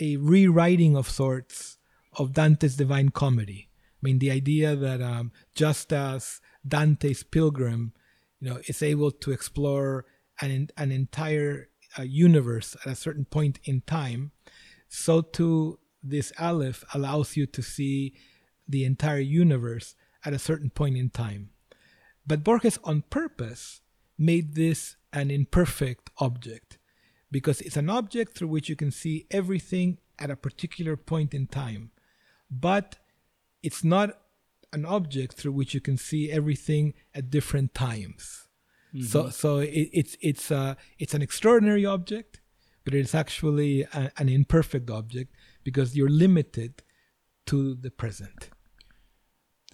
a 0.01 0.17
rewriting 0.17 0.97
of 0.97 1.09
sorts 1.09 1.79
of 2.15 2.33
Dante's 2.33 2.77
Divine 2.77 3.11
Comedy. 3.11 3.69
I 3.71 4.01
mean, 4.03 4.19
the 4.19 4.31
idea 4.31 4.75
that 4.75 5.01
um, 5.01 5.33
just 5.55 5.93
as 5.93 6.41
Dante's 6.67 7.23
Pilgrim, 7.23 7.93
you 8.41 8.51
know, 8.51 8.61
is 8.67 8.83
able 8.83 9.11
to 9.11 9.31
explore 9.31 10.05
an 10.41 10.69
an 10.77 10.91
entire 10.91 11.69
uh, 11.99 12.03
universe 12.03 12.77
at 12.85 12.93
a 12.93 12.97
certain 12.97 13.25
point 13.25 13.61
in 13.65 13.83
time, 13.83 14.33
so 14.89 15.21
too 15.21 15.79
this 16.03 16.33
aleph 16.39 16.85
allows 16.95 17.37
you 17.37 17.47
to 17.47 17.63
see 17.63 18.15
the 18.69 18.85
entire 18.85 19.19
universe 19.19 19.95
at 20.25 20.33
a 20.33 20.39
certain 20.39 20.71
point 20.71 20.97
in 20.97 21.11
time. 21.11 21.51
But 22.27 22.45
Borges, 22.45 22.79
on 22.85 23.03
purpose, 23.03 23.81
made 24.19 24.55
this 24.55 24.97
an 25.13 25.31
imperfect 25.31 26.11
object 26.19 26.79
because 27.31 27.61
it's 27.61 27.77
an 27.77 27.91
object 27.91 28.37
through 28.37 28.49
which 28.49 28.69
you 28.69 28.77
can 28.77 28.91
see 28.91 29.27
everything 29.31 29.99
at 30.19 30.31
a 30.31 30.37
particular 30.37 30.97
point 30.97 31.35
in 31.35 31.47
time. 31.47 31.91
But 32.51 32.97
it's 33.63 33.83
not 33.83 34.19
an 34.73 34.85
object 34.85 35.35
through 35.35 35.53
which 35.53 35.75
you 35.75 35.81
can 35.81 35.97
see 35.97 36.31
everything 36.31 36.95
at 37.15 37.31
different 37.31 37.75
times. 37.75 38.49
Mm-hmm. 38.95 39.07
So, 39.07 39.31
so 39.31 39.59
it, 39.59 39.89
it's 39.93 40.17
it's 40.21 40.51
uh, 40.51 40.75
it's 40.99 41.15
an 41.15 41.23
extraordinary 41.23 41.87
object, 41.87 42.41
but 42.85 42.95
it's 42.95 43.15
actually 43.15 43.83
a, 43.83 44.13
an 44.19 44.29
imperfect 44.29 44.91
object 44.91 45.35
because 45.65 45.97
you're 45.97 46.09
limited 46.09 46.83
to 47.47 47.75
the 47.75 47.91
present. 47.91 48.51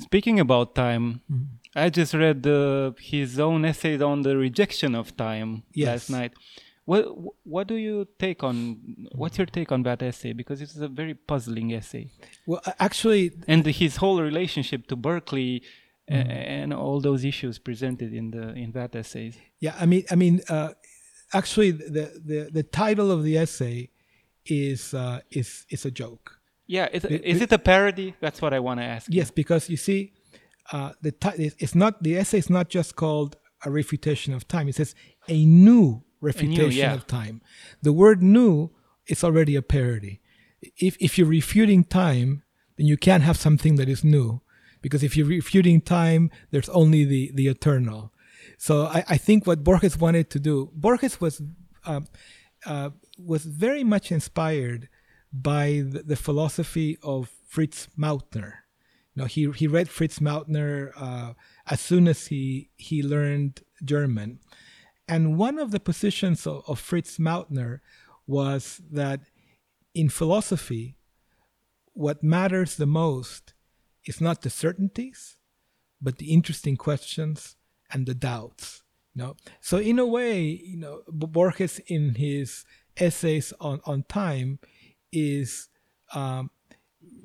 Speaking 0.01 0.39
about 0.39 0.75
time, 0.75 1.23
mm-hmm. 1.31 1.45
I 1.75 1.91
just 1.91 2.15
read 2.15 2.47
uh, 2.47 2.93
his 2.99 3.39
own 3.39 3.65
essay 3.65 4.01
on 4.01 4.23
the 4.23 4.37
rejection 4.37 4.95
of 4.95 5.17
time 5.17 5.65
yes. 5.73 5.89
last 5.89 6.11
night. 6.11 6.33
What 6.85 7.05
what 7.45 7.67
do 7.67 7.75
you 7.75 8.09
take 8.19 8.43
on? 8.43 9.09
What's 9.15 9.37
your 9.37 9.47
take 9.47 9.71
on 9.73 9.83
that 9.83 10.03
essay? 10.03 10.33
Because 10.33 10.63
it's 10.63 10.77
a 10.77 10.89
very 10.89 11.15
puzzling 11.15 11.75
essay. 11.75 12.11
Well, 12.47 12.63
actually, 12.79 13.33
and 13.47 13.67
his 13.67 13.97
whole 13.97 14.23
relationship 14.23 14.87
to 14.87 14.97
Berkeley 14.97 15.63
mm-hmm. 16.11 16.31
and 16.31 16.73
all 16.73 17.01
those 17.01 17.25
issues 17.25 17.59
presented 17.59 18.15
in 18.15 18.31
the 18.31 18.55
in 18.55 18.73
that 18.73 18.97
essay. 18.97 19.33
Yeah, 19.61 19.75
I 19.79 19.85
mean, 19.85 20.05
I 20.11 20.15
mean, 20.15 20.41
uh, 20.49 20.71
actually, 21.35 21.73
the, 21.73 22.05
the 22.25 22.49
the 22.51 22.63
title 22.63 23.11
of 23.11 23.23
the 23.23 23.37
essay 23.37 23.91
is 24.49 24.95
uh, 24.95 25.21
is 25.31 25.67
is 25.71 25.85
a 25.85 25.91
joke. 25.91 26.39
Yeah, 26.67 26.89
is, 26.93 27.05
is 27.05 27.41
it 27.41 27.53
a 27.53 27.59
parody? 27.59 28.15
That's 28.21 28.43
what 28.43 28.53
I 28.53 28.61
want 28.61 28.81
to 28.81 28.85
ask. 28.85 29.07
Yes, 29.11 29.29
you. 29.29 29.35
because 29.35 29.71
you 29.71 29.77
see, 29.77 30.13
uh, 30.73 30.93
the 31.01 31.13
ti- 31.13 31.53
it's 31.59 31.75
not 31.75 32.03
the 32.03 32.19
essay 32.19 32.39
is 32.39 32.51
not 32.51 32.69
just 32.69 32.97
called 32.97 33.37
a 33.65 33.71
refutation 33.71 34.35
of 34.35 34.47
time. 34.47 34.69
It 34.69 34.75
says 34.75 34.95
a 35.29 35.45
new 35.47 36.03
refutation 36.21 36.65
a 36.65 36.69
new, 36.69 36.75
yeah. 36.75 36.95
of 36.95 37.07
time. 37.07 37.41
The 37.83 37.93
word 37.93 38.23
new 38.23 38.71
is 39.07 39.25
already 39.25 39.57
a 39.57 39.63
parody. 39.63 40.21
If 40.77 40.97
if 41.01 41.17
you're 41.17 41.29
refuting 41.29 41.85
time, 41.85 42.43
then 42.77 42.87
you 42.87 42.97
can't 42.97 43.23
have 43.23 43.37
something 43.37 43.77
that 43.77 43.89
is 43.89 44.05
new, 44.05 44.43
because 44.83 45.03
if 45.03 45.17
you're 45.17 45.27
refuting 45.27 45.81
time, 45.81 46.31
there's 46.51 46.69
only 46.69 47.05
the 47.05 47.31
the 47.35 47.49
eternal. 47.49 48.13
So 48.59 48.87
I, 48.87 49.05
I 49.09 49.17
think 49.17 49.47
what 49.47 49.63
Borges 49.63 49.97
wanted 49.99 50.31
to 50.31 50.41
do, 50.41 50.71
Borges 50.75 51.21
was 51.21 51.41
uh, 51.87 52.01
uh, 52.67 52.91
was 53.19 53.45
very 53.45 53.85
much 53.85 54.11
inspired 54.13 54.89
by 55.33 55.83
the, 55.87 56.03
the, 56.03 56.17
philosophy 56.17 56.99
of 57.03 57.31
Fritz 57.47 57.89
Mauthner. 57.99 58.53
You 59.15 59.23
know, 59.23 59.25
he 59.25 59.51
he 59.51 59.67
read 59.67 59.89
Fritz 59.89 60.19
Mauthner 60.19 60.93
uh, 60.97 61.35
as 61.67 61.81
soon 61.81 62.09
as 62.09 62.29
he 62.29 62.71
he 62.77 63.03
learned 63.03 63.63
German, 63.85 64.41
and 65.07 65.39
one 65.39 65.59
of 65.59 65.71
the 65.71 65.81
positions 65.81 66.47
of, 66.47 66.63
of 66.67 66.81
Fritz 66.81 67.19
Mauthner 67.19 67.81
was 68.27 68.81
that 68.91 69.21
in 69.95 70.09
philosophy, 70.09 70.97
what 71.93 72.23
matters 72.23 72.77
the 72.77 72.87
most 72.87 73.55
is 74.05 74.21
not 74.21 74.43
the 74.43 74.51
certainties, 74.51 75.37
but 76.01 76.19
the 76.19 76.33
interesting 76.33 76.77
questions 76.77 77.57
and 77.91 78.07
the 78.07 78.15
doubts. 78.15 78.83
Know? 79.19 79.37
So 79.61 79.79
in 79.79 79.99
a 79.99 80.07
way, 80.07 80.43
you 80.43 80.77
know, 80.77 81.03
Borges 81.09 81.81
in 81.89 82.15
his 82.15 82.65
essays 82.97 83.53
on, 83.61 83.81
on 83.85 84.05
time 84.05 84.61
is 85.13 85.69
um, 86.15 86.51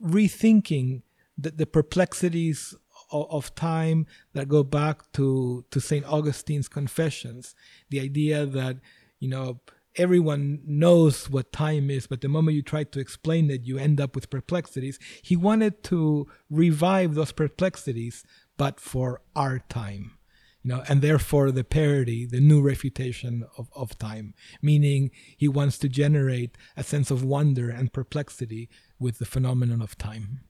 rethinking 0.04 1.04
the, 1.38 1.52
the 1.52 1.68
perplexities 1.68 2.74
of, 3.12 3.28
of, 3.30 3.56
time 3.56 4.08
that 4.34 4.48
go 4.48 4.64
back 4.64 5.12
to, 5.14 5.66
to 5.70 5.80
St. 5.80 6.04
Augustine's 6.06 6.68
Confessions. 6.68 7.54
The 7.90 8.00
idea 8.00 8.48
that, 8.48 8.78
you 9.20 9.30
know, 9.30 9.60
everyone 9.96 10.62
knows 10.66 11.30
what 11.30 11.52
time 11.52 11.92
is, 11.92 12.08
but 12.08 12.22
the 12.22 12.28
moment 12.28 12.56
you 12.56 12.64
try 12.64 12.86
to 12.86 13.00
explain 13.00 13.52
it, 13.52 13.66
you 13.66 13.78
end 13.78 14.02
up 14.02 14.16
with 14.16 14.32
perplexities. 14.32 14.98
He 15.22 15.36
wanted 15.36 15.84
to 15.84 16.28
revive 16.50 17.14
those 17.14 17.32
perplexities, 17.32 18.24
but 18.58 18.80
for 18.80 19.22
our 19.36 19.60
time 19.60 20.18
you 20.64 20.70
know, 20.70 20.84
and 20.88 21.02
therefore 21.02 21.52
the 21.52 21.64
parody, 21.64 22.26
the 22.26 22.40
new 22.40 22.62
refutation 22.62 23.46
of, 23.58 23.70
of 23.76 23.98
time, 23.98 24.34
meaning 24.62 25.12
he 25.38 25.48
wants 25.48 25.78
to 25.80 25.90
generate 25.90 26.58
a 26.78 26.84
sense 26.84 27.12
of 27.12 27.24
wonder 27.24 27.70
and 27.70 27.92
perplexity 27.92 28.70
with 28.98 29.20
the 29.20 29.26
phenomenon 29.26 29.82
of 29.82 29.98
time. 29.98 30.42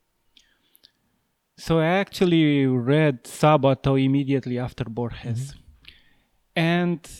So 1.58 1.80
I 1.80 1.86
actually 1.86 2.66
read 2.66 3.24
Sabato 3.26 4.04
immediately 4.04 4.58
after 4.58 4.86
Borges. 4.86 5.54
Mm-hmm. 5.54 5.60
And 6.56 7.12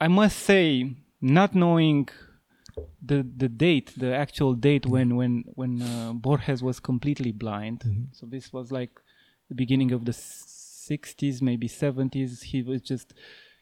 I 0.00 0.08
must 0.08 0.38
say, 0.38 0.96
not 1.20 1.54
knowing 1.54 2.08
the 3.02 3.26
the 3.36 3.48
date, 3.48 3.92
the 3.96 4.14
actual 4.14 4.54
date 4.54 4.82
mm-hmm. 4.82 4.92
when 4.92 5.16
when 5.16 5.44
when 5.54 5.82
uh, 5.82 6.12
Borges 6.12 6.62
was 6.62 6.78
completely 6.80 7.32
blind. 7.32 7.80
Mm-hmm. 7.80 8.04
So 8.12 8.26
this 8.26 8.52
was 8.52 8.70
like 8.70 8.90
the 9.48 9.54
beginning 9.54 9.92
of 9.92 10.04
the 10.04 10.12
60s, 10.90 11.42
maybe 11.42 11.68
70s. 11.68 12.42
He 12.42 12.62
was 12.62 12.80
just 12.82 13.14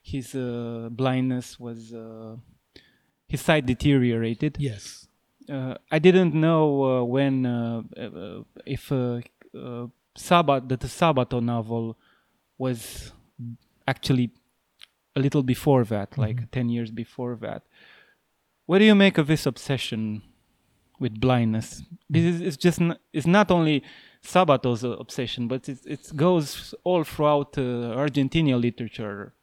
his 0.03 0.35
uh, 0.35 0.89
blindness 0.91 1.59
was 1.59 1.93
uh, 1.93 2.37
his 3.27 3.41
sight 3.41 3.67
deteriorated. 3.67 4.57
Yes. 4.59 5.09
Uh, 5.51 5.75
I 5.91 5.99
didn't 5.99 6.35
know 6.35 6.85
uh, 6.85 7.05
when 7.05 7.47
uh, 7.47 7.83
uh, 7.97 8.43
if 8.65 8.93
Sabat 10.17 10.69
that 10.69 10.81
the 10.81 10.89
Sabato 10.89 11.43
novel 11.43 11.97
was 12.59 13.13
actually 13.87 14.31
a 15.15 15.21
little 15.21 15.43
before 15.43 15.85
that, 15.85 16.13
mm-hmm. 16.13 16.21
like 16.21 16.51
10 16.53 16.69
years 16.69 16.91
before 16.91 17.37
that. 17.37 17.63
What 18.67 18.79
do 18.79 18.85
you 18.85 18.95
make 18.95 19.19
of 19.19 19.27
this 19.27 19.47
obsession 19.47 20.23
with 20.99 21.21
blindness? 21.21 21.83
Because 22.11 22.41
it's 22.41 22.57
just 22.57 22.81
n- 22.81 22.99
it's 23.13 23.27
not 23.27 23.51
only 23.51 23.83
Sabato's 24.23 24.85
obsession, 24.85 25.49
but 25.49 25.69
it, 25.69 25.79
it 25.85 26.17
goes 26.17 26.75
all 26.85 27.05
throughout 27.05 27.57
uh, 27.59 27.95
Argentinian 27.97 28.61
literature. 28.61 29.35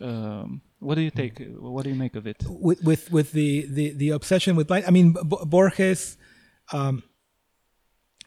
Um, 0.00 0.62
what 0.78 0.94
do 0.94 1.02
you 1.02 1.10
take? 1.10 1.40
What 1.58 1.84
do 1.84 1.90
you 1.90 1.96
make 1.96 2.16
of 2.16 2.26
it? 2.26 2.42
With 2.48 2.82
with 2.82 3.12
with 3.12 3.32
the 3.32 3.66
the, 3.66 3.92
the 3.92 4.10
obsession 4.10 4.56
with 4.56 4.70
light. 4.70 4.84
I 4.86 4.90
mean, 4.90 5.12
B- 5.12 5.44
Borges. 5.44 6.16
Um, 6.72 7.02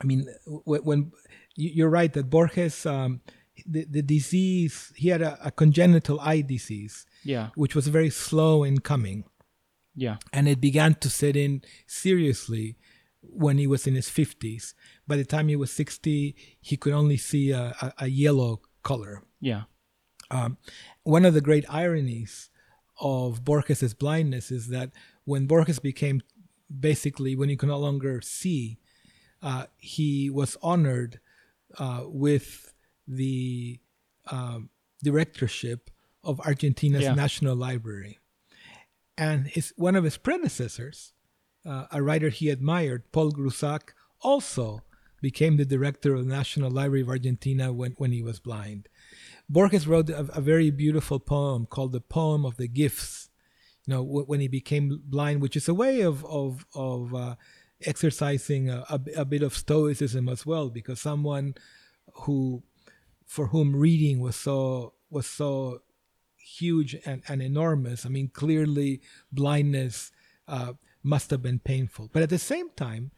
I 0.02 0.06
mean, 0.06 0.28
when 0.66 1.12
you're 1.56 1.90
right 1.90 2.12
that 2.14 2.30
Borges, 2.30 2.86
um, 2.86 3.22
the 3.66 3.86
the 3.90 4.02
disease, 4.02 4.94
he 4.96 5.10
had 5.10 5.22
a, 5.22 5.38
a, 5.48 5.52
congenital 5.52 6.20
eye 6.20 6.42
disease. 6.42 7.06
Yeah. 7.24 7.50
Which 7.56 7.74
was 7.74 7.88
very 7.88 8.10
slow 8.10 8.64
in 8.64 8.80
coming. 8.80 9.24
Yeah. 9.96 10.18
And 10.32 10.48
it 10.48 10.60
began 10.60 10.96
to 10.96 11.10
set 11.10 11.36
in 11.36 11.62
seriously 11.88 12.76
when 13.30 13.58
he 13.58 13.68
was 13.68 13.88
in 13.88 13.96
his 13.96 14.08
50s. 14.08 14.74
By 15.08 15.18
the 15.18 15.26
time 15.26 15.48
he 15.48 15.56
was 15.56 15.72
60, 15.72 16.36
he 16.60 16.78
could 16.78 16.94
only 16.94 17.18
see 17.18 17.52
a, 17.52 17.76
a, 17.82 17.94
a 18.00 18.08
yellow 18.08 18.62
color. 18.84 19.24
Yeah. 19.40 19.64
Um, 20.30 20.58
one 21.04 21.26
of 21.26 21.34
the 21.34 21.42
great 21.42 21.66
ironies 21.70 22.50
of 23.00 23.44
Borges's 23.44 23.94
blindness 23.94 24.52
is 24.52 24.68
that 24.70 24.92
when 25.26 25.48
Borges 25.48 25.80
became 25.80 26.22
basically, 26.80 27.36
when 27.36 27.50
he 27.50 27.56
could 27.56 27.70
no 27.70 27.78
longer 27.78 28.22
see, 28.22 28.80
uh, 29.42 29.66
he 29.78 30.30
was 30.30 30.58
honored 30.62 31.20
uh, 31.78 32.04
with 32.06 32.74
the 33.08 33.80
um, 34.28 34.70
directorship 35.04 35.90
of 36.24 36.40
Argentina's 36.42 37.04
yeah. 37.04 37.14
National 37.14 37.56
Library. 37.56 38.20
And 39.18 39.48
his, 39.48 39.74
one 39.76 39.96
of 39.96 40.04
his 40.04 40.18
predecessors, 40.18 41.13
uh, 41.66 41.86
a 41.92 42.02
writer 42.02 42.30
he 42.30 42.50
admired, 42.50 43.12
Paul 43.12 43.32
Groussac, 43.32 43.94
also 44.22 44.82
became 45.22 45.58
the 45.58 45.66
director 45.66 46.14
of 46.14 46.26
the 46.26 46.36
National 46.36 46.70
Library 46.70 47.02
of 47.02 47.10
Argentina 47.10 47.72
when, 47.72 47.92
when 47.94 48.12
he 48.12 48.22
was 48.22 48.40
blind. 48.40 48.90
Borges 49.50 49.88
wrote 49.88 50.10
a, 50.10 50.20
a 50.34 50.42
very 50.42 50.70
beautiful 50.72 51.20
poem 51.20 51.66
called 51.66 51.94
The 51.94 52.02
Poem 52.02 52.46
of 52.46 52.58
the 52.58 52.68
Gifts, 52.68 53.30
you 53.86 53.94
know, 53.94 54.04
w- 54.04 54.26
when 54.26 54.40
he 54.40 54.48
became 54.48 55.02
blind, 55.06 55.42
which 55.42 55.56
is 55.56 55.68
a 55.68 55.74
way 55.74 56.02
of, 56.02 56.26
of, 56.26 56.66
of 56.76 57.14
uh, 57.14 57.36
exercising 57.86 58.70
a, 58.70 58.86
a, 58.90 59.00
a 59.18 59.26
bit 59.26 59.44
of 59.44 59.56
stoicism 59.56 60.28
as 60.28 60.46
well, 60.46 60.70
because 60.70 61.00
someone 61.00 61.56
who, 62.14 62.64
for 63.26 63.48
whom 63.48 63.76
reading 63.76 64.20
was 64.20 64.36
so, 64.36 64.94
was 65.10 65.28
so 65.28 65.82
huge 66.38 66.96
and, 67.06 67.24
and 67.28 67.42
enormous, 67.42 68.06
I 68.06 68.10
mean, 68.10 68.30
clearly 68.30 69.02
blindness, 69.32 70.12
uh, 70.48 70.74
must 71.04 71.30
have 71.32 71.42
been 71.42 71.60
painful. 71.60 72.10
But 72.14 72.24
at 72.24 72.30
the 72.30 72.40
same 72.40 72.70
time, 72.72 73.12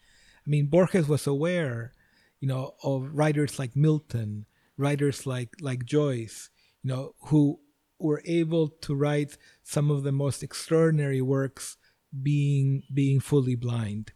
I 0.45 0.49
mean, 0.49 0.67
Borges 0.67 1.07
was 1.07 1.27
aware, 1.27 1.93
you 2.39 2.47
know, 2.47 2.75
of 2.83 3.09
writers 3.13 3.57
like 3.57 3.75
Milton, 3.75 4.45
writers 4.77 5.25
like 5.25 5.49
like 5.61 5.85
Joyce, 5.85 6.49
you 6.83 6.89
know, 6.89 7.15
who 7.27 7.59
were 7.99 8.21
able 8.25 8.67
to 8.67 8.93
write 8.93 9.37
some 9.63 9.89
of 9.89 10.03
the 10.03 10.11
most 10.11 10.43
extraordinary 10.43 11.21
works 11.21 11.77
being 12.21 12.83
being 12.93 13.19
fully 13.19 13.55
blind. 13.55 14.11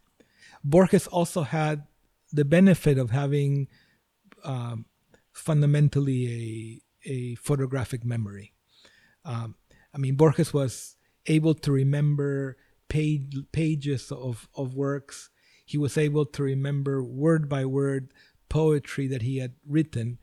Borges 0.62 1.06
also 1.06 1.42
had 1.42 1.84
the 2.32 2.44
benefit 2.44 2.98
of 2.98 3.10
having 3.10 3.68
um, 4.44 4.86
fundamentally 5.32 6.82
a 7.06 7.10
a 7.10 7.34
photographic 7.36 8.04
memory. 8.04 8.52
Um, 9.24 9.54
I 9.94 9.98
mean, 9.98 10.16
Borges 10.16 10.52
was 10.52 10.96
able 11.26 11.54
to 11.54 11.72
remember 11.72 12.56
page, 12.90 13.34
pages 13.52 14.12
of, 14.12 14.48
of 14.54 14.74
works. 14.74 15.30
He 15.64 15.78
was 15.78 15.96
able 15.96 16.26
to 16.26 16.42
remember 16.42 17.02
word 17.02 17.48
by 17.48 17.64
word 17.64 18.12
poetry 18.50 19.06
that 19.06 19.22
he 19.22 19.38
had 19.38 19.54
written. 19.66 20.18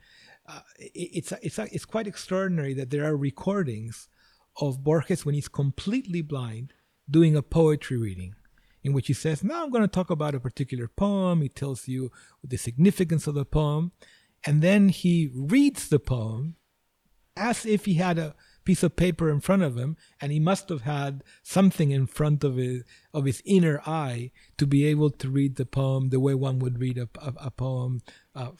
Uh, 0.48 0.60
it, 0.78 1.10
it's, 1.14 1.32
it's, 1.42 1.58
it's 1.58 1.86
quite 1.86 2.06
extraordinary 2.06 2.76
that 2.76 2.92
there 2.92 3.06
are 3.06 3.18
recordings 3.18 4.10
of 4.62 4.84
Borges 4.84 5.26
when 5.26 5.34
he's 5.34 5.48
completely 5.48 6.22
blind 6.22 6.74
doing 7.10 7.36
a 7.36 7.42
poetry 7.42 7.98
reading 7.98 8.36
in 8.84 8.94
which 8.94 9.08
he 9.08 9.14
says, 9.14 9.44
Now 9.44 9.64
I'm 9.64 9.72
going 9.72 9.84
to 9.84 9.88
talk 9.88 10.10
about 10.10 10.36
a 10.36 10.40
particular 10.40 10.88
poem. 10.88 11.42
He 11.42 11.50
tells 11.50 11.88
you 11.88 12.12
the 12.44 12.58
significance 12.58 13.26
of 13.26 13.36
the 13.36 13.46
poem. 13.46 13.92
And 14.46 14.62
then 14.62 14.90
he 14.90 15.32
reads 15.34 15.90
the 15.90 16.00
poem 16.00 16.56
as 17.36 17.66
if 17.66 17.86
he 17.86 17.96
had 17.96 18.18
a 18.18 18.36
piece 18.68 18.84
of 18.84 18.98
paper 18.98 19.30
in 19.30 19.40
front 19.40 19.64
of 19.64 19.78
him, 19.78 19.96
and 20.20 20.30
he 20.30 20.42
must 20.42 20.68
have 20.68 20.82
had 20.82 21.24
something 21.42 21.92
in 21.92 22.06
front 22.06 22.44
of 22.44 22.58
his 22.58 22.84
of 23.14 23.24
his 23.24 23.42
inner 23.46 23.80
eye 23.86 24.30
to 24.58 24.68
be 24.68 24.84
able 24.84 25.10
to 25.10 25.30
read 25.30 25.56
the 25.56 25.66
poem 25.66 26.10
the 26.10 26.20
way 26.20 26.36
one 26.36 26.60
would 26.60 26.78
read 26.78 26.98
a, 26.98 27.08
a, 27.22 27.34
a 27.48 27.52
poem, 27.52 28.02
uh, 28.36 28.52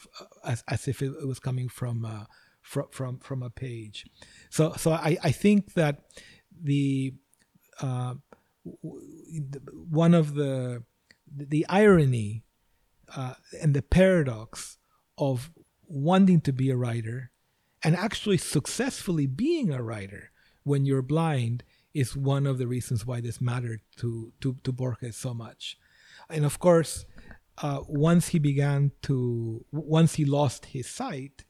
as, 0.42 0.64
as 0.66 0.88
if 0.88 1.02
it 1.02 1.26
was 1.26 1.38
coming 1.38 1.68
from 1.68 2.06
uh, 2.06 2.24
from 2.62 2.86
from 2.90 3.18
from 3.18 3.42
a 3.42 3.50
page. 3.50 4.06
So 4.48 4.72
so 4.78 4.92
I, 4.92 5.18
I 5.22 5.30
think 5.30 5.74
that 5.74 5.94
the 6.70 7.12
uh, 7.82 8.14
one 10.02 10.14
of 10.14 10.34
the 10.34 10.84
the 11.54 11.66
irony 11.68 12.44
uh, 13.14 13.34
and 13.60 13.74
the 13.74 13.82
paradox 13.82 14.78
of 15.18 15.50
wanting 15.86 16.40
to 16.48 16.52
be 16.52 16.70
a 16.70 16.76
writer 16.76 17.30
and 17.82 17.96
actually 17.96 18.38
successfully 18.38 19.26
being 19.26 19.72
a 19.72 19.82
writer 19.82 20.30
when 20.64 20.84
you're 20.84 21.02
blind 21.02 21.64
is 21.94 22.16
one 22.16 22.46
of 22.46 22.58
the 22.58 22.66
reasons 22.66 23.06
why 23.06 23.20
this 23.20 23.40
mattered 23.40 23.80
to 23.96 24.32
to, 24.40 24.56
to 24.64 24.72
Borges 24.72 25.16
so 25.16 25.34
much. 25.34 25.78
And 26.28 26.44
of 26.44 26.58
course, 26.58 27.06
uh, 27.62 27.80
once 27.88 28.28
he 28.28 28.38
began 28.38 28.92
to 29.02 29.64
once 29.72 30.14
he 30.14 30.24
lost 30.24 30.66
his 30.66 30.88
sight, 30.88 31.44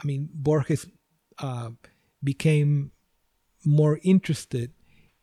I 0.00 0.06
mean 0.06 0.28
Borges 0.32 0.86
uh, 1.38 1.70
became 2.22 2.92
more 3.64 4.00
interested 4.02 4.72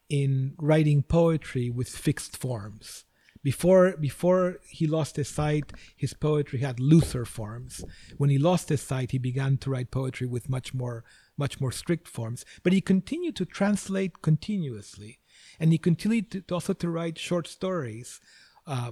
in 0.09 0.53
writing 0.57 1.01
poetry 1.01 1.69
with 1.69 1.89
fixed 1.89 2.37
forms 2.37 3.05
before 3.43 3.97
before 3.97 4.59
he 4.63 4.87
lost 4.87 5.17
his 5.17 5.27
sight, 5.27 5.73
his 5.95 6.13
poetry 6.13 6.59
had 6.59 6.79
looser 6.79 7.25
forms. 7.25 7.83
When 8.17 8.29
he 8.29 8.37
lost 8.37 8.69
his 8.69 8.81
sight, 8.81 9.11
he 9.11 9.17
began 9.17 9.57
to 9.57 9.69
write 9.69 9.91
poetry 9.91 10.27
with 10.27 10.49
much 10.49 10.73
more 10.73 11.03
much 11.37 11.59
more 11.59 11.71
strict 11.71 12.07
forms. 12.07 12.45
But 12.63 12.73
he 12.73 12.81
continued 12.81 13.35
to 13.37 13.45
translate 13.45 14.21
continuously, 14.21 15.19
and 15.59 15.71
he 15.71 15.77
continued 15.77 16.31
to, 16.31 16.43
also 16.53 16.73
to 16.73 16.89
write 16.89 17.17
short 17.19 17.47
stories. 17.47 18.21
Uh, 18.65 18.91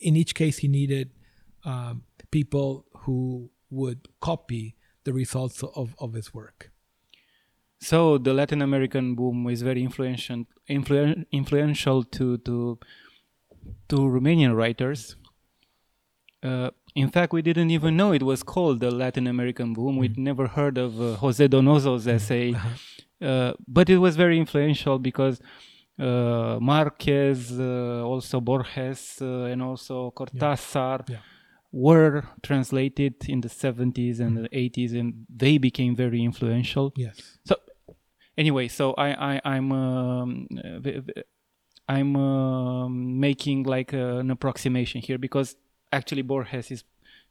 in 0.00 0.16
each 0.16 0.34
case, 0.34 0.58
he 0.58 0.68
needed 0.68 1.10
um, 1.64 2.04
people 2.30 2.86
who 2.98 3.50
would 3.70 4.08
copy 4.20 4.76
the 5.04 5.12
results 5.12 5.62
of, 5.62 5.94
of 5.98 6.12
his 6.12 6.32
work. 6.32 6.70
So 7.80 8.16
the 8.16 8.32
Latin 8.32 8.62
American 8.62 9.16
boom 9.16 9.48
is 9.48 9.62
very 9.62 9.82
influential, 9.82 10.44
influ- 10.70 11.24
influential 11.32 12.04
to 12.04 12.38
to 12.38 12.78
to 13.88 13.96
Romanian 13.96 14.54
writers. 14.56 15.16
Uh, 16.42 16.70
in 16.94 17.08
fact, 17.08 17.32
we 17.32 17.42
didn't 17.42 17.70
even 17.70 17.96
know 17.96 18.12
it 18.12 18.22
was 18.22 18.42
called 18.42 18.80
the 18.80 18.90
Latin 18.90 19.26
American 19.26 19.72
boom. 19.72 19.96
We'd 19.96 20.12
mm-hmm. 20.12 20.24
never 20.24 20.46
heard 20.48 20.76
of 20.76 21.00
uh, 21.00 21.14
Jose 21.16 21.46
Donoso's 21.48 22.06
essay, 22.06 22.54
uh, 23.22 23.52
but 23.66 23.88
it 23.88 23.98
was 23.98 24.16
very 24.16 24.38
influential 24.38 24.98
because 24.98 25.40
uh, 25.98 26.58
Marquez, 26.60 27.58
uh, 27.58 28.02
also 28.04 28.40
Borges, 28.40 29.18
uh, 29.20 29.44
and 29.44 29.62
also 29.62 30.12
Cortázar 30.16 31.08
yeah. 31.08 31.16
Yeah. 31.16 31.20
were 31.70 32.24
translated 32.42 33.14
in 33.28 33.40
the 33.40 33.48
70s 33.48 34.20
and 34.20 34.38
mm. 34.38 34.42
the 34.42 34.70
80s, 34.70 34.98
and 34.98 35.26
they 35.28 35.58
became 35.58 35.94
very 35.94 36.22
influential. 36.22 36.92
Yes. 36.96 37.38
So, 37.44 37.56
anyway, 38.36 38.68
so 38.68 38.94
I, 38.94 39.34
I, 39.34 39.40
I 39.44 39.56
am 39.56 39.72
um, 39.72 40.48
I'm 41.88 42.16
uh, 42.16 42.88
making 42.88 43.64
like 43.64 43.92
a, 43.92 44.18
an 44.18 44.30
approximation 44.30 45.00
here 45.00 45.18
because 45.18 45.56
actually 45.92 46.22
Borges 46.22 46.70
is 46.70 46.84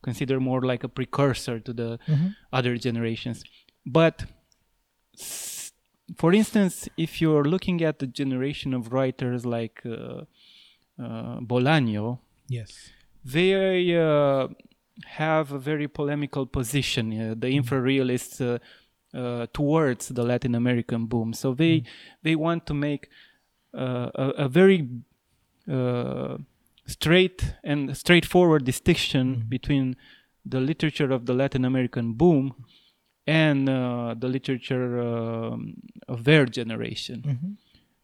considered 0.04 0.40
more 0.40 0.62
like 0.62 0.84
a 0.84 0.90
precursor 0.90 1.60
to 1.60 1.74
the 1.74 2.00
mm-hmm. 2.08 2.28
other 2.52 2.78
generations. 2.78 3.44
But 3.86 4.26
s- 5.18 5.72
for 6.18 6.34
instance, 6.34 6.90
if 6.98 7.22
you're 7.22 7.46
looking 7.46 7.84
at 7.84 8.00
the 8.00 8.08
generation 8.08 8.74
of 8.74 8.92
writers 8.92 9.46
like 9.46 9.82
uh, 9.86 10.24
uh, 11.02 11.40
Bolaño, 11.40 12.20
yes, 12.48 12.90
they 13.24 13.96
uh, 13.96 14.48
have 15.06 15.52
a 15.52 15.60
very 15.60 15.88
polemical 15.88 16.46
position. 16.46 17.14
Uh, 17.14 17.36
the 17.38 17.48
mm-hmm. 17.48 17.60
infrarealists 17.60 18.42
uh, 18.42 18.60
uh, 19.18 19.48
towards 19.54 20.10
the 20.10 20.24
Latin 20.24 20.56
American 20.56 21.06
boom, 21.06 21.34
so 21.34 21.54
they 21.54 21.78
mm-hmm. 21.78 21.88
they 22.24 22.36
want 22.36 22.66
to 22.66 22.74
make 22.74 23.06
uh, 23.06 23.31
a, 23.74 24.34
a, 24.38 24.50
very 24.50 24.88
uh, 25.72 26.38
straight 26.86 27.54
and 27.64 27.96
straightforward 27.96 28.66
distinction 28.66 29.36
mm-hmm. 29.36 29.50
between 29.50 29.96
the 30.46 30.60
literature 30.60 31.12
of 31.12 31.26
the 31.26 31.34
Latin 31.34 31.66
American 31.66 32.14
boom 32.14 32.66
and 33.28 33.70
uh, 33.70 34.16
the 34.18 34.28
literature 34.28 35.00
um, 35.00 35.76
of 36.08 36.24
their 36.24 36.46
generation. 36.46 37.24
Mm-hmm. 37.26 37.52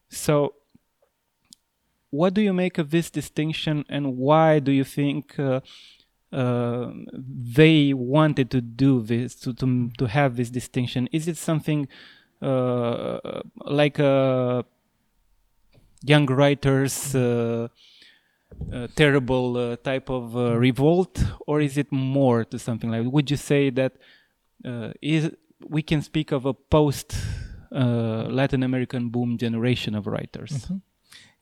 So, 0.10 0.54
what 2.10 2.34
do 2.34 2.42
you 2.42 2.54
make 2.54 2.78
of 2.78 2.92
this 2.92 3.10
distinction, 3.10 3.84
and 3.90 4.16
why 4.16 4.60
do 4.60 4.72
you 4.72 4.84
think 4.84 5.38
uh, 5.38 5.60
uh, 6.32 6.92
they 7.14 7.94
wanted 7.94 8.50
to 8.52 8.62
do 8.62 9.02
this 9.02 9.36
to, 9.36 9.54
to 9.56 9.90
to 9.98 10.08
have 10.08 10.38
this 10.38 10.50
distinction? 10.50 11.10
Is 11.12 11.28
it 11.28 11.38
something 11.38 11.88
uh, 12.42 13.42
like 13.66 14.00
a 14.00 14.64
young 16.08 16.26
writers 16.26 17.14
uh, 17.14 17.68
uh, 18.74 18.88
terrible 18.96 19.58
uh, 19.58 19.76
type 19.78 20.10
of 20.10 20.34
revolt, 20.34 21.24
or 21.46 21.62
is 21.62 21.78
it 21.78 21.92
more 21.92 22.46
to 22.46 22.58
something 22.58 22.90
like? 22.90 23.04
Would 23.06 23.30
you 23.30 23.38
say 23.38 23.70
that 23.72 23.94
is 25.02 25.32
we 25.68 25.82
can 25.82 26.02
speak 26.02 26.32
of 26.32 26.46
a 26.46 26.54
post 26.54 27.16
Latin 27.72 28.64
American 28.64 29.10
boom 29.10 29.38
generation 29.38 29.96
of 29.96 30.08
writers? 30.08 30.52
Mm-hmm. 30.52 30.78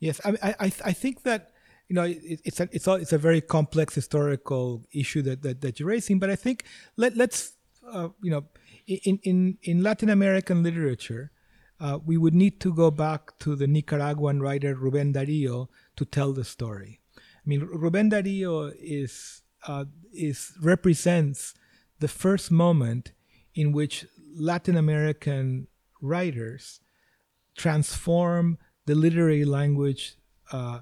Yes, 0.00 0.20
I, 0.24 0.54
I 0.60 0.72
I 0.84 0.92
think 0.92 1.22
that 1.22 1.52
you 1.88 1.94
know 1.94 2.02
it, 2.02 2.40
it's 2.44 2.60
a 2.60 2.68
it's 2.72 2.86
a 2.86 2.94
it's 2.94 3.12
a 3.12 3.18
very 3.18 3.40
complex 3.40 3.94
historical 3.94 4.84
issue 4.92 5.22
that 5.22 5.42
that, 5.42 5.60
that 5.62 5.80
you're 5.80 5.88
raising. 5.88 6.18
But 6.18 6.30
I 6.30 6.36
think 6.36 6.64
let 6.96 7.16
let's 7.16 7.54
uh, 7.90 8.08
you 8.22 8.30
know 8.30 8.44
in 8.86 9.18
in 9.22 9.58
in 9.62 9.82
Latin 9.82 10.10
American 10.10 10.62
literature, 10.62 11.30
uh, 11.80 11.98
we 12.04 12.16
would 12.16 12.34
need 12.34 12.60
to 12.60 12.72
go 12.72 12.90
back 12.90 13.38
to 13.40 13.54
the 13.54 13.66
Nicaraguan 13.66 14.40
writer 14.40 14.74
Ruben 14.74 15.12
Dario 15.12 15.68
to 15.96 16.04
tell 16.04 16.32
the 16.32 16.44
story. 16.44 17.00
I 17.16 17.44
mean, 17.44 17.60
Ruben 17.60 18.08
Dario 18.08 18.72
is 18.80 19.42
uh, 19.66 19.84
is 20.12 20.52
represents 20.60 21.54
the 21.98 22.08
first 22.08 22.50
moment 22.50 23.12
in 23.54 23.72
which 23.72 24.06
Latin 24.34 24.76
American 24.76 25.66
writers 26.00 26.80
transform 27.56 28.58
the 28.84 28.94
literary 28.94 29.44
language 29.44 30.16
uh, 30.52 30.80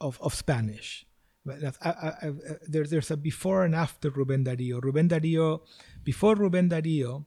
of, 0.00 0.20
of 0.20 0.34
Spanish. 0.34 1.06
I, 1.48 1.72
I, 1.82 1.88
I, 1.88 2.32
there, 2.66 2.84
there's 2.84 3.10
a 3.10 3.16
before 3.16 3.64
and 3.64 3.74
after 3.74 4.10
Ruben 4.10 4.44
Dario. 4.44 4.80
Ruben 4.80 5.08
Dario, 5.08 5.62
before 6.02 6.34
Ruben 6.34 6.68
Dario, 6.68 7.26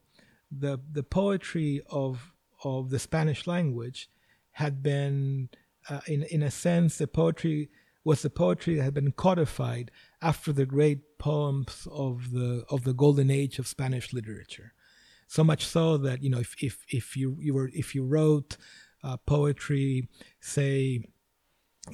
the, 0.50 0.80
the 0.92 1.02
poetry 1.02 1.82
of 1.90 2.32
of 2.64 2.90
the 2.90 2.98
Spanish 2.98 3.46
language 3.46 4.08
had 4.52 4.82
been, 4.82 5.48
uh, 5.88 6.00
in, 6.06 6.24
in 6.24 6.42
a 6.42 6.50
sense, 6.50 6.98
the 6.98 7.06
poetry 7.06 7.68
was 8.04 8.22
the 8.22 8.30
poetry 8.30 8.74
that 8.74 8.82
had 8.82 8.94
been 8.94 9.12
codified 9.12 9.90
after 10.22 10.52
the 10.52 10.66
great 10.66 11.18
poems 11.18 11.86
of 11.90 12.30
the 12.32 12.64
of 12.70 12.84
the 12.84 12.94
golden 12.94 13.30
age 13.30 13.58
of 13.58 13.66
Spanish 13.66 14.12
literature. 14.12 14.72
So 15.26 15.44
much 15.44 15.66
so 15.66 15.98
that 15.98 16.22
you 16.22 16.30
know 16.30 16.38
if 16.38 16.54
if, 16.62 16.84
if 16.88 17.16
you, 17.16 17.36
you 17.38 17.52
were 17.54 17.70
if 17.74 17.94
you 17.94 18.04
wrote 18.04 18.56
uh, 19.04 19.18
poetry, 19.18 20.08
say 20.40 21.04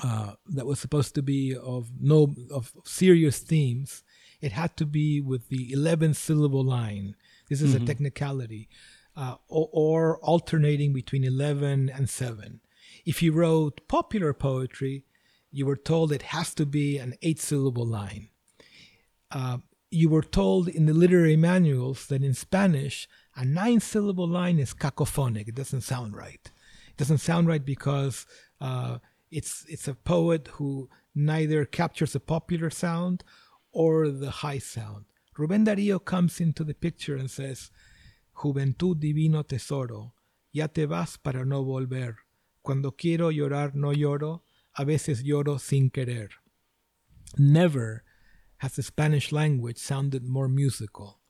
uh, 0.02 0.34
that 0.46 0.66
was 0.66 0.78
supposed 0.78 1.14
to 1.16 1.22
be 1.22 1.54
of 1.56 1.90
no 2.00 2.34
of 2.50 2.72
serious 2.84 3.40
themes, 3.40 4.04
it 4.40 4.52
had 4.52 4.76
to 4.76 4.86
be 4.86 5.20
with 5.20 5.48
the 5.48 5.72
11 5.72 6.14
syllable 6.14 6.64
line. 6.64 7.16
This 7.48 7.60
is 7.60 7.74
mm-hmm. 7.74 7.84
a 7.84 7.86
technicality 7.86 8.68
uh, 9.16 9.36
or, 9.48 9.68
or 9.72 10.18
alternating 10.18 10.92
between 10.92 11.24
11 11.24 11.88
and 11.88 12.08
7. 12.08 12.60
If 13.04 13.22
you 13.22 13.32
wrote 13.32 13.86
popular 13.88 14.32
poetry, 14.32 15.04
you 15.50 15.66
were 15.66 15.76
told 15.76 16.10
it 16.10 16.22
has 16.22 16.54
to 16.54 16.66
be 16.66 16.98
an 16.98 17.14
eight 17.22 17.40
syllable 17.40 17.86
line. 17.86 18.28
Uh, 19.30 19.58
you 19.90 20.08
were 20.08 20.22
told 20.22 20.68
in 20.68 20.86
the 20.86 20.94
literary 20.94 21.36
manuals 21.36 22.06
that 22.06 22.24
in 22.24 22.34
Spanish, 22.34 23.08
a 23.36 23.44
nine 23.44 23.80
syllable 23.80 24.26
line 24.26 24.58
is 24.58 24.74
cacophonic. 24.74 25.48
It 25.48 25.54
doesn't 25.54 25.82
sound 25.82 26.16
right. 26.16 26.50
It 26.88 26.96
doesn't 26.96 27.18
sound 27.18 27.46
right 27.46 27.64
because 27.64 28.26
uh, 28.60 28.98
it's, 29.30 29.64
it's 29.68 29.86
a 29.86 29.94
poet 29.94 30.48
who 30.54 30.88
neither 31.14 31.64
captures 31.64 32.14
a 32.14 32.20
popular 32.20 32.70
sound 32.70 33.22
or 33.72 34.08
the 34.08 34.30
high 34.30 34.58
sound. 34.58 35.04
Ruben 35.36 35.64
Dario 35.64 35.98
comes 35.98 36.40
into 36.40 36.64
the 36.64 36.74
picture 36.74 37.16
and 37.16 37.30
says, 37.30 37.70
Juventud 38.34 38.98
divino 38.98 39.42
tesoro, 39.42 40.14
ya 40.52 40.68
te 40.68 40.86
vas 40.86 41.16
para 41.16 41.44
no 41.44 41.64
volver. 41.64 42.16
Cuando 42.62 42.92
quiero 42.92 43.30
llorar 43.30 43.74
no 43.74 43.92
lloro, 43.92 44.42
a 44.74 44.84
veces 44.84 45.22
lloro 45.22 45.58
sin 45.58 45.90
querer. 45.90 46.30
Never 47.36 48.04
has 48.58 48.76
the 48.76 48.82
Spanish 48.82 49.32
language 49.32 49.78
sounded 49.78 50.24
more 50.24 50.48
musical. 50.48 51.20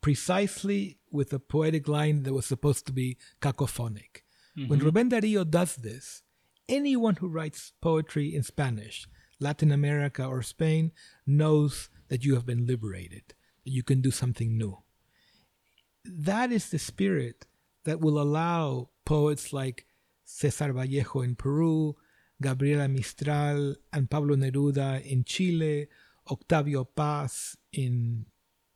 precisely 0.00 0.98
with 1.10 1.32
a 1.32 1.38
poetic 1.38 1.88
line 1.88 2.22
that 2.22 2.32
was 2.32 2.46
supposed 2.46 2.86
to 2.86 2.92
be 2.92 3.16
cacophonic. 3.40 4.22
When 4.54 4.80
mm-hmm. 4.80 4.88
Rubén 4.88 5.10
Darío 5.10 5.48
does 5.48 5.76
this, 5.76 6.22
anyone 6.68 7.16
who 7.16 7.28
writes 7.28 7.72
poetry 7.80 8.34
in 8.34 8.42
Spanish, 8.42 9.06
Latin 9.38 9.72
America, 9.72 10.24
or 10.24 10.42
Spain 10.42 10.92
knows 11.26 11.88
that 12.08 12.24
you 12.24 12.34
have 12.34 12.44
been 12.44 12.66
liberated, 12.66 13.34
that 13.64 13.70
you 13.70 13.82
can 13.82 14.00
do 14.00 14.10
something 14.10 14.58
new. 14.58 14.78
That 16.04 16.52
is 16.52 16.70
the 16.70 16.78
spirit 16.78 17.46
that 17.84 18.00
will 18.00 18.20
allow 18.20 18.90
poets 19.04 19.52
like 19.52 19.86
Cesar 20.24 20.72
Vallejo 20.72 21.20
in 21.20 21.34
Peru, 21.34 21.96
Gabriela 22.40 22.88
Mistral, 22.88 23.74
and 23.92 24.10
Pablo 24.10 24.36
Neruda 24.36 25.04
in 25.04 25.24
Chile, 25.24 25.88
Octavio 26.30 26.84
Paz 26.84 27.56
in 27.72 28.26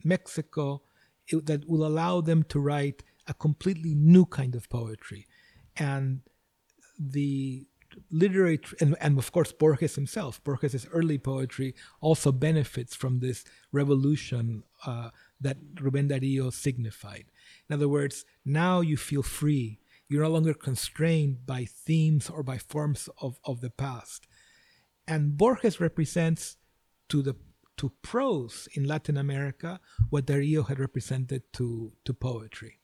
Mexico, 0.02 0.82
it, 1.28 1.46
that 1.46 1.68
will 1.68 1.86
allow 1.86 2.20
them 2.20 2.42
to 2.44 2.58
write 2.58 3.02
a 3.26 3.34
completely 3.34 3.94
new 3.94 4.26
kind 4.26 4.54
of 4.54 4.68
poetry. 4.68 5.26
And 5.76 6.20
the 6.98 7.66
literary, 8.10 8.60
and, 8.80 8.96
and 9.00 9.18
of 9.18 9.32
course, 9.32 9.52
Borges 9.52 9.94
himself, 9.94 10.42
Borges' 10.44 10.86
early 10.92 11.18
poetry 11.18 11.74
also 12.00 12.32
benefits 12.32 12.94
from 12.94 13.20
this 13.20 13.44
revolution 13.72 14.64
uh, 14.86 15.10
that 15.40 15.74
Rubén 15.74 16.08
Darío 16.08 16.52
signified. 16.52 17.24
In 17.68 17.74
other 17.74 17.88
words, 17.88 18.24
now 18.44 18.80
you 18.80 18.96
feel 18.96 19.22
free. 19.22 19.80
You're 20.08 20.22
no 20.22 20.30
longer 20.30 20.54
constrained 20.54 21.46
by 21.46 21.64
themes 21.64 22.30
or 22.30 22.42
by 22.42 22.58
forms 22.58 23.08
of, 23.20 23.38
of 23.44 23.60
the 23.60 23.70
past. 23.70 24.26
And 25.06 25.36
Borges 25.36 25.80
represents 25.80 26.56
to 27.08 27.22
the 27.22 27.36
to 27.76 27.92
prose 28.02 28.68
in 28.74 28.84
Latin 28.86 29.16
America 29.16 29.80
what 30.10 30.26
Darío 30.26 30.68
had 30.68 30.78
represented 30.78 31.42
to, 31.54 31.92
to 32.04 32.14
poetry. 32.14 32.78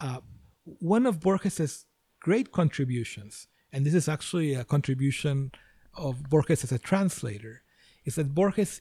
Uh, 0.00 0.20
one 0.64 1.06
of 1.06 1.20
Borges's 1.20 1.86
great 2.20 2.52
contributions, 2.52 3.46
and 3.72 3.84
this 3.84 3.94
is 3.94 4.08
actually 4.08 4.54
a 4.54 4.64
contribution 4.64 5.52
of 5.94 6.30
Borges 6.30 6.64
as 6.64 6.72
a 6.72 6.78
translator, 6.78 7.62
is 8.04 8.14
that 8.14 8.34
Borges 8.34 8.80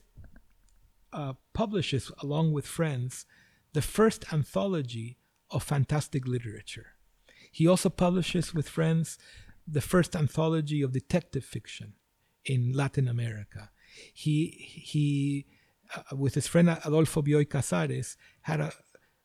uh, 1.14 1.34
publishes, 1.54 2.12
along 2.22 2.54
with 2.54 2.66
friends, 2.66 3.26
the 3.74 3.82
first 3.82 4.32
anthology 4.34 5.18
of 5.52 5.64
fantastic 5.64 6.28
literature. 6.28 6.96
He 7.52 7.68
also 7.68 7.90
publishes 7.90 8.54
with 8.54 8.70
friends 8.70 9.18
the 9.68 9.82
first 9.82 10.16
anthology 10.16 10.82
of 10.82 10.92
detective 10.92 11.44
fiction 11.44 11.94
in 12.46 12.74
Latin 12.74 13.08
America. 13.08 13.72
He 14.14 14.48
he 14.86 15.46
uh, 15.96 16.16
with 16.16 16.36
his 16.36 16.48
friend 16.48 16.70
Adolfo 16.70 17.22
Bioy 17.22 17.48
Casares 17.48 18.16
had 18.42 18.62
a, 18.62 18.72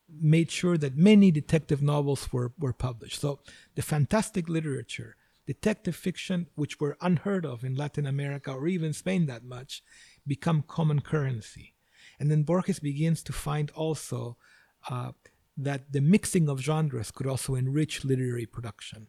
made 0.09 0.51
sure 0.51 0.77
that 0.77 0.97
many 0.97 1.31
detective 1.31 1.81
novels 1.81 2.31
were 2.33 2.53
were 2.59 2.73
published. 2.73 3.21
So 3.21 3.39
the 3.75 3.81
fantastic 3.81 4.49
literature, 4.49 5.15
detective 5.45 5.95
fiction, 5.95 6.47
which 6.55 6.79
were 6.79 6.97
unheard 7.01 7.45
of 7.45 7.63
in 7.63 7.75
Latin 7.75 8.05
America 8.05 8.51
or 8.51 8.67
even 8.67 8.93
Spain 8.93 9.27
that 9.27 9.43
much, 9.43 9.83
become 10.25 10.63
common 10.67 11.01
currency. 11.01 11.74
And 12.19 12.31
then 12.31 12.43
Borges 12.43 12.79
begins 12.79 13.23
to 13.23 13.33
find 13.33 13.71
also 13.71 14.37
uh, 14.89 15.11
that 15.57 15.91
the 15.91 16.01
mixing 16.01 16.49
of 16.49 16.61
genres 16.61 17.11
could 17.11 17.27
also 17.27 17.55
enrich 17.55 18.03
literary 18.03 18.45
production. 18.45 19.07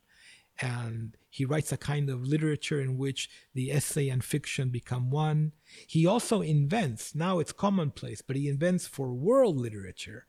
And 0.59 1.17
he 1.29 1.45
writes 1.45 1.71
a 1.71 1.77
kind 1.77 2.09
of 2.09 2.27
literature 2.27 2.81
in 2.81 2.97
which 2.97 3.29
the 3.53 3.71
essay 3.71 4.09
and 4.09 4.25
fiction 4.25 4.71
become 4.71 5.11
one. 5.11 5.53
He 5.87 6.07
also 6.07 6.41
invents, 6.41 7.15
now 7.15 7.41
it's 7.41 7.53
commonplace, 7.53 8.23
but 8.23 8.37
he 8.37 8.49
invents 8.49 8.87
for 8.87 9.13
world 9.13 9.59
literature 9.59 10.25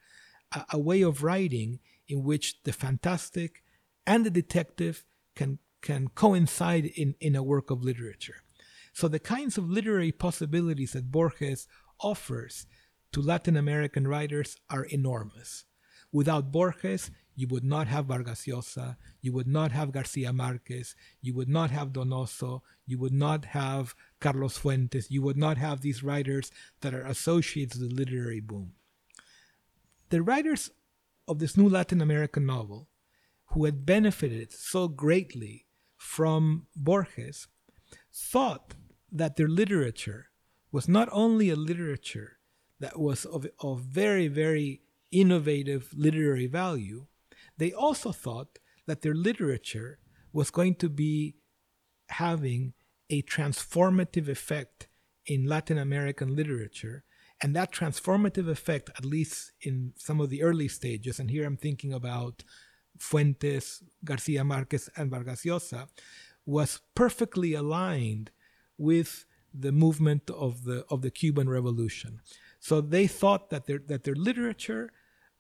a, 0.52 0.66
a 0.72 0.80
way 0.80 1.02
of 1.02 1.24
writing 1.24 1.80
in 2.08 2.24
which 2.24 2.62
the 2.64 2.74
fantastic 2.74 3.64
and 4.06 4.26
the 4.26 4.30
detective 4.30 5.06
can, 5.36 5.60
can 5.82 6.10
coincide 6.10 6.86
in, 6.86 7.16
in 7.22 7.36
a 7.36 7.44
work 7.44 7.72
of 7.72 7.84
literature. 7.84 8.44
So 8.92 9.08
the 9.08 9.20
kinds 9.20 9.58
of 9.58 9.70
literary 9.70 10.12
possibilities 10.12 10.94
that 10.94 11.12
Borges 11.12 11.68
offers 12.00 12.66
to 13.12 13.22
Latin 13.22 13.58
American 13.58 14.08
writers 14.08 14.58
are 14.70 14.84
enormous. 14.86 15.66
Without 16.12 16.52
Borges, 16.52 17.12
you 17.36 17.48
would 17.48 17.64
not 17.64 17.88
have 17.88 18.06
Vargas 18.06 18.46
Llosa, 18.46 18.98
you 19.22 19.32
would 19.34 19.48
not 19.48 19.72
have 19.72 19.92
Garcia 19.92 20.34
Marquez, 20.34 20.96
you 21.22 21.34
would 21.34 21.50
not 21.50 21.70
have 21.70 21.94
Donoso, 21.94 22.62
you 22.86 22.98
would 22.98 23.14
not 23.14 23.46
have 23.46 23.94
Carlos 24.20 24.58
Fuentes, 24.58 25.12
you 25.12 25.22
would 25.22 25.38
not 25.38 25.58
have 25.58 25.82
these 25.82 26.04
writers 26.04 26.52
that 26.82 26.94
are 26.94 27.06
associated 27.06 27.80
with 27.80 27.90
the 27.90 27.96
literary 27.96 28.40
boom. 28.40 28.74
The 30.10 30.24
writers 30.24 30.72
of 31.28 31.40
this 31.40 31.58
new 31.58 31.70
Latin 31.70 32.02
American 32.02 32.46
novel, 32.46 32.88
who 33.48 33.66
had 33.66 33.86
benefited 33.86 34.52
so 34.52 34.88
greatly 34.88 35.66
from 35.96 36.68
Borges, 36.76 37.48
thought 38.14 38.74
that 39.12 39.36
their 39.36 39.48
literature 39.48 40.30
was 40.78 40.88
not 40.88 41.10
only 41.12 41.50
a 41.50 41.56
literature 41.56 42.38
that 42.80 43.00
was 43.00 43.26
of, 43.26 43.48
of 43.62 43.80
very, 43.82 44.28
very 44.28 44.84
innovative 45.12 45.90
literary 45.96 46.46
value, 46.46 47.08
they 47.58 47.74
also 47.74 48.12
thought 48.12 48.60
that 48.86 49.02
their 49.02 49.16
literature 49.16 49.98
was 50.32 50.52
going 50.52 50.76
to 50.76 50.88
be 50.88 51.34
having 52.10 52.74
a 53.10 53.24
transformative 53.24 54.28
effect 54.28 54.88
in 55.26 55.48
Latin 55.48 55.80
American 55.80 56.36
literature. 56.36 57.04
And 57.42 57.56
that 57.56 57.72
transformative 57.72 58.48
effect, 58.48 58.92
at 59.00 59.04
least 59.04 59.54
in 59.60 59.94
some 59.98 60.22
of 60.22 60.30
the 60.30 60.44
early 60.44 60.68
stages, 60.68 61.20
and 61.20 61.32
here 61.32 61.48
I'm 61.48 61.58
thinking 61.58 61.92
about 61.92 62.44
Fuentes, 63.00 63.82
Garcia 64.06 64.44
Marquez, 64.44 64.92
and 64.96 65.10
Vargas 65.10 65.44
Llosa, 65.44 65.88
was 66.46 66.82
perfectly 66.94 67.56
aligned 67.56 68.30
with 68.78 69.26
the 69.60 69.72
movement 69.72 70.30
of 70.30 70.64
the 70.64 70.86
of 70.90 71.02
the 71.02 71.12
Cuban 71.12 71.50
Revolution. 71.50 72.22
So 72.60 72.82
they 72.82 73.08
thought 73.08 73.50
that 73.50 73.66
their 73.68 73.80
that 73.88 74.04
their 74.04 74.16
literature 74.16 74.92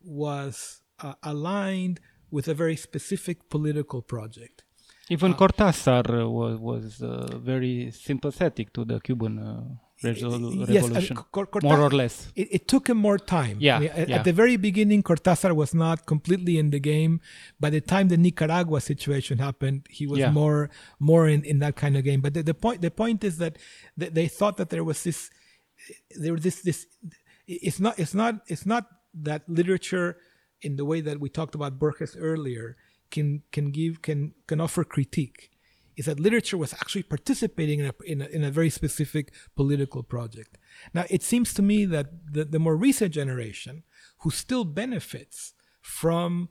was 0.01 0.81
uh, 0.99 1.13
aligned 1.23 1.99
with 2.29 2.47
a 2.47 2.53
very 2.53 2.75
specific 2.75 3.49
political 3.49 4.01
project. 4.01 4.63
Even 5.09 5.33
Cortázar 5.33 6.05
uh, 6.09 6.29
was 6.29 6.59
was 6.59 7.01
uh, 7.01 7.37
very 7.37 7.91
sympathetic 7.91 8.73
to 8.73 8.83
the 8.85 8.99
Cuban 8.99 9.39
uh, 9.39 9.63
resol- 10.03 10.67
Yes, 10.69 10.83
revolution, 10.83 11.15
Cor- 11.31 11.47
Corta- 11.47 11.63
more 11.63 11.81
or 11.81 11.89
less. 11.89 12.31
It, 12.35 12.47
it 12.51 12.67
took 12.67 12.87
him 12.89 12.97
more 12.97 13.17
time. 13.17 13.57
Yeah, 13.59 13.79
at, 13.81 14.09
yeah. 14.09 14.15
at 14.17 14.23
the 14.23 14.33
very 14.33 14.57
beginning, 14.57 15.01
Cortázar 15.03 15.55
was 15.55 15.73
not 15.73 16.05
completely 16.05 16.57
in 16.57 16.69
the 16.69 16.79
game. 16.79 17.19
By 17.59 17.69
the 17.69 17.81
time 17.81 18.07
the 18.09 18.17
Nicaragua 18.17 18.79
situation 18.81 19.39
happened, 19.39 19.87
he 19.89 20.05
was 20.07 20.19
Yeah. 20.19 20.31
more 20.31 20.69
more 20.99 21.27
in, 21.27 21.43
in 21.43 21.59
that 21.59 21.75
kind 21.75 21.97
of 21.97 22.03
game. 22.03 22.21
But 22.21 22.33
the, 22.35 22.43
the 22.43 22.53
point 22.53 22.81
the 22.81 22.91
point 22.91 23.23
is 23.23 23.37
that 23.37 23.57
th- 23.99 24.13
they 24.13 24.27
thought 24.27 24.57
that 24.57 24.69
there 24.69 24.83
was 24.83 25.03
this 25.03 25.29
there 26.19 26.33
was 26.33 26.43
this 26.43 26.61
this 26.61 26.85
it's 27.47 27.79
not 27.79 27.97
it's 27.97 28.13
not 28.13 28.41
it's 28.47 28.65
not 28.65 28.85
that 29.13 29.41
literature 29.47 30.17
in 30.61 30.75
the 30.75 30.85
way 30.85 31.01
that 31.01 31.19
we 31.19 31.29
talked 31.29 31.55
about 31.55 31.79
Borges 31.79 32.15
earlier 32.19 32.75
can 33.09 33.41
can 33.51 33.71
give 33.71 34.01
can 34.01 34.33
can 34.47 34.59
offer 34.59 34.83
critique 34.83 35.49
is 35.97 36.05
that 36.05 36.19
literature 36.19 36.57
was 36.57 36.73
actually 36.73 37.03
participating 37.03 37.79
in 37.79 37.87
a, 37.87 37.93
in 38.05 38.21
a, 38.21 38.25
in 38.27 38.43
a 38.43 38.51
very 38.51 38.69
specific 38.69 39.33
political 39.55 40.03
project. 40.03 40.57
Now, 40.93 41.05
it 41.09 41.23
seems 41.23 41.53
to 41.55 41.63
me 41.63 41.85
that 41.85 42.33
the, 42.33 42.45
the 42.45 42.59
more 42.59 42.77
recent 42.77 43.13
generation, 43.13 43.83
who 44.19 44.29
still 44.29 44.63
benefits 44.63 45.53
from 45.81 46.49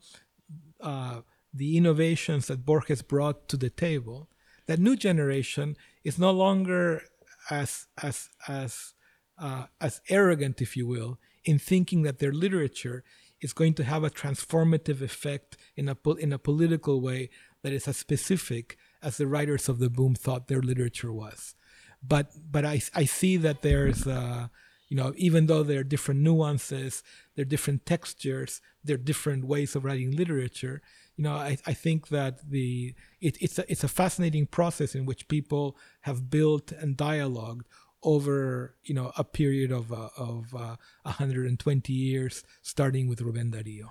uh, 0.81 1.21
the 1.55 1.77
innovations 1.77 2.49
that 2.49 2.67
Borges 2.67 3.03
brought 3.03 3.49
to 3.49 3.57
the 3.57 3.71
table, 3.71 4.29
that 4.67 4.81
new 4.81 4.97
generation 4.97 5.77
is 6.05 6.19
no 6.19 6.33
longer 6.33 7.03
as 7.49 7.87
as 8.03 8.29
as 8.49 8.95
uh, 9.39 9.67
as 9.81 10.01
arrogant, 10.09 10.61
if 10.61 10.77
you 10.77 10.87
will, 10.87 11.19
in 11.45 11.59
thinking 11.59 12.03
that 12.03 12.19
their 12.19 12.33
literature 12.33 13.05
is 13.41 13.53
going 13.53 13.75
to 13.75 13.85
have 13.85 14.03
a 14.03 14.11
transformative 14.11 15.01
effect 15.01 15.57
in 15.77 15.89
a 15.89 15.97
in 16.19 16.33
a 16.33 16.39
political 16.39 17.01
way 17.01 17.31
that 17.63 17.73
is 17.73 17.87
as 17.87 17.97
specific 17.97 18.77
as 19.03 19.17
the 19.17 19.27
writers 19.27 19.69
of 19.69 19.79
the 19.79 19.91
boom 19.91 20.15
thought 20.15 20.49
their 20.49 20.63
literature 20.63 21.13
was. 21.13 21.55
But 22.03 22.33
but 22.51 22.65
I 22.65 22.81
I 22.95 23.05
see 23.05 23.37
that 23.39 23.63
there's 23.63 24.07
uh, 24.07 24.49
you 24.89 24.97
know 24.97 25.13
even 25.17 25.47
though 25.47 25.63
there 25.63 25.81
are 25.81 25.85
different 25.85 26.21
nuances, 26.21 27.03
there 27.35 27.43
are 27.43 27.49
different 27.49 27.87
textures, 27.87 28.61
there 28.85 28.95
are 28.95 28.99
different 28.99 29.45
ways 29.45 29.75
of 29.75 29.85
writing 29.85 30.15
literature. 30.15 30.83
You 31.17 31.25
know, 31.25 31.33
I, 31.33 31.57
I 31.67 31.73
think 31.73 32.09
that 32.09 32.51
the 32.51 32.95
it, 33.21 33.39
it's 33.41 33.59
a 33.59 33.71
it's 33.71 33.85
a 33.85 33.89
fascinating 33.89 34.47
process 34.47 34.95
in 34.95 35.07
which 35.07 35.29
people 35.29 35.77
have 36.03 36.31
built 36.31 36.73
and 36.73 36.97
dialogued 36.97 37.67
over 38.03 38.77
you 38.85 38.95
know 38.95 39.13
a 39.17 39.25
period 39.25 39.73
of 39.73 39.93
uh, 39.93 40.11
of 40.17 40.55
uh, 40.55 40.77
120 41.03 41.93
years, 41.93 42.45
starting 42.63 43.09
with 43.09 43.21
Rubén 43.21 43.51
Darío. 43.51 43.91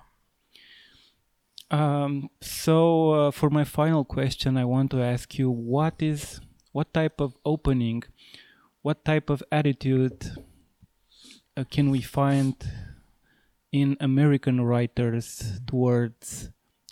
Um, 1.70 2.30
so 2.40 3.10
uh, 3.10 3.30
for 3.30 3.50
my 3.50 3.64
final 3.64 4.04
question, 4.04 4.56
I 4.56 4.64
want 4.64 4.90
to 4.92 5.02
ask 5.02 5.38
you: 5.38 5.50
What 5.50 5.94
is 6.00 6.40
what 6.72 6.92
type 6.92 7.20
of 7.20 7.36
opening, 7.44 8.02
what 8.82 9.04
type 9.04 9.30
of 9.30 9.42
attitude 9.50 10.30
uh, 11.56 11.64
can 11.70 11.90
we 11.90 12.02
find 12.02 12.54
in 13.72 13.96
American 14.00 14.60
writers 14.60 15.60
towards 15.66 16.50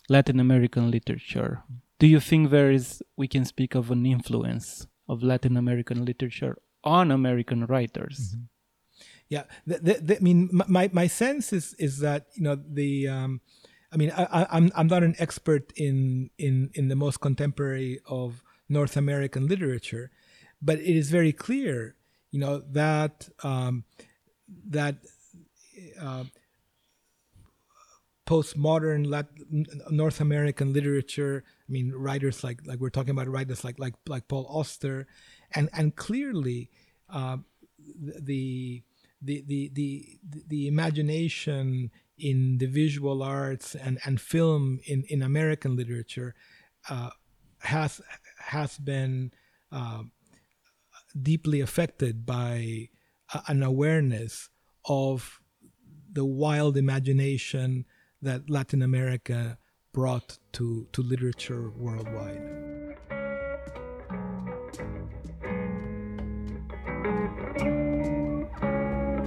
Latin 0.08 0.38
American 0.40 0.90
literature. 0.90 1.62
Do 1.98 2.06
you 2.06 2.20
think 2.20 2.50
there 2.50 2.70
is, 2.70 3.02
we 3.16 3.28
can 3.28 3.44
speak 3.44 3.74
of 3.74 3.90
an 3.90 4.04
influence 4.04 4.86
of 5.08 5.22
Latin 5.22 5.56
American 5.56 6.04
literature 6.04 6.58
on 6.82 7.10
American 7.10 7.64
writers? 7.66 8.34
Mm-hmm. 8.34 8.42
Yeah, 9.28 9.44
th- 9.66 9.82
th- 9.82 10.06
th- 10.06 10.20
I 10.20 10.22
mean, 10.22 10.50
my, 10.52 10.90
my 10.92 11.06
sense 11.06 11.52
is 11.52 11.74
is 11.78 11.98
that 12.00 12.26
you 12.34 12.42
know 12.42 12.56
the, 12.56 13.08
um, 13.08 13.40
I 13.94 13.96
mean, 13.96 14.10
I, 14.10 14.24
I, 14.24 14.46
I'm 14.50 14.72
I'm 14.74 14.88
not 14.88 15.04
an 15.04 15.14
expert 15.18 15.72
in 15.76 16.30
in 16.36 16.70
in 16.74 16.88
the 16.88 16.96
most 16.96 17.20
contemporary 17.20 18.00
of 18.06 18.42
North 18.68 18.96
American 18.96 19.46
literature, 19.46 20.10
but 20.60 20.80
it 20.80 20.96
is 20.96 21.10
very 21.10 21.32
clear, 21.32 21.94
you 22.32 22.40
know, 22.40 22.62
that 22.72 23.28
um, 23.44 23.84
that 24.68 24.96
uh, 26.00 26.24
postmodern 28.26 29.06
Latin, 29.06 29.66
North 29.90 30.20
American 30.20 30.72
literature. 30.72 31.44
I 31.68 31.72
mean, 31.72 31.92
writers 31.92 32.42
like 32.42 32.66
like 32.66 32.80
we're 32.80 32.90
talking 32.90 33.10
about 33.10 33.28
writers 33.28 33.62
like 33.62 33.78
like 33.78 33.94
like 34.08 34.26
Paul 34.26 34.46
Auster, 34.48 35.06
and 35.54 35.70
and 35.72 35.94
clearly 35.94 36.68
uh, 37.08 37.36
the, 37.78 38.82
the 39.22 39.44
the 39.46 39.70
the 39.72 40.18
the 40.48 40.66
imagination 40.66 41.92
in 42.18 42.58
the 42.58 42.66
visual 42.66 43.22
arts 43.22 43.74
and 43.74 43.98
and 44.04 44.20
film 44.20 44.80
in 44.86 45.04
in 45.08 45.22
American 45.22 45.76
literature 45.76 46.34
uh, 46.88 47.10
has 47.58 48.00
has 48.38 48.78
been 48.78 49.32
uh, 49.72 50.02
deeply 51.20 51.60
affected 51.60 52.26
by 52.26 52.88
an 53.48 53.62
awareness 53.62 54.50
of 54.86 55.40
the 56.12 56.24
wild 56.24 56.76
imagination 56.76 57.84
that 58.22 58.48
Latin 58.48 58.82
America 58.82 59.58
brought 59.92 60.38
to, 60.52 60.88
to 60.92 61.02
literature 61.02 61.70
worldwide. 61.70 63.23